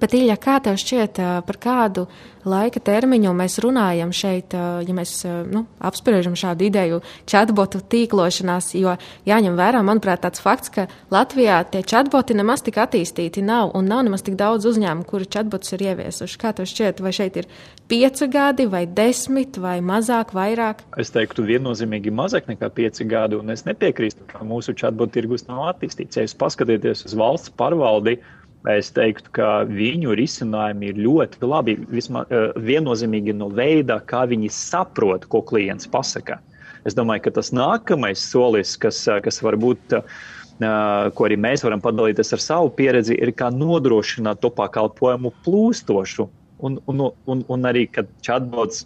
Bet, 0.00 0.14
Ilja, 0.16 0.38
kā 0.40 0.56
tev 0.64 0.78
šķiet, 0.80 1.18
par 1.44 1.58
kādu 1.60 2.06
laika 2.48 2.80
termiņu 2.80 3.34
mēs 3.36 3.58
runājam 3.60 4.14
šeit, 4.16 4.54
ja 4.56 4.94
mēs 4.96 5.12
nu, 5.50 5.66
apspriežam 5.76 6.38
šādu 6.40 6.64
ideju 6.70 7.00
chatbotu 7.28 7.82
tīklošanās, 7.92 8.70
jo 8.80 8.94
jāņem 9.28 9.58
vērā, 9.58 9.82
manuprāt, 9.84 10.22
tāds 10.24 10.40
fakts, 10.40 10.72
ka 10.72 10.86
Latvijā 11.12 11.58
tie 11.68 11.82
chatboti 11.84 12.38
nemaz 12.38 12.64
tik 12.64 12.80
attīstīti 12.80 13.44
nav 13.44 13.74
un 13.76 13.90
nav 13.92 14.06
nemaz 14.08 14.24
tik 14.24 14.38
daudz 14.40 14.70
uzņēmumu, 14.72 15.04
kuri 15.10 15.28
chatbotus 15.28 15.76
ir 15.76 15.84
ieviesuši. 15.90 16.40
Kā 16.40 16.54
tev 16.56 16.70
šķiet, 16.70 17.04
vai 17.04 17.12
šeit 17.12 17.36
ir 17.42 17.50
pieci 17.90 18.30
gadi 18.32 18.64
vai 18.72 18.86
desmit 18.88 19.60
vai 19.60 19.78
mazāk, 19.84 20.32
vairāk? 20.32 20.86
Es 21.00 21.12
teiktu 21.12 21.44
viennozīmīgi 21.44 22.12
mazāk 22.14 22.48
nekā 22.48 22.72
pieci 22.72 23.04
gadi, 23.04 23.36
un 23.36 23.52
es 23.52 23.66
nepiekrīstu, 23.68 24.24
ka 24.32 24.48
mūsu 24.48 24.72
chatbotu 24.80 25.18
tirgus 25.18 25.44
nav 25.50 25.66
attīstīts. 25.74 26.16
Ja 26.16 26.24
jūs 26.24 26.38
paskatieties 26.40 27.04
uz 27.04 27.16
valsts 27.20 27.52
pārvaldi, 27.60 28.20
Es 28.68 28.90
teiktu, 28.92 29.30
ka 29.32 29.48
viņu 29.64 30.12
risinājumi 30.18 30.90
ir 30.90 30.98
ļoti 31.00 31.46
labi. 31.48 31.78
Vismaz 31.88 32.28
uh, 32.28 32.50
viennozīmīgi 32.60 33.32
no 33.32 33.48
veida, 33.48 34.02
kā 34.04 34.26
viņi 34.28 34.50
saprot, 34.52 35.24
ko 35.32 35.40
klients 35.40 35.88
pasaka. 35.88 36.36
Es 36.84 36.96
domāju, 36.96 37.24
ka 37.24 37.32
tas 37.38 37.52
nākamais 37.56 38.20
solis, 38.20 38.74
kas, 38.80 39.00
eh, 39.08 39.20
kas 39.24 39.40
varbūt, 39.44 39.96
uh, 39.96 41.08
ko 41.16 41.24
arī 41.24 41.36
mēs 41.40 41.64
varam 41.64 41.80
padalīties 41.80 42.32
ar 42.36 42.40
savu 42.44 42.70
pieredzi, 42.76 43.16
ir 43.16 43.32
kā 43.32 43.48
nodrošināt 43.52 44.40
to 44.44 44.52
pakalpojumu 44.52 45.32
plūstošu. 45.44 46.28
Un, 46.60 46.76
un, 46.88 47.06
un, 47.24 47.44
un 47.48 47.68
arī, 47.68 47.86
kad 47.88 48.08
chatbots 48.20 48.84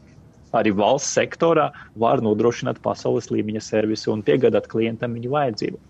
arī 0.55 0.71
valsts 0.71 1.17
sektorā 1.19 1.73
var 1.99 2.23
nodrošināt 2.23 2.79
pasaules 2.83 3.27
līmeņa 3.35 3.63
servisu 3.63 4.13
un 4.15 4.23
piegādāt 4.23 4.71
klientam 4.71 5.19
viņu 5.19 5.35
vajadzību. 5.35 5.83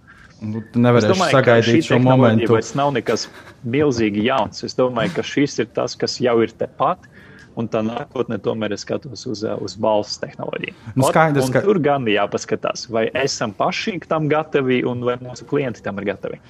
Nu, 0.45 0.63
nevarēšu 0.87 1.15
domāju, 1.15 1.37
sagaidīt 1.39 1.89
šo 1.89 1.99
momentu. 2.05 2.53
Tas 2.53 2.75
nav 2.79 2.93
nekas 2.97 3.27
milzīgi 3.65 4.27
jauns. 4.29 4.65
Es 4.67 4.77
domāju, 4.79 5.15
ka 5.17 5.25
šis 5.27 5.59
ir 5.65 5.71
tas, 5.77 5.97
kas 5.99 6.19
jau 6.23 6.37
ir 6.45 6.53
tepat. 6.59 7.09
Un 7.55 7.69
tā 7.71 7.85
nākotnē 7.87 8.41
tomēr 8.43 8.75
es 8.75 8.83
skatos 8.83 9.27
uz, 9.31 9.45
uz 9.45 9.75
balss 9.79 10.19
tehnoloģiju. 10.23 10.75
Nu, 10.99 11.07
skaidrs, 11.07 11.51
ka... 11.55 11.63
Tur 11.63 11.79
gan 11.83 12.09
jāpaskatās, 12.11 12.89
vai 12.91 13.07
esam 13.23 13.55
paši 13.55 14.01
tam 14.09 14.27
gatavi 14.31 14.81
un 14.89 15.05
vai 15.07 15.15
mūsu 15.23 15.47
klienti 15.47 15.85
tam 15.85 16.01
ir 16.03 16.09
gatavi. 16.09 16.41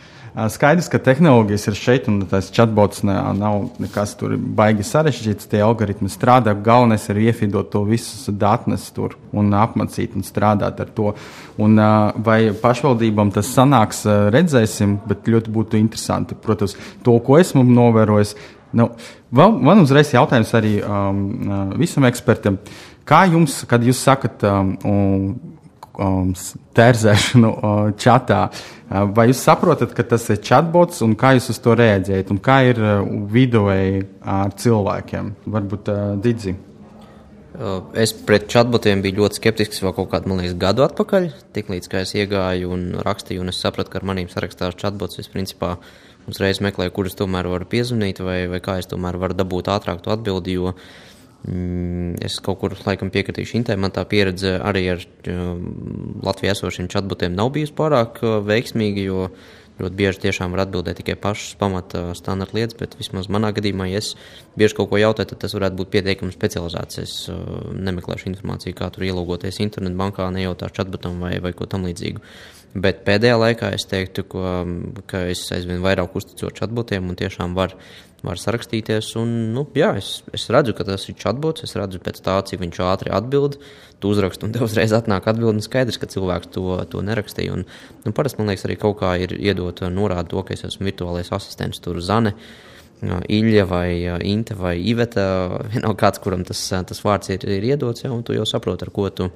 Skaidrs, 0.51 0.89
ka 0.91 0.99
tehnoloģijas 0.99 1.69
ir 1.71 1.77
šeit, 1.79 2.09
un 2.11 2.25
tas 2.31 2.49
chatbots 2.55 3.05
nav 3.05 3.69
nekas 3.83 4.17
tur 4.19 4.35
baigi 4.35 4.87
sarežģīts. 4.89 5.47
Tie 5.53 5.61
algoritmi 5.63 6.09
strādā. 6.11 6.57
Galvenais 6.57 7.05
ir 7.13 7.21
iefidot 7.29 7.69
to 7.71 7.85
visus 7.87 8.27
datnes 8.33 8.89
tur 8.97 9.15
un 9.37 9.53
apmācīt 9.55 10.17
un 10.19 10.27
strādāt 10.27 10.81
ar 10.83 10.91
to. 10.97 11.13
Un, 11.61 11.79
vai 12.27 12.41
pašvaldībām 12.65 13.31
tas 13.35 13.53
sanāks, 13.55 14.03
redzēsim, 14.35 14.99
bet 15.07 15.31
ļoti 15.31 15.55
būtu 15.55 15.79
interesanti. 15.79 16.35
Protams, 16.35 16.75
to, 17.07 17.15
ko 17.23 17.39
esmu 17.39 17.63
novērojis. 17.69 18.35
Nu, 18.75 18.91
vēl, 19.35 19.57
man 19.65 19.83
uzreiz 19.85 20.13
jautājums 20.15 20.53
arī 20.59 20.77
um, 20.83 21.25
visam 21.81 22.07
ekspertam. 22.09 22.59
Kā 23.07 23.25
jums, 23.31 23.61
kad 23.69 23.85
jūs 23.85 24.01
sakat 24.03 24.45
um, 24.49 24.75
um, 25.95 26.35
tērzēšanu 26.77 27.51
uh, 27.55 27.81
čatā, 28.01 28.41
uh, 28.51 29.03
vai 29.15 29.29
jūs 29.31 29.43
saprotat, 29.45 29.95
ka 29.97 30.07
tas 30.15 30.27
ir 30.33 30.41
chatbots 30.45 31.05
un 31.05 31.15
kā 31.21 31.35
jūs 31.37 31.51
uz 31.55 31.61
to 31.63 31.77
reaģējat 31.79 32.33
un 32.35 32.41
kā 32.45 32.61
ir 32.71 32.81
uh, 32.83 32.95
viduvēji 33.31 34.07
ar 34.35 34.55
cilvēkiem? 34.61 35.35
Varbūt 35.55 35.93
uh, 35.93 36.07
Didzi. 36.25 36.57
Uh, 37.55 37.85
es 38.03 38.11
pret 38.27 38.49
chatbotiem 38.51 39.05
biju 39.05 39.21
ļoti 39.21 39.39
skeptisks 39.39 39.85
vēl 39.85 39.93
kaut 39.95 40.09
kādu, 40.11 40.27
man 40.33 40.41
liekas, 40.43 40.57
gadu 40.59 40.83
atpakaļ. 40.89 41.29
Tiklīdz 41.55 41.93
es 42.01 42.15
iegāju 42.19 42.73
un 42.75 42.89
rakstīju, 43.07 43.45
un 43.45 43.53
es 43.53 43.61
sapratu, 43.63 43.93
ka 43.93 44.01
ar 44.01 44.09
maniem 44.11 44.33
sarakstās 44.33 44.75
chatbots, 44.81 45.21
es 45.23 45.31
principā 45.31 45.77
uzreiz 46.31 46.61
meklēju, 46.65 46.95
kurus 46.95 47.19
tomēr 47.19 47.49
varu 47.51 47.69
piezvanīt, 47.71 48.23
vai, 48.25 48.45
vai 48.51 48.63
kā 48.65 48.79
es 48.81 48.91
tomēr 48.91 49.19
varu 49.21 49.37
dabūt 49.39 49.73
ātrāk 49.73 50.05
to 50.05 50.15
atbildi. 50.15 50.57
Jo, 50.59 50.73
uh, 50.73 51.11
Mm, 51.45 52.15
es 52.25 52.39
kaut 52.41 52.57
kur 52.63 52.73
laikam 52.87 53.11
piekritīšu 53.13 53.59
Intē, 53.59 53.75
man 53.77 53.93
tā 53.93 54.07
pieredze 54.09 54.55
arī 54.65 54.87
ar 54.95 55.03
um, 55.29 55.67
Latvijā 56.25 56.55
esošiem 56.57 56.89
chatbotiem 56.89 57.37
nav 57.37 57.51
bijusi 57.53 57.75
pārāk 57.77 58.23
uh, 58.25 58.39
veiksmīga, 58.49 59.05
jo 59.05 59.27
ļoti 59.77 59.99
bieži 59.99 60.23
tiešām 60.23 60.55
var 60.55 60.63
atbildēt 60.65 61.03
tikai 61.03 61.19
pašas 61.21 61.59
pamata 61.61 62.07
standarta 62.17 62.57
lietas, 62.57 62.79
bet 62.81 62.97
vismaz 62.97 63.29
manā 63.29 63.51
gadījumā, 63.53 63.91
ja 63.93 64.01
es 64.01 64.15
bieži 64.57 64.79
kaut 64.79 64.89
ko 64.95 65.03
jautāju, 65.03 65.35
tad 65.35 65.45
tas 65.45 65.57
varētu 65.59 65.83
būt 65.83 65.93
pietiekami 65.93 66.33
specializēts. 66.33 67.03
Es 67.05 67.15
uh, 67.29 67.45
nemeklēšu 67.77 68.31
informāciju, 68.33 68.79
kā 68.81 68.89
tur 68.95 69.05
ielūgoties 69.11 69.61
internetbankā, 69.67 70.31
nejautāšu 70.33 70.81
chatbotam 70.81 71.21
vai, 71.27 71.37
vai 71.45 71.53
ko 71.53 71.69
tam 71.69 71.85
līdzīgu. 71.91 72.25
Bet 72.75 73.05
pēdējā 73.07 73.37
laikā 73.39 73.71
es 73.77 73.87
teiktu, 73.87 74.25
ka, 74.27 74.57
ka 75.07 75.21
es 75.31 75.45
aizvien 75.55 75.83
vairāk 75.85 76.17
uzticos 76.19 76.57
chatbotiem 76.59 77.07
un 77.07 77.19
tiešām 77.19 77.55
varu 77.55 77.79
var 78.25 78.41
sarakstīties. 78.41 79.13
Un, 79.21 79.31
nu, 79.55 79.67
jā, 79.77 79.93
es, 80.01 80.23
es 80.35 80.49
redzu, 80.53 80.75
ka 80.77 80.87
tas 80.89 81.05
ir 81.11 81.17
chatbots. 81.21 81.67
Es 81.67 81.77
redzu 81.79 82.01
pēc 82.03 82.19
tā, 82.25 82.39
cik 82.49 82.63
viņš 82.65 82.81
ātri 82.89 83.13
atbild. 83.15 83.61
Tu 84.03 84.11
uzraksti, 84.11 84.49
un 84.49 84.57
tev 84.57 84.67
uzreiz 84.67 84.95
atnāk 84.97 85.29
atbildi. 85.31 85.65
Skaidrs, 85.65 86.01
ka 86.01 86.11
cilvēks 86.11 86.51
to, 86.57 86.67
to 86.91 87.05
nerakstīja. 87.05 87.55
Un, 87.55 87.67
nu, 88.05 88.15
parasti 88.17 88.41
man 88.41 88.51
liekas, 88.51 88.67
arī 88.69 88.79
kaut 88.81 88.99
kā 89.03 89.15
ir 89.23 89.37
iedot 89.37 89.85
norādi 89.93 90.33
to, 90.33 90.43
ka 90.43 90.57
es 90.57 90.65
esmu 90.67 90.89
virtuālais 90.89 91.31
asistents, 91.37 91.83
tur 91.85 92.01
zane. 92.05 92.35
Ilja 93.05 93.67
vai 93.69 93.89
Inte 94.25 94.57
vai 94.57 94.79
Iveta, 94.81 95.27
vienalga 95.75 96.07
kāds, 96.07 96.23
kuram 96.25 96.45
tas, 96.49 96.67
tas 96.89 97.05
vārds 97.05 97.35
ir, 97.35 97.45
ir 97.45 97.73
iedots, 97.75 98.07
jau, 98.07 98.15
un 98.17 98.25
tu 98.25 98.37
jau 98.37 98.47
saproti, 98.49 98.89
ar 98.89 98.95
ko 98.95 99.11
tu 99.13 99.29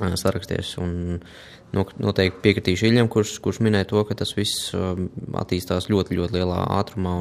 saraksties. 0.00 0.76
Un, 0.82 1.20
Noteikti 1.72 2.42
piekritīšu 2.44 2.90
Iļam, 2.90 3.06
kurš, 3.08 3.38
kurš 3.40 3.62
minēja 3.64 3.86
to, 3.88 4.02
ka 4.04 4.12
tas 4.20 4.34
viss 4.36 4.74
attīstās 5.40 5.86
ļoti, 5.88 6.18
ļoti 6.18 6.36
lielā 6.36 6.58
ātrumā. 6.76 7.14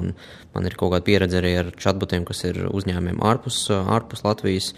Man 0.52 0.68
ir 0.68 0.76
kaut 0.76 0.92
kāda 0.92 1.06
pieredze 1.08 1.40
arī 1.40 1.54
ar 1.62 1.70
chatbotiem, 1.80 2.26
kas 2.28 2.44
ir 2.50 2.66
uzņēmumiem 2.68 3.24
ārpus, 3.24 3.62
ārpus 3.72 4.26
Latvijas. 4.28 4.74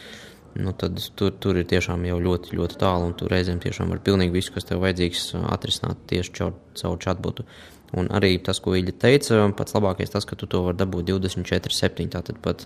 Nu, 0.54 0.76
tad 0.78 1.02
tur, 1.18 1.32
tur 1.42 1.58
ir 1.58 1.66
tiešām 1.66 2.06
jau 2.06 2.20
ļoti, 2.22 2.54
ļoti 2.60 2.78
tālu, 2.84 3.10
un 3.10 3.16
tur 3.18 3.34
reizēm 3.34 3.58
tiešām 3.64 3.90
var 3.90 4.04
pilnīgi 4.06 4.36
visu, 4.36 4.54
kas 4.54 4.70
tev 4.70 4.84
vajadzīgs, 4.86 5.32
atrisināt 5.50 6.06
tieši 6.12 6.36
caur, 6.38 6.54
caur 6.78 7.00
chatbotu. 7.02 7.48
Un 7.94 8.10
arī 8.16 8.36
tas, 8.42 8.58
ko 8.64 8.74
Ilja 8.78 8.96
teica, 9.06 9.44
pats 9.58 9.76
labākais 9.76 10.10
tas, 10.14 10.26
ka 10.26 10.38
tu 10.40 10.48
to 10.50 10.64
vari 10.66 10.80
dabūt 10.80 11.12
24-7. 11.12 12.08
Tātad 12.14 12.40
pat 12.42 12.66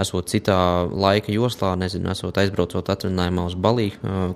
esot 0.00 0.30
citā 0.32 0.56
laika 0.88 1.32
joslā, 1.34 1.74
nezinu, 1.78 2.10
esot 2.14 2.40
aizbraucot 2.40 2.88
atvaļinājumā 2.94 3.44
uz 3.50 3.58
Balī, 3.58 3.90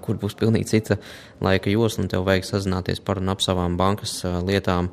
kur 0.05 0.21
būs 0.21 0.37
pilnīgi 0.41 0.71
cita 0.75 0.99
laika 1.45 1.73
josla, 1.73 2.05
un 2.05 2.13
tev 2.13 2.27
vajag 2.29 2.49
sazināties 2.49 3.03
par 3.05 3.23
un 3.23 3.33
ap 3.33 3.45
savām 3.45 3.79
bankas 3.81 4.21
lietām, 4.47 4.93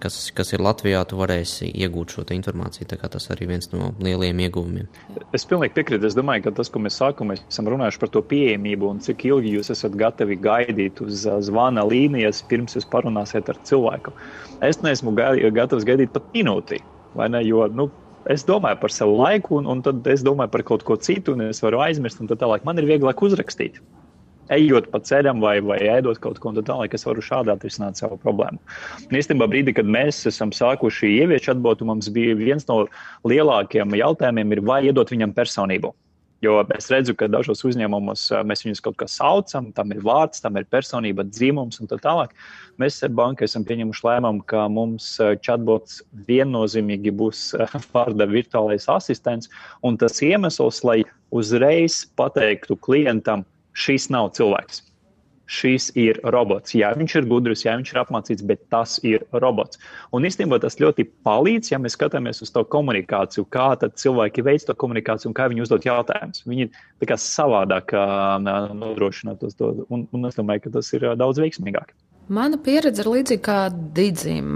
kas, 0.00 0.18
kas 0.36 0.52
ir 0.52 0.62
Latvijā, 0.64 1.00
tu 1.08 1.18
varēsi 1.18 1.70
iegūt 1.72 2.14
šo 2.14 2.24
informāciju. 2.34 2.88
Tas 3.00 3.28
arī 3.32 3.48
viens 3.48 3.70
no 3.72 3.92
lielajiem 4.02 4.42
ieguvumiem. 4.46 4.88
Es 5.36 5.46
pilnīgi 5.48 5.74
piekrītu. 5.78 6.08
Es 6.08 6.16
domāju, 6.18 6.46
ka 6.46 6.54
tas, 6.60 6.70
ko 6.72 6.82
mēs 6.84 6.98
sākumā 7.00 7.38
esam 7.38 7.70
runājuši 7.72 8.02
par 8.02 8.12
to 8.14 8.22
pieejamību 8.30 8.90
un 8.92 9.02
cik 9.04 9.26
ilgi 9.30 9.54
jūs 9.56 9.72
esat 9.74 9.96
gatavi 10.00 10.38
gaidīt 10.44 11.00
uz 11.04 11.24
zvana 11.48 11.86
līnijas, 11.88 12.44
pirms 12.50 12.76
jūs 12.76 12.88
parunāsiet 12.92 13.48
ar 13.52 13.60
cilvēku. 13.64 14.14
Es 14.64 14.80
neesmu 14.84 15.14
gatavs 15.16 15.86
gaidīt 15.88 16.12
pat 16.14 16.28
minūti. 16.36 16.82
Jo 17.46 17.66
nu, 17.70 17.88
es 18.30 18.44
domāju 18.46 18.80
par 18.82 18.92
savu 18.92 19.18
laiku, 19.20 19.60
un, 19.60 19.68
un 19.70 19.82
tad 19.86 20.06
es 20.10 20.24
domāju 20.26 20.52
par 20.52 20.64
kaut 20.66 20.84
ko 20.86 20.96
citu, 20.96 21.36
un 21.36 21.48
es 21.48 21.62
varu 21.62 21.84
aizmirst, 21.84 22.20
un 22.20 22.30
tā 22.30 22.38
tālāk. 22.40 22.66
Man 22.66 22.80
ir 22.80 22.88
vieglāk 22.90 23.22
uzrakstīt. 23.22 23.80
Ejot 24.52 24.90
pa 24.92 25.00
ceļam, 25.00 25.40
vai, 25.40 25.56
vai 25.64 25.78
ēdot 25.80 26.18
kaut 26.20 26.38
ko 26.42 26.52
tādu, 26.52 26.84
es 26.92 27.06
varu 27.08 27.22
šādi 27.24 27.52
atrisināt 27.54 27.96
savu 27.96 28.18
problēmu. 28.20 28.60
Un 29.08 29.16
īstenībā, 29.16 29.48
brīdī, 29.48 29.72
kad 29.78 29.88
mēs 29.88 30.20
esam 30.28 30.52
sākuši 30.52 31.14
ieviest 31.22 31.48
atbotu, 31.54 31.88
mums 31.88 32.10
bija 32.12 32.36
viens 32.36 32.68
no 32.68 32.82
lielākajiem 33.24 33.96
jautājumiem, 33.96 34.58
vai 34.68 34.82
iedot 34.90 35.08
viņam 35.08 35.32
personību. 35.36 35.94
Jo 36.44 36.58
es 36.76 36.90
redzu, 36.92 37.14
ka 37.16 37.24
dažos 37.30 37.62
uzņēmumos 37.64 38.26
mēs 38.44 38.66
viņus 38.66 38.82
kaut 38.84 38.98
kā 39.00 39.06
saucam, 39.08 39.70
tam 39.72 39.94
ir 39.94 40.02
vārds, 40.04 40.42
tam 40.44 40.58
ir 40.60 40.66
personība, 40.68 41.24
dzimums 41.24 41.80
un 41.80 41.88
tā 41.88 41.96
tālāk. 42.04 42.34
Mēs 42.82 43.00
ar 43.06 43.14
banku 43.16 43.46
esam 43.46 43.64
pieņemuši 43.64 44.04
lēmumu, 44.04 44.44
ka 44.50 44.66
mums 44.68 45.06
chatbots 45.46 46.02
viennozīmīgi 46.28 47.14
būs 47.16 47.46
vārda 47.94 48.28
virtuālais 48.28 48.90
asistents. 48.92 49.48
Un 49.80 49.96
tas 49.96 50.20
iemesls, 50.20 50.82
lai 50.84 51.00
uzreiz 51.32 52.02
pateiktu 52.18 52.76
klientam, 52.76 53.46
šis 53.74 54.10
nav 54.14 54.32
cilvēks 54.38 54.84
šis 55.50 55.90
ir 55.98 56.18
robots. 56.32 56.74
Jā, 56.76 56.90
viņš 56.96 57.16
ir 57.20 57.26
gudrs, 57.28 57.64
jā, 57.66 57.74
viņš 57.78 57.92
ir 57.92 58.00
apmācīts, 58.00 58.44
bet 58.48 58.64
tas 58.72 58.96
ir 59.04 59.24
robots. 59.32 59.80
Un 60.16 60.24
īstenībā 60.24 60.58
tas 60.62 60.78
ļoti 60.80 61.06
palīdz, 61.26 61.72
ja 61.72 61.80
mēs 61.82 61.96
skatāmies 61.98 62.42
uz 62.44 62.52
to 62.54 62.64
komunikāciju, 62.74 63.46
kā 63.52 63.68
cilvēki 63.84 64.44
veic 64.46 64.64
to 64.66 64.76
komunikāciju 64.80 65.30
un 65.30 65.36
kā 65.36 65.48
viņi 65.52 65.66
uzdod 65.66 65.86
jautājumus. 65.86 66.44
Viņi 66.48 66.70
savādāk 67.20 67.94
nodrošina 68.74 69.36
to, 69.40 69.70
un, 69.88 70.08
un 70.12 70.30
es 70.30 70.40
domāju, 70.40 70.66
ka 70.66 70.76
tas 70.78 70.92
ir 70.96 71.10
daudz 71.20 71.42
veiksmīgāk. 71.42 71.92
Mana 72.28 72.56
pieredze 72.56 73.02
ir 73.04 73.08
līdzīga 73.12 73.42
kā 73.44 73.56
Digim, 73.96 74.54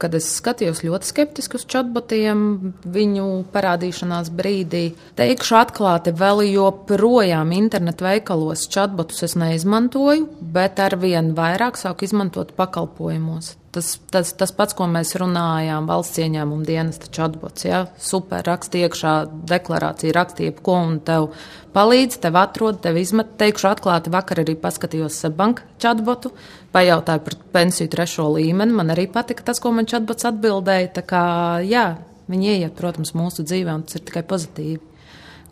kad 0.00 0.16
es 0.18 0.26
skatījos 0.36 0.82
ļoti 0.84 1.08
skeptiski 1.08 1.56
uz 1.56 1.64
chatbotiem 1.72 2.42
viņu 2.84 3.28
parādīšanās 3.54 4.28
brīdī. 4.36 4.82
Teikšu 5.16 5.56
atklāti, 5.56 6.12
vēl 6.12 6.44
joprojām 6.50 7.54
internetu 7.56 8.04
veikalos 8.04 8.66
chatbotus 8.68 9.24
es 9.24 9.38
neizmantoju, 9.40 10.28
bet 10.52 10.82
arvien 10.84 11.32
vairāk 11.38 11.80
sāku 11.80 12.04
izmantot 12.04 12.52
pakalpojumos. 12.58 13.54
Tas, 13.78 13.92
tas, 14.10 14.32
tas 14.34 14.50
pats, 14.50 14.74
ko 14.74 14.88
mēs 14.90 15.12
runājām, 15.20 15.86
valsts 15.86 16.18
ieņēmuma 16.18 16.66
dienesta 16.66 17.06
chatbots. 17.14 17.62
Ja? 17.62 17.84
Super, 18.02 18.42
raksti 18.42 18.80
iekšā 18.82 19.12
deklarācija, 19.46 20.14
rakstīja, 20.16 20.56
ko 20.66 20.74
un 20.82 20.96
tev 21.06 21.28
palīdz, 21.76 22.16
tev 22.24 22.40
atrod, 22.40 22.80
tev 22.82 22.98
izmet. 22.98 23.36
Teikšu 23.38 23.68
atklāti, 23.70 24.10
vakar 24.10 24.42
arī 24.42 24.56
paskatījos 24.58 25.20
Banka 25.38 25.62
chatbotu, 25.78 26.32
pajautāju 26.74 27.22
par 27.28 27.38
pensiju 27.54 27.92
trešo 27.94 28.26
līmeni. 28.34 28.74
Man 28.80 28.90
arī 28.90 29.06
patika 29.14 29.46
tas, 29.46 29.62
ko 29.62 29.70
man 29.76 29.86
chatbots 29.86 30.26
atbildēja. 30.32 30.90
Tā 30.98 31.06
kā, 31.06 31.24
jā, 31.62 31.86
viņi 32.26 32.54
ieiet, 32.56 32.74
protams, 32.80 33.14
mūsu 33.14 33.46
dzīvē, 33.46 33.78
un 33.78 33.86
tas 33.86 34.00
ir 34.00 34.06
tikai 34.10 34.26
pozitīvi. 34.26 34.82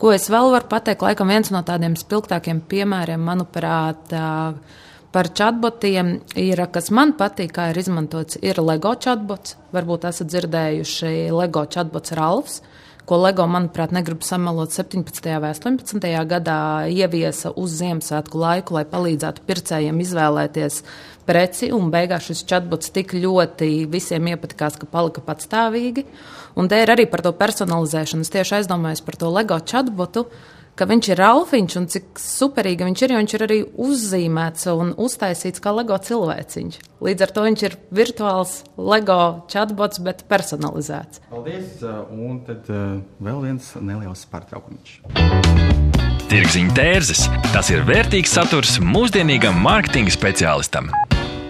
Ko 0.03 0.11
es 0.18 0.27
vēl 0.35 0.51
varu 0.57 0.66
pateikt? 0.74 1.07
Laikam 1.07 1.31
viens 1.31 1.55
no 1.55 1.62
tādiem 1.62 1.95
spilgtākiem 1.95 2.66
piemēriem, 2.74 3.22
manuprāt, 3.31 4.11
par 5.17 5.31
chatbotiem 5.33 6.19
ir, 6.37 6.61
kas 6.69 6.91
man 6.93 7.14
patīk, 7.17 7.55
kā 7.57 7.71
ir 7.73 7.81
izmantots, 7.81 8.37
ir 8.45 8.61
LEGO 8.61 8.93
chatbots. 9.01 9.57
Varbūt 9.73 10.05
esat 10.11 10.29
dzirdējuši 10.29 11.12
LEGO 11.33 11.64
chatbots 11.73 12.12
Ralfs 12.19 12.61
ko 13.07 13.19
LEGO, 13.23 13.47
manuprāt, 13.51 13.93
negrib 13.95 14.25
samalot 14.27 14.73
17. 14.75 15.29
vai 15.43 15.53
18. 15.55 16.03
gadā, 16.27 16.59
ieviesa 16.91 17.53
uz 17.55 17.77
Ziemassvētku 17.79 18.41
laiku, 18.43 18.75
lai 18.77 18.83
palīdzētu 18.91 19.45
pircējiem 19.47 20.01
izvēlēties 20.03 20.81
preci, 21.27 21.71
un 21.75 21.93
beigās 21.95 22.27
šis 22.27 22.43
chatbots 22.51 22.91
tik 22.95 23.14
ļoti 23.14 23.87
visiem 23.91 24.27
iepatikās, 24.33 24.79
ka 24.81 24.91
palika 24.91 25.23
patstāvīgi. 25.23 26.07
Un 26.59 26.71
te 26.73 26.81
ir 26.83 26.91
arī 26.91 27.07
par 27.11 27.23
to 27.23 27.31
personalizēšanu. 27.37 28.27
Es 28.27 28.33
tieši 28.35 28.59
aizdomājos 28.61 29.05
par 29.07 29.19
to 29.21 29.31
LEGO 29.31 29.61
chatbotu 29.62 30.27
ka 30.77 30.87
viņš 30.89 31.09
ir 31.12 31.20
Ralfiņš 31.20 31.77
un 31.81 31.89
cik 31.93 32.20
superīgi 32.20 32.87
viņš 32.87 33.03
ir, 33.03 33.14
jo 33.14 33.20
viņš 33.22 33.35
ir 33.37 33.45
arī 33.47 33.59
uzzīmēts 33.87 34.68
un 34.74 34.93
uztaisīts 35.07 35.62
kā 35.64 35.72
LEGO 35.72 35.99
cilvēciņš. 36.09 36.79
Līdz 37.07 37.27
ar 37.27 37.33
to 37.37 37.47
viņš 37.47 37.64
ir 37.68 37.79
virtuāls 37.97 38.55
LEGO 38.77 39.20
chatbots, 39.53 40.01
bet 40.05 40.24
personalizēts. 40.31 41.22
Paldies! 41.33 41.81
Un 42.12 42.41
tad 42.47 42.68
uh, 42.72 43.01
vēl 43.24 43.43
viens 43.49 43.72
neliels 43.81 44.27
pārtraukums. 44.33 45.01
Tirziņa 46.27 46.72
tērzes- 46.77 47.27
tas 47.55 47.70
ir 47.72 47.85
vērtīgs 47.87 48.35
saturs 48.37 48.77
mūsdienīgam 48.83 49.61
mārketinga 49.62 50.12
speciālistam. 50.12 50.91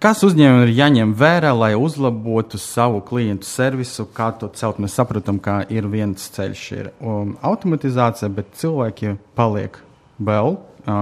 Kas 0.00 0.22
uzņēmumiem 0.24 0.62
ir 0.64 0.70
jāņem 0.78 1.10
vērā, 1.12 1.50
lai 1.52 1.74
uzlabotu 1.76 2.56
savu 2.56 3.02
klientu 3.04 3.44
servisu? 3.44 4.06
Kā 4.16 4.30
to 4.32 4.46
celt? 4.56 4.78
Mēs 4.80 4.94
saprotam, 4.96 5.36
ka 5.44 5.58
ir 5.68 5.84
viens 5.92 6.24
ceļš, 6.32 6.62
ir 6.72 6.86
um, 7.04 7.34
automatizācija, 7.44 8.30
bet 8.32 8.54
cilvēki 8.56 9.18
paliek 9.36 9.76
vēl 10.16 10.56
uh, 10.56 10.94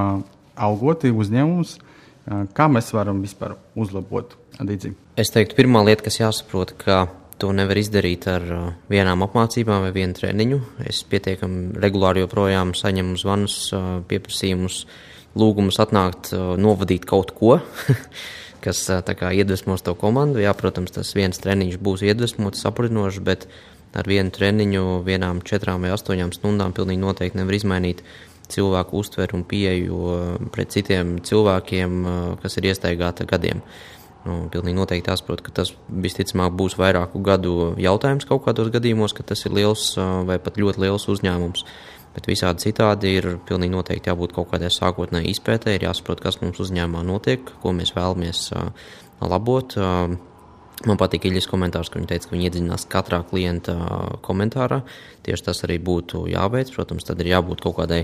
algoti 0.58 1.12
uzņēmumus, 1.14 1.76
uh, 1.78 2.40
kā 2.58 2.66
mēs 2.74 2.90
varam 2.96 3.20
vispār 3.22 3.54
uzlabot 3.78 4.34
Digi? 4.66 4.90
Es 5.14 5.30
teiktu, 5.30 5.54
pirmā 5.60 5.84
lieta, 5.86 6.02
kas 6.08 6.18
jāsaprot, 6.18 6.74
ka 6.82 7.04
to 7.38 7.52
nevar 7.54 7.78
izdarīt 7.78 8.26
ar 8.34 8.48
uh, 8.50 8.66
vienām 8.90 9.22
apmācībām 9.28 9.86
vai 9.86 9.94
vienu 9.94 10.18
treniņu. 10.18 10.58
Es 10.90 11.04
pietiekami 11.06 11.78
regulāri 11.78 12.26
joprojām 12.26 12.74
saņemu 12.74 13.14
zvanus, 13.22 13.60
uh, 13.70 14.02
pieprasījumus, 14.10 14.82
lūgumus 15.38 15.78
atnākt, 15.86 16.34
uh, 16.34 16.56
novadīt 16.58 17.06
kaut 17.06 17.30
ko. 17.38 17.60
kas 18.64 18.84
kā, 19.06 19.32
iedvesmos 19.34 19.84
to 19.86 19.94
komandu. 19.98 20.42
Jā, 20.42 20.54
protams, 20.56 20.94
tas 20.94 21.10
viens 21.16 21.40
treniņš 21.42 21.78
būs 21.82 22.04
iedvesmots, 22.06 22.62
saprotinošs, 22.64 23.20
bet 23.24 23.48
ar 23.96 24.08
vienu 24.08 24.32
treniņu, 24.34 25.02
vienām 25.06 25.42
četrām 25.46 25.84
vai 25.84 25.92
astoņām 25.94 26.34
stundām 26.36 26.74
pilnīgi 26.76 27.02
noteikti 27.02 27.40
nevar 27.40 27.56
izmainīt 27.56 28.02
cilvēku 28.48 28.96
uztveru 29.02 29.38
un 29.38 29.44
pieeju 29.48 30.48
pret 30.54 30.72
citiem 30.72 31.18
cilvēkiem, 31.24 32.02
kas 32.42 32.58
ir 32.60 32.70
iestaigāti 32.70 33.28
gadiem. 33.28 33.62
Nu, 34.26 34.40
pilnīgi 34.52 34.76
noteikti 34.76 35.12
jāsaprot, 35.12 35.40
ka 35.46 35.52
tas 35.60 35.70
visticamāk 35.88 36.56
būs 36.58 36.74
vairāku 36.80 37.20
gadu 37.24 37.74
jautājums 37.80 38.26
kaut 38.28 38.42
kādos 38.44 38.72
gadījumos, 38.74 39.14
ka 39.16 39.24
tas 39.24 39.44
ir 39.46 39.54
liels 39.56 39.92
vai 39.96 40.40
pat 40.42 40.58
ļoti 40.60 40.84
liels 40.84 41.06
uzņēmums. 41.08 41.64
Bet 42.18 42.26
visādi 42.26 42.64
citādi 42.66 43.12
ir 43.14 43.26
pilnīgi 43.46 43.70
noteikti 43.76 44.10
jābūt 44.10 44.32
kaut 44.34 44.48
kādai 44.50 44.72
sākotnēji 44.74 45.36
izpētē, 45.36 45.76
ir 45.76 45.84
jāsaprot, 45.86 46.18
kas 46.24 46.40
mums 46.40 46.58
uzņēmumā 46.64 47.04
notiek, 47.06 47.52
ko 47.62 47.70
mēs 47.76 47.94
vēlamies 47.94 48.40
labot. 49.22 49.76
Man 49.78 50.98
patīk 50.98 51.28
Iļas 51.30 51.46
komentārs, 51.50 51.92
ka 51.92 52.00
viņi 52.00 52.10
teica, 52.10 52.26
ka 52.26 52.34
viņi 52.34 52.50
iedziļinās 52.50 52.88
katrā 52.90 53.22
klienta 53.30 53.76
komentārā. 54.26 54.80
Tieši 55.26 55.46
tas 55.46 55.62
arī 55.66 55.78
būtu 55.78 56.24
jāveic. 56.32 56.74
Protams, 56.74 57.06
tad 57.06 57.22
ir 57.22 57.30
jābūt 57.36 57.62
kaut 57.62 57.78
kādai 57.78 58.02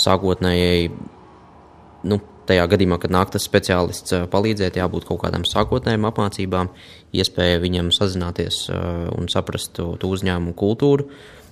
sākotnējai, 0.00 0.90
nu, 2.08 2.22
tajā 2.48 2.66
gadījumā, 2.72 2.96
kad 3.00 3.12
nāk 3.12 3.36
tas 3.36 3.44
speciālists 3.44 4.16
palīdzēt, 4.32 4.80
jābūt 4.80 5.08
kaut 5.08 5.20
kādām 5.26 5.44
sākotnējām 5.48 6.08
apmācībām, 6.08 6.72
iespēja 7.12 7.60
viņam 7.60 7.92
sazināties 7.92 8.66
un 8.72 9.28
saprast 9.28 9.76
to, 9.76 9.92
to 10.00 10.16
uzņēmumu 10.16 10.56
kultūru, 10.56 11.10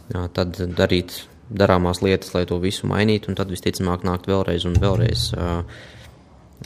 tad 0.08 0.56
darīt 0.56 1.20
darāmās 1.50 2.02
lietas, 2.04 2.32
lai 2.34 2.44
to 2.48 2.58
visu 2.62 2.88
mainītu, 2.90 3.30
un 3.30 3.38
tad 3.38 3.52
visticamāk 3.52 4.04
nākt 4.06 4.28
vēlreiz 4.28 4.66
un 4.68 4.76
vēlreiz 4.80 5.30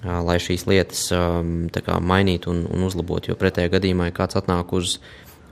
lai 0.02 0.38
šīs 0.40 0.64
lietas 0.66 1.08
kā, 1.12 1.98
mainītu 2.00 2.50
un, 2.52 2.64
un 2.72 2.86
uzlabotu. 2.86 3.32
Jo 3.32 3.38
pretējā 3.38 3.72
gadījumā, 3.76 4.08
ja 4.08 4.16
kāds 4.16 4.38
atnāk 4.40 4.72
uz, 4.76 4.96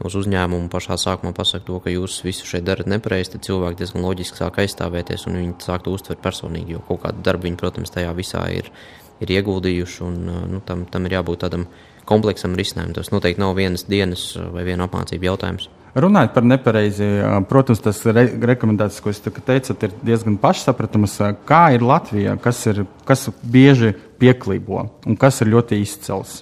uz 0.02 0.16
uzņēmumu 0.16 0.70
pašā 0.72 0.96
sākumā 1.00 1.34
pasakot 1.36 1.66
to, 1.68 1.78
ka 1.84 1.92
jūs 1.92 2.20
visu 2.24 2.48
šeit 2.48 2.64
darat 2.66 2.88
nepareizi, 2.90 3.34
tad 3.36 3.46
cilvēki 3.46 3.82
diezgan 3.82 4.06
loģiski 4.06 4.40
sāk 4.40 4.62
aizstāvēties 4.64 5.26
un 5.28 5.38
viņi 5.42 5.54
sāk 5.66 5.84
to 5.84 5.94
uztvert 5.94 6.22
personīgi. 6.24 6.78
Jo 6.78 6.84
kaut 6.88 7.04
kādu 7.04 7.22
darbu 7.26 7.48
viņi, 7.48 7.60
protams, 7.60 7.92
tajā 7.94 8.14
visā 8.16 8.46
ir, 8.56 8.72
ir 9.20 9.34
ieguldījuši, 9.36 10.02
un 10.06 10.22
nu, 10.56 10.62
tam, 10.66 10.86
tam 10.90 11.06
ir 11.06 11.20
jābūt 11.20 11.44
tādam 11.44 11.68
kompleksam 12.08 12.56
risinājumam. 12.58 12.96
Tas 12.96 13.12
noteikti 13.14 13.44
nav 13.44 13.54
vienas 13.60 13.84
dienas 13.86 14.32
vai 14.54 14.64
viena 14.66 14.88
apmācība 14.88 15.30
jautājums. 15.30 15.68
Runājot 15.91 16.34
par 16.36 16.45
nepareizi, 16.47 17.07
protams, 17.51 17.80
tas 17.82 18.05
re 18.07 18.28
rekomendācijas, 18.53 19.01
ko 19.03 19.11
jūs 19.11 19.24
teicat, 19.24 19.86
ir 19.88 19.97
diezgan 20.07 20.36
pašsaprotamas. 20.38 21.16
Kā 21.49 21.64
ir 21.74 21.82
Latvija, 21.82 22.36
kas, 22.43 22.62
ir, 22.70 22.84
kas 23.09 23.26
bieži 23.43 23.97
pieklībo 24.22 24.84
un 25.11 25.18
kas 25.18 25.43
ir 25.43 25.51
ļoti 25.51 25.80
izcels? 25.82 26.41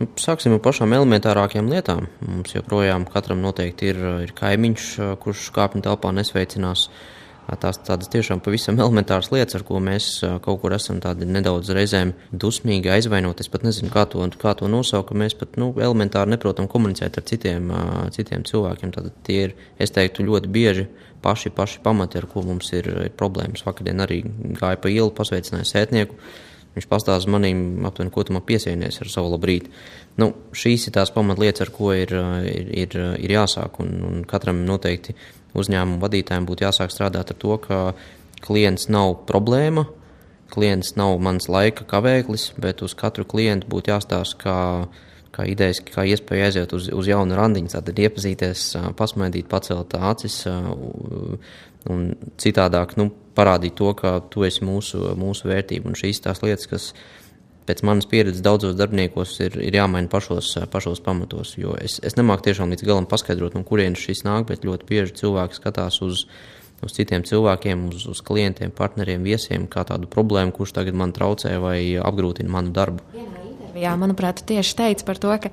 Nu, 0.00 0.08
sāksim 0.18 0.56
ar 0.56 0.62
pašām 0.64 0.90
elementārākajām 0.96 1.70
lietām. 1.70 2.08
Mums 2.26 2.56
joprojām 2.56 3.06
katram 3.06 3.44
noteikti 3.44 3.92
ir, 3.92 4.04
ir 4.26 4.34
kaimiņš, 4.34 4.92
kurš 5.22 5.50
kāpņu 5.54 5.84
telpā 5.86 6.10
nesveicinās. 6.16 6.88
Uh, 6.88 7.11
Tās 7.62 7.76
tādas 7.84 8.08
tiešām 8.08 8.40
pavisam 8.40 8.78
elementāras 8.80 9.28
lietas, 9.32 9.56
ar 9.58 9.64
ko 9.66 9.80
mēs 9.82 10.06
kaut 10.44 10.60
kur 10.62 10.72
esam 10.76 11.00
nedaudz 11.02 11.72
reizēm 11.74 12.14
dusmīgi 12.32 12.92
aizvainoti. 12.94 13.44
Es 13.44 13.50
pat 13.52 13.66
nezinu, 13.66 13.90
kā 13.92 14.06
to, 14.08 14.24
kā 14.40 14.54
to 14.58 14.70
nosaukt, 14.70 15.12
mēs 15.18 15.34
pat 15.38 15.58
nu, 15.60 15.72
elementāri 15.76 16.32
neprotam 16.32 16.70
komunicēt 16.70 17.18
ar 17.18 17.26
citiem, 17.28 17.72
citiem 18.14 18.46
cilvēkiem. 18.48 18.94
Tad 18.94 19.10
tie 19.26 19.40
ir, 19.48 19.56
es 19.82 19.92
teiktu, 19.92 20.24
ļoti 20.30 20.52
bieži 20.54 20.86
paši, 21.22 21.52
paši 21.54 21.82
pamati, 21.84 22.22
ar 22.22 22.28
ko 22.30 22.46
mums 22.46 22.72
ir, 22.78 22.88
ir 23.08 23.12
problēmas. 23.18 23.66
Vakardien 23.66 24.00
arī 24.06 24.22
gāja 24.58 24.80
pa 24.80 24.90
ielu, 24.92 25.12
pasveicināja 25.14 25.68
sētnieku. 25.74 26.18
Viņš 26.72 26.88
pastāsta 26.88 27.30
manīm, 27.32 27.82
aptuveni, 27.84 28.12
ko 28.14 28.24
tu 28.24 28.32
man 28.32 28.44
piesienies 28.48 29.02
ar 29.02 29.10
savu 29.12 29.34
labrīt. 29.34 29.68
Nu, 30.20 30.30
šīs 30.56 30.88
ir 30.88 30.94
tās 30.96 31.12
pamatlietas, 31.12 31.66
ar 31.66 31.72
ko 31.74 31.92
ir, 31.92 32.14
ir, 32.48 32.70
ir, 32.84 32.96
ir 33.20 33.34
jāsāk, 33.36 33.76
un, 33.84 33.92
un 34.08 34.22
katram 34.28 34.64
noteikti 34.68 35.16
uzņēmumu 35.58 36.00
vadītājiem 36.00 36.48
būtu 36.48 36.64
jāsāk 36.64 36.92
strādāt 36.94 37.34
ar 37.34 37.38
to, 37.44 37.58
ka 37.60 37.80
klients 38.44 38.88
nav 38.92 39.18
problēma, 39.28 39.86
klients 40.52 40.94
nav 40.96 41.16
mans 41.22 41.48
laika 41.52 41.84
kavēklis, 41.88 42.52
bet 42.60 42.82
uz 42.84 42.96
katru 42.98 43.26
klientu 43.28 43.68
būtu 43.72 43.92
jāstāsta, 43.92 44.38
kā, 44.40 44.58
kā 45.32 45.46
idejas, 45.48 45.80
kā 45.84 46.06
iespēja 46.08 46.48
aiziet 46.48 46.72
uz, 46.76 46.88
uz 46.92 47.08
jaunu 47.08 47.36
randiņu, 47.38 47.72
tātad 47.72 48.00
iepazīties, 48.04 48.64
pasmaidīt, 48.96 49.48
pacelt 49.52 49.96
acis 49.96 50.42
un 51.90 52.12
citādāk 52.40 52.96
nu, 53.00 53.08
parādīt 53.36 53.76
to, 53.78 53.90
ka 53.96 54.18
tu 54.30 54.44
esi 54.46 54.64
mūsu, 54.66 55.14
mūsu 55.18 55.48
vērtība 55.50 55.90
un 55.90 55.98
šīs 55.98 56.22
tās 56.24 56.42
lietas, 56.44 56.68
kas 56.70 56.92
pēc 57.68 57.82
manas 57.86 58.08
pieredzes 58.10 58.42
daudzos 58.44 58.74
darbiniekos 58.78 59.36
ir, 59.44 59.58
ir 59.62 59.78
jāmaina 59.78 60.10
pašos, 60.12 60.54
pašos 60.72 61.02
pamatos. 61.04 61.54
Jo 61.60 61.76
es, 61.80 61.98
es 62.04 62.18
nemāku 62.18 62.48
tiešām 62.48 62.74
līdz 62.74 62.86
galam 62.88 63.06
paskaidrot, 63.10 63.56
no 63.56 63.64
kurienes 63.66 64.02
šis 64.02 64.24
nāk, 64.26 64.48
bet 64.50 64.66
ļoti 64.66 64.88
bieži 64.88 65.16
cilvēki 65.22 65.60
skatās 65.60 66.00
uz, 66.04 66.26
uz 66.82 66.96
citiem 66.96 67.24
cilvēkiem, 67.28 67.86
uz, 67.92 68.08
uz 68.10 68.24
klientiem, 68.26 68.74
partneriem, 68.74 69.22
viesiem, 69.24 69.68
kā 69.70 69.86
tādu 69.88 70.10
problēmu, 70.10 70.54
kurš 70.56 70.74
tagad 70.80 70.98
man 70.98 71.14
traucē 71.16 71.54
vai 71.62 71.78
apgrūtina 72.02 72.52
manu 72.52 72.74
darbu. 72.74 73.06
Jā, 73.14 73.28
manuprāt, 74.00 74.40
tu 74.40 74.52
tieši 74.52 74.76
teici 74.78 75.06
par 75.08 75.20
to, 75.22 75.32
ka 75.42 75.50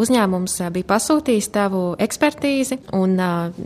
uzņēmums 0.00 0.56
bija 0.74 0.88
pasūtījis 0.90 1.50
tavu 1.54 1.82
ekspertīzi 2.00 2.80
un 2.96 3.16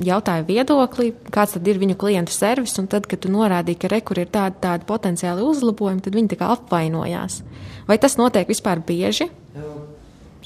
jautāja 0.04 0.46
viedokli, 0.48 1.12
kāds 1.34 1.56
tad 1.56 1.68
ir 1.70 1.80
viņu 1.82 1.98
klientu 2.00 2.34
servis, 2.34 2.76
un 2.82 2.88
tad, 2.90 3.08
kad 3.10 3.22
tu 3.24 3.32
norādīji, 3.32 3.80
ka 3.84 3.92
rekur 3.92 4.22
ir 4.22 4.30
tādi, 4.34 4.60
tādi 4.64 4.88
potenciāli 4.88 5.44
uzlabojumi, 5.46 6.04
tad 6.04 6.18
viņi 6.18 6.34
tā 6.34 6.40
kā 6.42 6.50
apvainojās. 6.56 7.40
Vai 7.88 7.98
tas 8.00 8.18
notiek 8.20 8.48
vispār 8.48 8.80
bieži? 8.84 9.30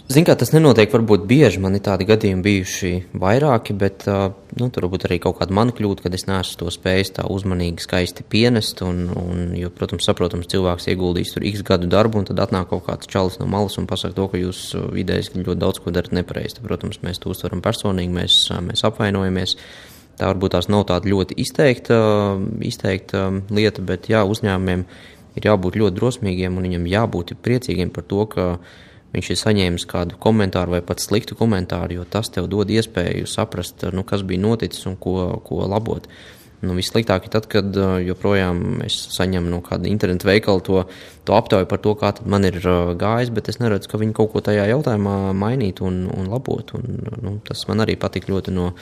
Ziniet, 0.08 0.30
kā 0.30 0.34
tas 0.40 0.54
nenotiek, 0.54 0.88
varbūt 0.88 1.26
bieži 1.28 1.60
man 1.60 1.74
ir 1.76 1.82
tādi 1.84 2.06
gadījumi 2.08 2.40
bijuši 2.40 2.90
vairāki, 3.20 3.74
bet 3.76 4.06
nu, 4.08 4.68
tur 4.72 4.86
varbūt 4.86 5.02
arī 5.04 5.18
kaut 5.20 5.36
kāda 5.36 5.52
mana 5.52 5.74
kļūda, 5.76 6.00
kad 6.06 6.16
es 6.16 6.24
neesmu 6.24 6.62
to 6.62 6.72
spējis 6.72 7.12
tā 7.18 7.26
uzmanīgi, 7.28 7.84
skaisti 7.84 8.24
pienest. 8.24 8.80
Un, 8.86 9.02
un, 9.12 9.42
jo, 9.52 9.68
protams, 9.68 10.06
saprotams, 10.08 10.48
cilvēks 10.48 10.88
ieguldīs 10.94 11.34
tur 11.34 11.44
x 11.50 11.60
gadu 11.68 11.90
darbu, 11.92 12.22
un 12.22 12.30
tad 12.30 12.40
atnāk 12.40 12.70
kaut 12.70 12.86
kāds 12.88 13.12
čalis 13.12 13.36
no 13.36 13.50
malas 13.52 13.76
un 13.76 13.90
pasaka 13.90 14.16
to, 14.16 14.30
ka 14.32 14.40
jūs 14.40 14.62
idejas 14.96 15.28
ļoti 15.34 15.58
daudz 15.60 15.84
ko 15.84 15.92
darat 15.92 16.16
nepareizi. 16.16 16.64
Protams, 16.64 17.02
mēs 17.04 17.20
to 17.20 17.36
uztveram 17.36 17.60
personīgi, 17.68 18.16
mēs, 18.16 18.40
mēs 18.64 18.86
apvainojamies. 18.88 19.58
Tā 20.16 20.32
varbūt 20.32 20.56
tās 20.56 20.72
nav 20.72 20.88
tāda 20.88 21.12
ļoti 21.12 21.36
izteikta, 21.44 22.00
izteikta 22.64 23.28
lieta, 23.52 23.84
bet 23.84 24.08
jā, 24.08 24.24
uzņēmumiem 24.24 24.88
ir 25.36 25.52
jābūt 25.52 25.76
ļoti 25.84 26.00
drosmīgiem 26.00 26.56
un 26.56 26.72
viņam 26.72 26.92
jābūt 26.96 27.36
priecīgiem 27.44 27.92
par 27.92 28.08
to, 28.08 28.24
ka 28.32 28.52
viņš 29.14 29.30
ir 29.32 29.38
saņēmis 29.40 29.86
kādu 29.88 30.18
komentāru 30.20 30.76
vai 30.76 30.82
pat 30.84 31.02
sliktu 31.02 31.36
komentāru, 31.38 32.00
jo 32.00 32.08
tas 32.08 32.30
tev 32.32 32.48
dod 32.50 32.70
iespēju 32.70 33.28
saprast, 33.30 33.86
nu, 33.94 34.04
kas 34.06 34.24
bija 34.26 34.44
noticis 34.44 34.88
un 34.90 34.98
ko, 35.00 35.38
ko 35.44 35.64
labot. 35.68 36.08
Nu, 36.58 36.74
vissliktāk 36.74 37.28
ir 37.28 37.30
tad, 37.30 37.44
kad 37.46 37.76
joprojām 38.02 38.80
es 38.82 38.96
saņemu 39.14 39.50
no 39.52 39.60
kāda 39.62 39.86
interneta 39.86 40.26
veikala 40.26 40.62
to, 40.66 40.80
to 41.22 41.36
aptauju 41.36 41.68
par 41.70 41.78
to, 41.84 41.92
kā 42.00 42.10
man 42.26 42.48
ir 42.48 42.58
gājis, 42.98 43.30
bet 43.34 43.50
es 43.52 43.60
neredzu, 43.62 43.90
ka 43.92 44.00
viņi 44.00 44.16
kaut 44.16 44.32
ko 44.32 44.42
tajā 44.42 44.64
jautājumā 44.72 45.36
mainītu 45.38 45.86
un, 45.86 46.00
un 46.10 46.26
labotu. 46.32 46.80
Nu, 47.22 47.36
tas 47.46 47.62
man 47.70 47.84
arī 47.86 47.94
patīk 48.00 48.26
ļoti 48.26 48.56
no, 48.56 48.72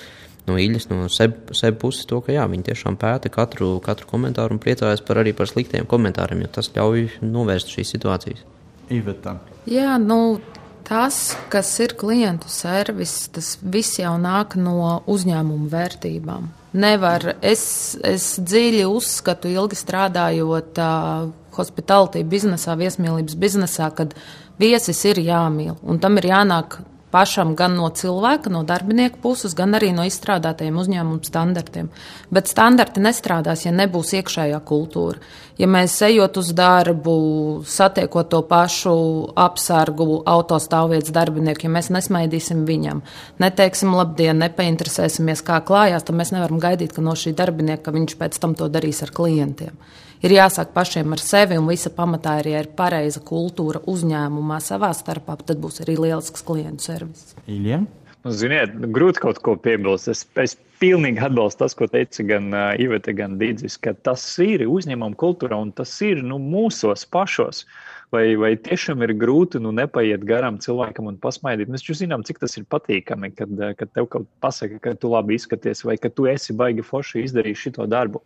no 0.48 0.56
īļas, 0.62 0.88
no 0.88 1.10
seb, 1.12 1.52
seb 1.56 1.76
puses, 1.82 2.08
to, 2.08 2.22
ka 2.24 2.32
jā, 2.32 2.46
viņi 2.48 2.70
tiešām 2.70 2.96
pēta 3.02 3.28
katru, 3.34 3.74
katru 3.84 4.08
komentāru 4.08 4.56
un 4.56 4.62
priecājas 4.64 5.04
par 5.04 5.20
arī 5.20 5.36
par 5.36 5.52
sliktiem 5.52 5.84
komentāriem, 5.90 6.46
jo 6.46 6.54
tas 6.56 6.72
ļauj 6.72 7.20
novērst 7.28 7.76
šīs 7.76 7.92
situācijas. 7.98 8.40
Iveta. 8.88 9.36
Jā, 9.66 9.96
nu, 9.98 10.38
tas, 10.86 11.34
kas 11.50 11.72
ir 11.82 11.96
klientu 11.98 12.50
servis, 12.52 13.26
tas 13.34 13.56
viss 13.62 13.98
jau 13.98 14.14
nāk 14.22 14.54
no 14.60 15.00
uzņēmuma 15.10 15.70
vērtībām. 15.72 16.46
Nevar, 16.76 17.32
es, 17.40 17.96
es 18.04 18.34
dziļi 18.38 18.84
uzskatu, 18.86 19.48
ilgi 19.48 19.78
strādājot 19.80 20.78
uh, 20.82 21.30
hospitality 21.56 22.22
biznesā, 22.28 22.76
viesmīlības 22.78 23.38
biznesā, 23.40 23.88
kad 23.96 24.12
viesis 24.60 25.02
ir 25.08 25.22
jāmīl 25.24 25.74
un 25.82 25.98
tam 26.02 26.20
ir 26.20 26.30
jānāk 26.30 26.78
pašam 27.16 27.54
gan 27.56 27.76
no 27.78 27.88
cilvēka, 27.88 28.52
no 28.52 28.60
darbinieka 28.66 29.20
puses, 29.22 29.56
gan 29.56 29.76
arī 29.78 29.92
no 29.96 30.04
izstrādātajiem 30.04 30.76
uzņēmumu 30.82 31.24
standartiem. 31.24 31.88
Bet 32.28 32.50
standarti 32.52 33.00
nestrādās, 33.04 33.64
ja 33.64 33.72
nebūs 33.72 34.12
iekšējā 34.20 34.60
kultūra. 34.68 35.22
Ja 35.56 35.68
mēs 35.72 35.94
ejot 36.04 36.36
uz 36.36 36.50
darbu, 36.52 37.16
satiekot 37.64 38.28
to 38.34 38.42
pašu 38.44 38.96
apsargu 39.40 40.20
autostāvvietas 40.28 41.14
darbinieku, 41.16 41.64
ja 41.64 41.72
mēs 41.78 41.88
nesmaidīsim 41.96 42.66
viņam, 42.68 43.00
neteiksim 43.40 43.96
labdien, 43.96 44.36
nepainteresēsimies, 44.44 45.40
kā 45.46 45.62
klājās, 45.64 46.04
tad 46.04 46.20
mēs 46.20 46.34
nevaram 46.36 46.60
gaidīt, 46.60 46.92
ka 46.92 47.04
no 47.04 47.16
šī 47.16 47.32
darbinieka 47.38 47.94
viņš 47.96 48.18
pēc 48.20 48.42
tam 48.42 48.58
to 48.58 48.68
darīs 48.72 49.00
ar 49.06 49.16
klientiem 49.16 49.80
ir 50.26 50.36
jāsāk 50.36 50.72
pašiem 50.74 51.14
ar 51.16 51.22
sevi, 51.22 51.58
un 51.60 51.68
visa 51.70 51.92
pamatā 51.94 52.36
ja 52.44 52.62
ir 52.62 52.70
pareiza 52.78 53.22
kultūra 53.24 53.82
uzņēmumā 53.88 54.60
savā 54.64 54.92
starpā, 54.96 55.38
tad 55.46 55.62
būs 55.62 55.82
arī 55.86 55.96
lielisks 56.00 56.44
klientu 56.46 56.90
servis. 56.90 57.32
Ilija? 57.46 57.84
Nu, 58.26 58.32
ziniet, 58.34 58.72
grūti 58.90 59.22
kaut 59.22 59.38
ko 59.46 59.54
piebilst. 59.62 60.10
Es, 60.10 60.24
es 60.42 60.56
pilnīgi 60.82 61.22
atbalstu 61.22 61.62
tas, 61.62 61.76
ko 61.78 61.86
teica 61.90 62.24
gan 62.26 62.50
uh, 62.50 62.72
Iveta, 62.82 63.14
gan 63.14 63.36
Dīdzis, 63.38 63.78
ka 63.78 63.94
tas 63.94 64.24
ir 64.42 64.66
uzņēmuma 64.66 65.14
kultūra 65.20 65.60
un 65.62 65.70
tas 65.76 65.92
ir 66.02 66.24
nu, 66.26 66.40
mūsos 66.42 67.06
pašos. 67.06 67.62
Uh, 67.62 67.85
vai, 68.14 68.24
vai 68.38 68.52
tiešām 68.60 69.02
ir 69.06 69.12
grūti 69.18 69.60
nu, 69.62 69.72
nepaiet 69.74 70.24
garām 70.26 70.58
cilvēkam 70.62 71.10
un 71.10 71.18
pasmaidīt. 71.22 71.70
Mēs 71.72 71.84
jau 71.86 71.96
zinām, 71.98 72.24
cik 72.26 72.40
tas 72.42 72.56
ir 72.58 72.66
patīkami, 72.70 73.32
kad, 73.36 73.52
eh, 73.60 73.74
kad 73.78 73.92
tev 73.92 74.08
kaut 74.12 74.26
kas 74.26 74.40
pasaka, 74.44 74.80
ka 74.82 74.94
tu 74.94 75.10
labi 75.12 75.36
izskaties, 75.38 75.84
vai 75.84 75.96
ka 75.96 76.10
tu 76.10 76.28
esi 76.30 76.56
baigi 76.56 76.84
forši 76.86 77.24
izdarījis 77.26 77.66
šo 77.66 77.88
darbu. 77.90 78.22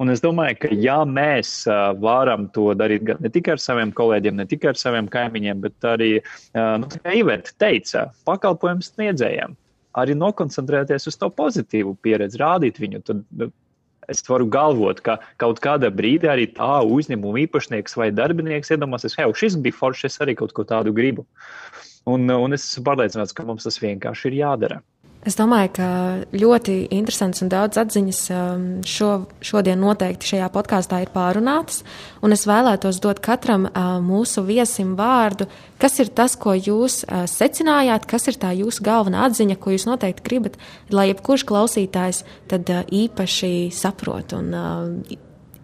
Un 0.00 0.10
es 0.12 0.20
domāju, 0.20 0.58
ka 0.60 0.72
ja 0.72 0.98
mēs 1.08 1.66
uh, 1.66 1.92
varam 1.96 2.48
to 2.52 2.72
darīt 2.76 3.06
ne 3.20 3.30
tikai 3.32 3.56
ar 3.56 3.62
saviem 3.62 3.92
kolēģiem, 3.96 4.36
ne 4.36 4.46
tikai 4.46 4.74
ar 4.74 4.80
saviem 4.80 5.08
kaimiņiem, 5.08 5.62
bet 5.64 5.86
arī, 5.88 6.10
uh, 6.20 6.76
nu, 6.82 6.90
kā 6.90 7.14
Iveta 7.16 7.54
teica, 7.58 8.10
pakalpojumu 8.28 8.84
sniedzējiem 8.84 9.56
arī 9.96 10.16
nokoncentrēties 10.18 11.08
uz 11.08 11.16
to 11.16 11.30
pozitīvu 11.32 11.96
pieredzi, 12.04 12.40
rādīt 12.42 12.80
viņu. 12.82 13.00
Tad 13.06 13.22
es 14.12 14.22
varu 14.28 14.46
galvot, 14.50 15.00
ka 15.04 15.18
kaut 15.42 15.60
kādā 15.64 15.90
brīdī 15.92 16.30
arī 16.32 16.48
tā 16.56 16.80
uzņēmuma 16.86 17.44
īpašnieks 17.46 17.96
vai 18.00 18.10
darbinieks 18.14 18.72
iedomāsies, 18.74 19.16
hei, 19.18 19.28
šis 19.42 19.58
bija 19.62 19.78
foršs, 19.78 20.08
es 20.10 20.20
arī 20.24 20.36
kaut 20.38 20.54
ko 20.56 20.66
tādu 20.68 20.94
gribu. 20.96 21.26
Un, 22.06 22.28
un 22.30 22.54
es 22.54 22.68
esmu 22.68 22.84
pārliecināts, 22.86 23.34
ka 23.34 23.46
mums 23.46 23.66
tas 23.66 23.80
vienkārši 23.82 24.30
ir 24.30 24.40
jādara. 24.44 24.82
Es 25.26 25.34
domāju, 25.34 25.70
ka 25.74 25.86
ļoti 26.36 26.74
interesants 26.94 27.42
un 27.42 27.48
daudz 27.50 27.80
atziņas 27.80 28.20
um, 28.30 28.66
šo, 28.86 29.08
šodien 29.42 29.80
noteikti 29.82 30.28
šajā 30.30 30.46
podkāstā 30.54 31.00
ir 31.02 31.10
pārunātas. 31.14 31.80
Un 32.22 32.36
es 32.36 32.44
vēlētos 32.46 33.00
dot 33.02 33.18
katram 33.24 33.66
uh, 33.66 33.96
mūsu 34.04 34.44
viesim 34.46 34.94
vārdu, 34.98 35.48
kas 35.82 35.98
ir 36.04 36.12
tas, 36.14 36.36
ko 36.38 36.54
jūs 36.54 37.00
uh, 37.08 37.24
secinājāt, 37.30 38.06
kas 38.06 38.30
ir 38.30 38.38
tā 38.38 38.52
jūsu 38.54 38.86
galvenā 38.86 39.26
atziņa, 39.26 39.58
ko 39.58 39.74
jūs 39.74 39.88
noteikti 39.90 40.26
gribat, 40.28 40.60
lai 40.94 41.08
jebkurš 41.10 41.46
klausītājs 41.50 42.22
tad 42.52 42.70
uh, 42.70 42.84
īpaši 42.86 43.72
saprot 43.74 44.36
un 44.38 44.54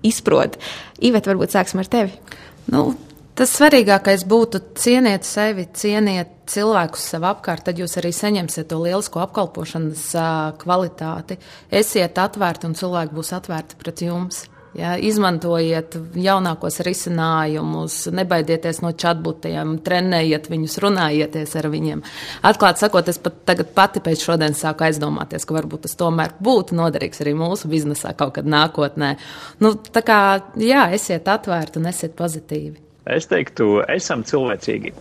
izprot. 0.02 0.58
Ivet, 0.98 1.30
varbūt 1.30 1.54
sāksim 1.54 1.82
ar 1.82 1.90
tevi. 1.90 2.18
Nu, 2.72 2.92
Tas 3.32 3.48
svarīgākais 3.56 4.26
būtu 4.28 4.58
cieniet 4.76 5.24
sevi, 5.24 5.64
cieniet 5.72 6.34
cilvēkus 6.52 7.04
sev 7.14 7.24
apkārt, 7.24 7.64
tad 7.64 7.78
jūs 7.80 7.96
arī 7.96 8.10
saņemsiet 8.12 8.68
to 8.68 8.76
lielisko 8.82 9.22
apkalpošanas 9.24 10.02
kvalitāti. 10.60 11.38
Esiet 11.72 12.20
atvērti 12.20 12.68
un 12.68 12.76
cilvēki 12.76 13.16
būs 13.16 13.32
atvērti 13.38 13.78
pret 13.80 14.02
jums. 14.04 14.42
Ja, 14.76 14.94
izmantojiet 14.96 15.98
jaunākos 16.16 16.78
risinājumus, 16.84 17.96
nebaidieties 18.16 18.80
no 18.80 18.92
chatbotiem, 18.96 19.74
trenējiet 19.84 20.48
viņus, 20.48 20.78
runājieties 20.84 21.56
ar 21.60 21.68
viņiem. 21.72 22.04
Atklāti 22.48 22.84
sakot, 22.84 23.08
es 23.12 23.20
pat 23.20 23.42
tagad 23.48 23.74
pati 23.76 24.00
pēc 24.04 24.24
šodienas 24.28 24.64
sāku 24.64 24.88
aizdomāties, 24.88 25.44
ka 25.44 25.58
varbūt 25.58 25.84
tas 25.88 25.96
tomēr 26.00 26.32
būtu 26.40 26.76
noderīgs 26.80 27.20
arī 27.24 27.36
mūsu 27.36 27.68
biznesā 27.72 28.14
kaut 28.16 28.38
kad 28.38 28.48
nākotnē. 28.48 29.18
Nu, 29.60 29.74
tā 29.76 30.04
kā, 30.08 30.22
jā, 30.56 30.86
esiet 30.96 31.28
atvērti 31.28 31.80
un 31.80 31.92
esiet 31.92 32.16
pozitīvi. 32.16 32.91
Es 33.06 33.26
teiktu, 33.26 33.80
esam 33.90 34.22
cilvēcīgi. 34.22 34.92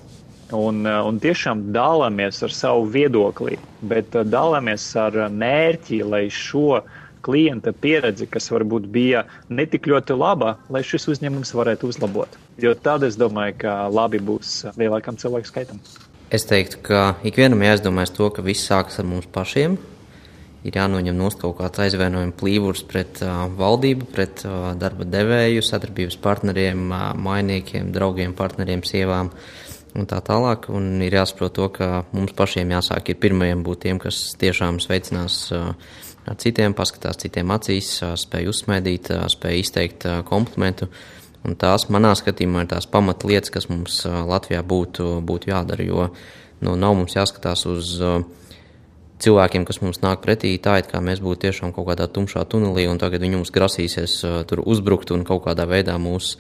Un, 0.58 0.86
eh, 0.88 0.98
un 1.06 1.20
tiešām 1.22 1.70
dalāmies 1.72 2.42
ar 2.44 2.52
savu 2.52 2.88
viedokli, 2.90 3.60
bet 3.82 4.16
eh, 4.16 4.26
dalāmies 4.26 4.84
ar 5.00 5.30
mērķi, 5.30 6.02
lai 6.04 6.26
šo 6.34 6.82
klienta 7.22 7.72
pieredzi, 7.72 8.26
kas 8.26 8.50
varbūt 8.50 8.88
bija 8.90 9.24
netik 9.50 9.86
ļoti 9.88 10.18
laba, 10.18 10.56
lai 10.74 10.82
šis 10.82 11.08
uzņēmums 11.14 11.54
varētu 11.54 11.92
uzlabot. 11.94 12.34
Jo 12.58 12.74
tad 12.74 13.06
es 13.06 13.16
domāju, 13.16 13.60
ka 13.62 13.76
labi 13.94 14.18
būs 14.18 14.74
lielākam 14.82 15.16
cilvēku 15.22 15.48
skaitam. 15.48 15.80
Es 16.34 16.48
teiktu, 16.50 16.82
ka 16.82 17.16
ikvienam 17.28 17.62
jāizdomājas 17.62 18.16
to, 18.18 18.32
ka 18.34 18.42
viss 18.42 18.66
sākas 18.66 18.98
ar 18.98 19.06
mums 19.06 19.30
pašiem, 19.30 19.78
ir 20.68 20.78
jānoņem 20.78 21.18
nost 21.18 21.40
kaut 21.42 21.58
kāds 21.60 21.82
aizvainojuma 21.86 22.36
plīvurs 22.38 22.84
pret 22.90 23.22
uh, 23.26 23.48
valdību, 23.58 24.08
pret 24.14 24.44
uh, 24.46 24.72
darba 24.78 25.08
devēju, 25.10 25.64
sadarbības 25.66 26.20
partneriem, 26.22 26.84
uh, 26.92 27.08
mainiekiem, 27.18 27.90
draugiem, 27.96 28.36
partneriem, 28.38 28.84
sievām 28.86 29.32
un 29.98 30.08
tā 30.08 30.22
tālāk. 30.26 30.70
Un 30.72 31.02
ir 31.04 31.18
jāsaprot 31.18 31.56
to, 31.58 31.68
ka 31.74 31.90
mums 32.14 32.36
pašiem 32.38 32.76
jāsāk 32.76 33.12
ir 33.12 33.20
pirmajiem 33.24 33.64
būt 33.66 33.88
tiem, 33.88 34.02
kas 34.02 34.22
tiešām 34.42 34.78
sveicinās 34.84 35.40
uh, 35.56 35.72
ar 36.30 36.38
citiem, 36.42 36.78
paskatās 36.78 37.20
citiem 37.24 37.54
acīs, 37.56 37.96
uh, 38.06 38.14
spēj 38.20 38.52
uzsmēdīt, 38.54 39.10
uh, 39.16 39.26
spēj 39.34 39.64
izteikt 39.64 40.06
uh, 40.10 40.22
komplimentu. 40.28 40.92
Un 41.42 41.58
tās 41.58 41.88
manā 41.90 42.14
skatījumā 42.14 42.68
ir 42.68 42.70
tās 42.76 42.86
pamatlietas, 42.86 43.50
kas 43.50 43.66
mums 43.72 44.04
uh, 44.06 44.22
Latvijā 44.30 44.62
būtu, 44.62 45.16
būtu 45.26 45.50
jādara, 45.50 45.88
jo 45.88 46.12
nu, 46.62 46.76
nav 46.78 46.94
mums 47.00 47.18
jāskatās 47.18 47.66
uz 47.66 47.96
uh, 47.98 48.22
cilvēkiem, 49.22 49.66
kas 49.68 49.82
mums 49.84 50.02
nāk 50.04 50.24
pretī, 50.26 50.54
tā 50.62 50.80
it 50.82 50.90
kā 50.92 51.02
mēs 51.04 51.22
būtu 51.24 51.46
tiešām 51.46 51.74
kaut 51.76 51.90
kādā 51.92 52.08
tumšā 52.12 52.44
tunelī, 52.50 52.88
un 52.92 53.00
tagad 53.02 53.24
viņi 53.24 53.40
mums 53.40 53.54
grasīsies 53.54 54.18
uh, 54.26 54.42
tur 54.48 54.64
uzbrukt 54.66 55.14
un 55.16 55.26
kaut 55.28 55.46
kādā 55.46 55.68
veidā 55.70 55.98
mūs, 56.02 56.36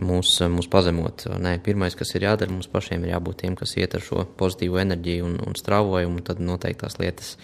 mūs, 0.00 0.32
uh, 0.40 0.50
mūs 0.52 0.70
pazemot. 0.72 1.28
Nē, 1.42 1.56
pirmais, 1.64 1.96
kas 1.98 2.14
ir 2.16 2.28
jādara, 2.28 2.52
mums 2.52 2.70
pašiem 2.72 3.04
ir 3.04 3.14
jābūt 3.16 3.42
tiem, 3.44 3.56
kas 3.58 3.76
iet 3.80 3.98
ar 3.98 4.04
šo 4.04 4.26
pozitīvu 4.40 4.80
enerģiju 4.84 5.28
un, 5.28 5.38
un 5.46 5.58
strāvojumu, 5.58 6.20
un 6.20 6.26
tad 6.26 6.42
noteikti 6.42 6.84
tās 6.84 6.98
lietas 7.02 7.36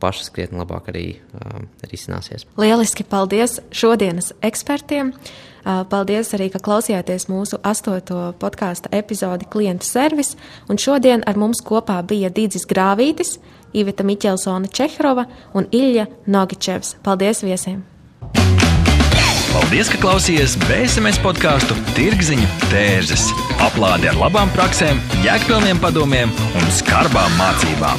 pašas 0.00 0.32
krietni 0.32 0.62
labāk 0.62 0.88
arī 0.92 1.06
uh, 1.18 1.62
risināsies. 1.90 2.48
Lieliski, 2.60 3.06
paldies 3.06 3.60
šodienas 3.74 4.34
ekspertiem! 4.40 5.14
Paldies 5.60 6.30
arī, 6.36 6.46
ka 6.48 6.60
klausījāties 6.64 7.26
mūsu 7.28 7.58
astoto 7.68 8.30
podkāstu 8.40 8.88
epizodi 8.96 9.48
Klientu 9.50 9.84
servis. 9.84 10.32
Un 10.72 10.80
šodien 10.80 11.24
ar 11.28 11.36
mums 11.36 11.60
kopā 11.60 11.98
bija 12.00 12.30
Dīdzis 12.32 12.64
Grāvītis, 12.70 13.34
Ivita 13.72 14.06
Miķelsona 14.06 14.70
Čehrova 14.72 15.26
un 15.54 15.68
Ilja 15.70 16.06
Nogičevs. 16.26 16.96
Paldies 17.04 17.44
viesiem! 17.46 17.82
Paldies, 19.50 19.88
ka 19.90 19.98
klausījāties 19.98 20.54
BSMS 20.62 21.18
podkāstu 21.24 21.74
Tirziņu 21.96 22.46
tērzes. 22.70 23.26
Aplādi 23.66 24.06
ar 24.10 24.18
labām 24.18 24.52
praktiskām, 24.54 25.00
jēgpilniem 25.24 25.82
padomiem 25.82 26.30
un 26.30 26.70
skarbām 26.74 27.34
mācībām. 27.38 27.98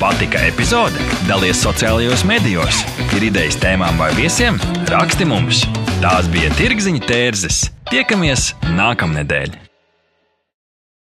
Patika 0.00 0.44
epizode? 0.48 1.00
Dalies 1.28 1.60
sociālajos 1.64 2.24
medijos, 2.28 2.84
ir 3.16 3.28
idejas 3.30 3.56
tēmām 3.60 4.00
vai 4.00 4.12
viesiem? 4.16 4.60
Raksti 4.92 5.28
mums! 5.28 5.64
Tās 6.00 6.28
bija 6.32 6.52
tirgziņa 6.60 7.08
tērzes. 7.08 7.66
Tiekamies 7.92 8.54
nākamnedēļ! 8.76 9.69